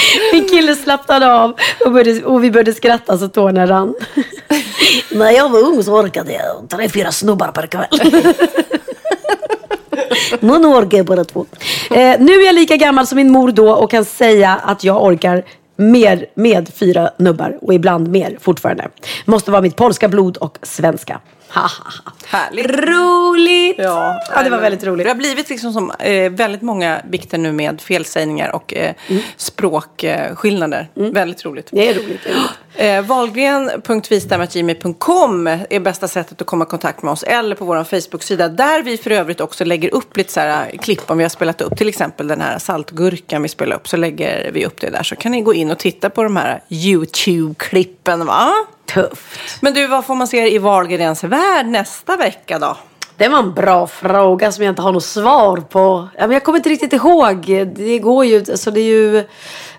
[0.32, 1.54] Min kille slappnade av
[1.84, 3.94] och, började, och vi började skratta så tårna rann.
[5.10, 8.22] När jag var ung så orkade jag tre, fyra snubbar per kväll.
[10.40, 11.46] Nu orkar jag bara två.
[11.90, 15.04] Eh, nu är jag lika gammal som min mor då och kan säga att jag
[15.04, 15.44] orkar
[15.76, 18.88] mer med fyra nubbar och ibland mer fortfarande.
[19.24, 21.20] Måste vara mitt polska blod och svenska.
[22.26, 22.66] Härligt.
[22.70, 23.78] Roligt!
[23.78, 25.04] Ja, Ja, det var väldigt roligt.
[25.04, 28.94] Det har blivit liksom som eh, väldigt många bikter nu med felsägningar och eh,
[29.36, 30.88] språkskillnader.
[30.94, 31.68] Väldigt roligt.
[31.72, 32.20] Det är roligt.
[32.24, 32.50] Det är roligt.
[32.78, 33.02] Eh,
[35.70, 37.22] är bästa sättet att komma i kontakt med oss.
[37.22, 38.48] Eller på vår Facebook-sida.
[38.48, 41.28] Där vi för övrigt också lägger upp lite så här eh, klipp om vi har
[41.28, 41.76] spelat upp.
[41.76, 43.88] Till exempel den här saltgurkan vi spelar upp.
[43.88, 45.02] Så lägger vi upp det där.
[45.02, 48.52] Så kan ni gå in och titta på de här YouTube-klippen va?
[48.86, 49.62] Tufft.
[49.62, 52.76] Men du, vad får man se i Wahlgrens värld nästa vecka då?
[53.16, 56.08] Det var en bra fråga som jag inte har något svar på.
[56.18, 57.44] Ja, jag kommer inte riktigt ihåg.
[57.76, 59.24] Det går ju, alltså det är ju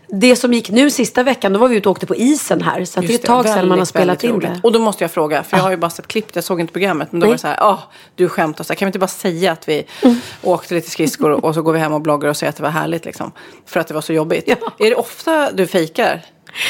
[0.09, 2.85] det som gick nu sista veckan, då var vi ute och åkte på isen här.
[2.85, 4.49] Så det är ett tag sedan man har väldigt, spelat väldigt in roligt.
[4.49, 4.59] det.
[4.63, 6.73] Och då måste jag fråga, för jag har ju bara sett klipp, jag såg inte
[6.73, 7.11] programmet.
[7.11, 7.29] Men då Nej.
[7.29, 7.79] var det så här, ah,
[8.15, 10.15] du skämtar så här, kan vi inte bara säga att vi Mm.
[10.43, 12.69] åkte lite skridskor och så går vi hem och bloggar och säger att det var
[12.69, 13.31] härligt liksom.
[13.65, 14.47] För att det var så jobbigt.
[14.79, 16.21] Är det ofta du fejkar?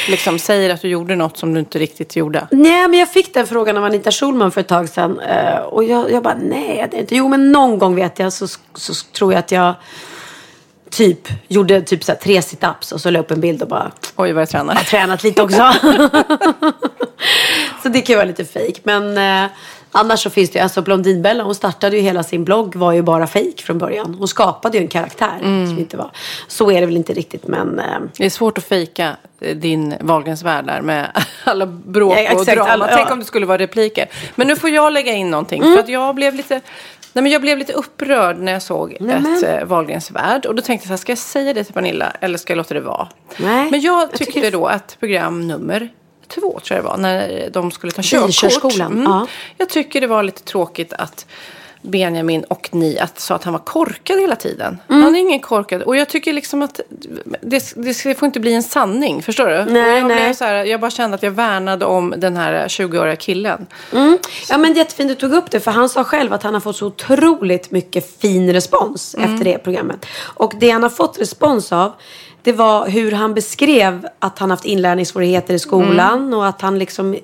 [0.08, 2.48] Liksom säger att du gjorde något som du inte riktigt gjorde?
[2.50, 5.20] Nej, men jag fick den frågan av Anita Schulman för ett tag sedan.
[5.20, 7.16] eh, Och jag, jag bara, nej, det är inte.
[7.16, 9.74] Jo, men någon gång vet jag så, så tror jag att jag
[10.90, 13.90] typ gjorde typ så här tre sit-ups och så la upp en bild och bara,
[14.16, 14.72] Oj, vad jag tränar.
[14.74, 15.56] jag har tränat lite också.
[17.82, 18.80] så det kan ju vara lite fejk.
[18.84, 19.50] Men eh,
[19.92, 23.02] annars så finns det ju, alltså Blondinbella, hon startade ju hela sin blogg, var ju
[23.02, 24.14] bara fejk från början.
[24.18, 26.10] Hon skapade ju en karaktär som inte var.
[26.48, 27.78] Så är det väl inte riktigt, men...
[27.78, 27.84] Eh,
[28.18, 31.10] Det är svårt att fejka eh, din Wahlgrens värld där med
[31.44, 32.70] alla bråk Ja, och exakt, drama.
[32.72, 33.12] alla- Tänk ja.
[33.12, 34.08] om det skulle vara repliker.
[34.34, 35.62] Men nu får jag lägga in någonting.
[35.62, 35.74] Mm.
[35.74, 36.60] För att jag blev lite...
[37.12, 40.46] Nej, men jag blev lite upprörd när jag såg ett eh, Wahlgrens värld.
[40.46, 42.56] Och då tänkte jag så här, ska jag säga det till Pernilla eller ska jag
[42.56, 43.08] låta det vara?
[43.38, 45.88] Nej, men jag jag tyckte tycker- då att program nummer
[46.28, 48.26] två, tror jag det var, när de skulle ta körkort.
[48.28, 49.26] Bilkörskolan, ja.
[49.56, 51.26] Jag tycker det var lite tråkigt att
[51.82, 54.78] Benjamin och ni att sa att han var korkad hela tiden.
[54.88, 55.02] Mm.
[55.02, 55.82] Han är ingen korkad.
[55.82, 56.80] Och jag tycker liksom att
[57.40, 59.22] det, det får inte bli en sanning.
[59.22, 59.72] Förstår du?
[59.72, 60.34] Nej, jag, nej.
[60.34, 63.66] Så här, jag bara kände att jag värnade om den här 20-åriga killen.
[63.92, 64.18] Mm.
[64.50, 66.76] Ja men jättefint du tog upp det för han sa själv att han har fått
[66.76, 69.32] så otroligt mycket fin respons Mm.
[69.32, 70.06] efter det programmet.
[70.20, 71.92] Och det han har fått respons av
[72.48, 76.34] det var hur han beskrev att han haft inlärningssvårigheter i skolan Mm.
[76.38, 77.20] och att han liksom eh,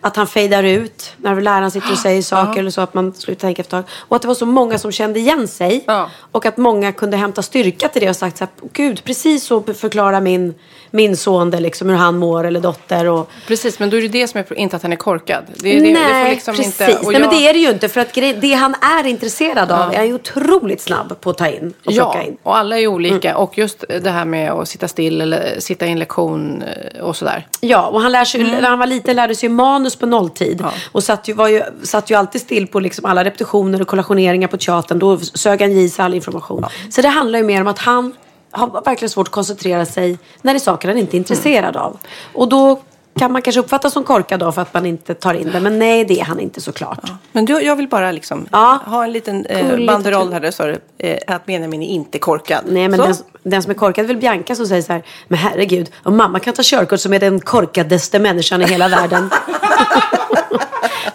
[0.00, 3.40] att han fejdar ut när läraren sitter och säger saker eller så att man slutar
[3.40, 3.84] tänka efter tag.
[4.08, 6.10] Och att det var så många som kände igen sig Ja.
[6.32, 9.62] och att många kunde hämta styrka till det och sagt så här, gud precis så
[9.62, 10.54] förklarar min,
[10.90, 14.08] min son det liksom hur han mår eller dotter och Precis, men då är det
[14.08, 15.44] det som är inte att han är korkad.
[15.56, 16.80] Det, är det, Nej, det liksom precis.
[16.80, 17.88] Inte, Nej, men det är det ju inte.
[17.88, 21.48] För att det han är intresserad av är han ju otroligt snabb på att ta
[21.48, 22.36] in och Ja, plocka in.
[22.42, 23.36] och alla är olika.
[23.36, 27.16] Och just det här med att sitta still eller sitta i en lektion eh, och
[27.16, 27.46] sådär.
[27.60, 30.64] Ja, och han lär sig, när han var liten lärde sig manus på nolltid.
[30.92, 34.48] Och satt ju, var ju, satt ju alltid still på liksom alla repetitioner och kollationeringar
[34.48, 34.98] på teatern.
[34.98, 36.64] Då sög han i sig all information.
[36.90, 38.12] Så det handlar ju mer om att han
[38.50, 41.98] har verkligen svårt att koncentrera sig när det är saker han inte är intresserad av.
[42.34, 42.80] Och då
[43.18, 45.60] kan man kanske uppfattas som korkad då för att man inte tar in det.
[45.60, 47.10] Men nej, det är han inte såklart.
[47.32, 48.78] Men du, jag vill bara liksom Ja.
[48.86, 52.64] ha en liten eh, banderoll här där det står eh, att Benjamin är inte korkad.
[52.68, 53.14] Nej, men den,
[53.50, 55.02] den som är korkad väl Bianca som säger så här.
[55.28, 59.30] Men herregud, om mamma kan ta körkort som är den korkadaste människan i hela världen.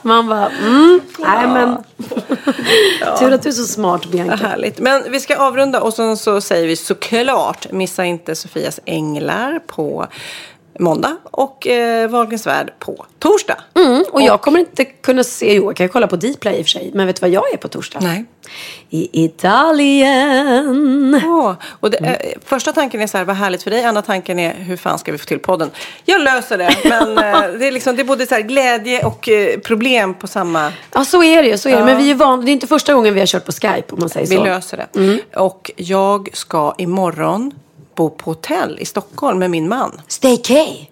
[0.02, 1.78] Man bara, mm, nej men.
[3.20, 4.36] Tur att du är så smart Bianca.
[4.36, 4.80] härligt.
[4.80, 10.08] Men vi ska avrunda och sen så säger vi såklart missa inte Sofias Änglar på
[10.80, 13.58] måndag och eh, Wahlgrens värld på torsdag.
[13.76, 16.66] Mm, och jag kommer inte kunna se, jo jag kan kolla på Dplay i och
[16.66, 16.91] för sig.
[16.94, 17.99] Men vet du vad jag är på torsdag?
[18.02, 18.26] Nej.
[18.90, 21.22] I Italien.
[21.26, 23.84] Åh, och det, eh, första tanken är så här, vad härligt för dig.
[23.84, 25.69] Andra tanken är, hur fan ska vi få till podden?
[26.06, 26.76] Jag löser det.
[26.84, 30.28] Men eh, det, är liksom, det är både så här, glädje och eh, problem på
[30.28, 30.72] samma...
[30.94, 31.86] Ja så är det ju, så är det.
[31.86, 33.99] Men vi är van, det är inte första gången vi har kört på Skype om
[33.99, 34.44] man säger Vi så.
[34.44, 35.19] löser det.
[35.40, 37.52] Och jag ska imorgon
[37.95, 40.02] bo på hotell i Stockholm med min man.
[40.07, 40.88] Staycay.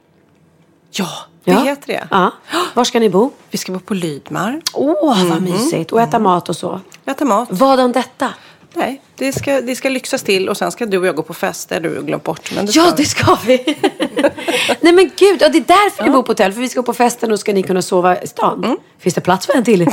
[0.91, 1.10] Ja,
[1.49, 1.63] det Ja.
[1.63, 2.07] heter det.
[2.11, 2.31] Ja.
[2.73, 3.31] Var ska ni bo?
[3.49, 4.61] Vi ska bo på Lydmar.
[4.73, 5.91] Åh, vad mysigt.
[5.91, 6.80] Och äta mat och så.
[7.05, 7.47] Äta mat.
[7.51, 8.30] Vadan detta?
[8.73, 11.34] Nej, det ska, det ska lyxas till och sen ska du och jag gå på
[11.34, 12.51] fester du har glömt bort.
[12.55, 13.03] Men det Ja, vi.
[13.03, 13.77] det ska vi.
[14.81, 16.53] Nej men gud, ja, det är därför ni bor på hotell.
[16.53, 18.77] För vi ska på festen och ska ni kunna sova i stan.
[18.99, 19.81] Finns det plats för en till?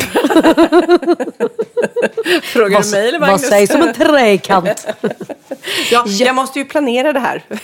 [2.43, 3.49] Frågar du mig eller Vad Magnus?
[3.49, 4.87] sägs om en trekant?
[5.91, 7.43] ja, jag måste ju planera det här.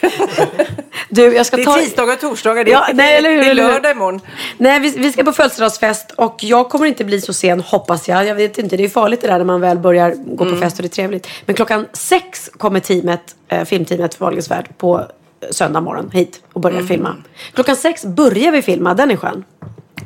[1.09, 1.75] Du, jag ska Det är ta...
[1.77, 2.65] tisdagar och torsdagar.
[2.65, 4.21] Det, Ja, nej, eller hur, det är lördag imorgon.
[4.59, 8.27] Nej, vi, vi ska på födelsedagsfest och jag kommer inte bli så sen, hoppas jag.
[8.27, 10.55] Jag vet inte, det är farligt det där när man väl börjar gå Mm.
[10.55, 11.29] på fest och det är trevligt.
[11.47, 15.05] Men klockan sex kommer teamet, eh, filmteamet för Wahlgrens värld på eh,
[15.51, 16.89] söndag morgon hit och börjar Mm.
[16.89, 17.17] filma.
[17.55, 19.45] Klockan sex börjar vi filma, den är skön.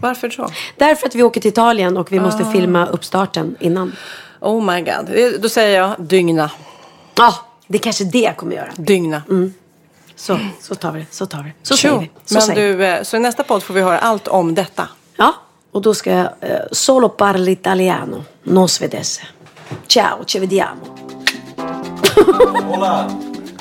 [0.01, 0.49] Varför så?
[0.77, 2.53] Därför att vi åker till Italien och vi måste Ah.
[2.53, 3.93] filma uppstarten innan.
[4.41, 5.07] Oh my god.
[5.07, 6.51] Det- Då säger jag dygna.
[7.15, 7.35] Ja,
[7.67, 8.69] det är kanske det jag kommer göra.
[8.77, 9.23] Dygna.
[10.17, 11.07] Så, så tar vi det.
[11.11, 11.55] Så tar vi det.
[11.63, 12.01] Så säger Tjo.
[12.01, 12.11] vi.
[12.25, 12.77] Så Men säger vi.
[12.77, 14.89] du, eh, så i nästa podd får vi höra allt om detta.
[15.17, 15.35] Ja,
[15.73, 18.25] och då ska jag eh, solo parli italiano.
[18.43, 19.23] Non svedese.
[19.87, 20.81] Ciao, ci vediamo.
[22.67, 23.11] Hola!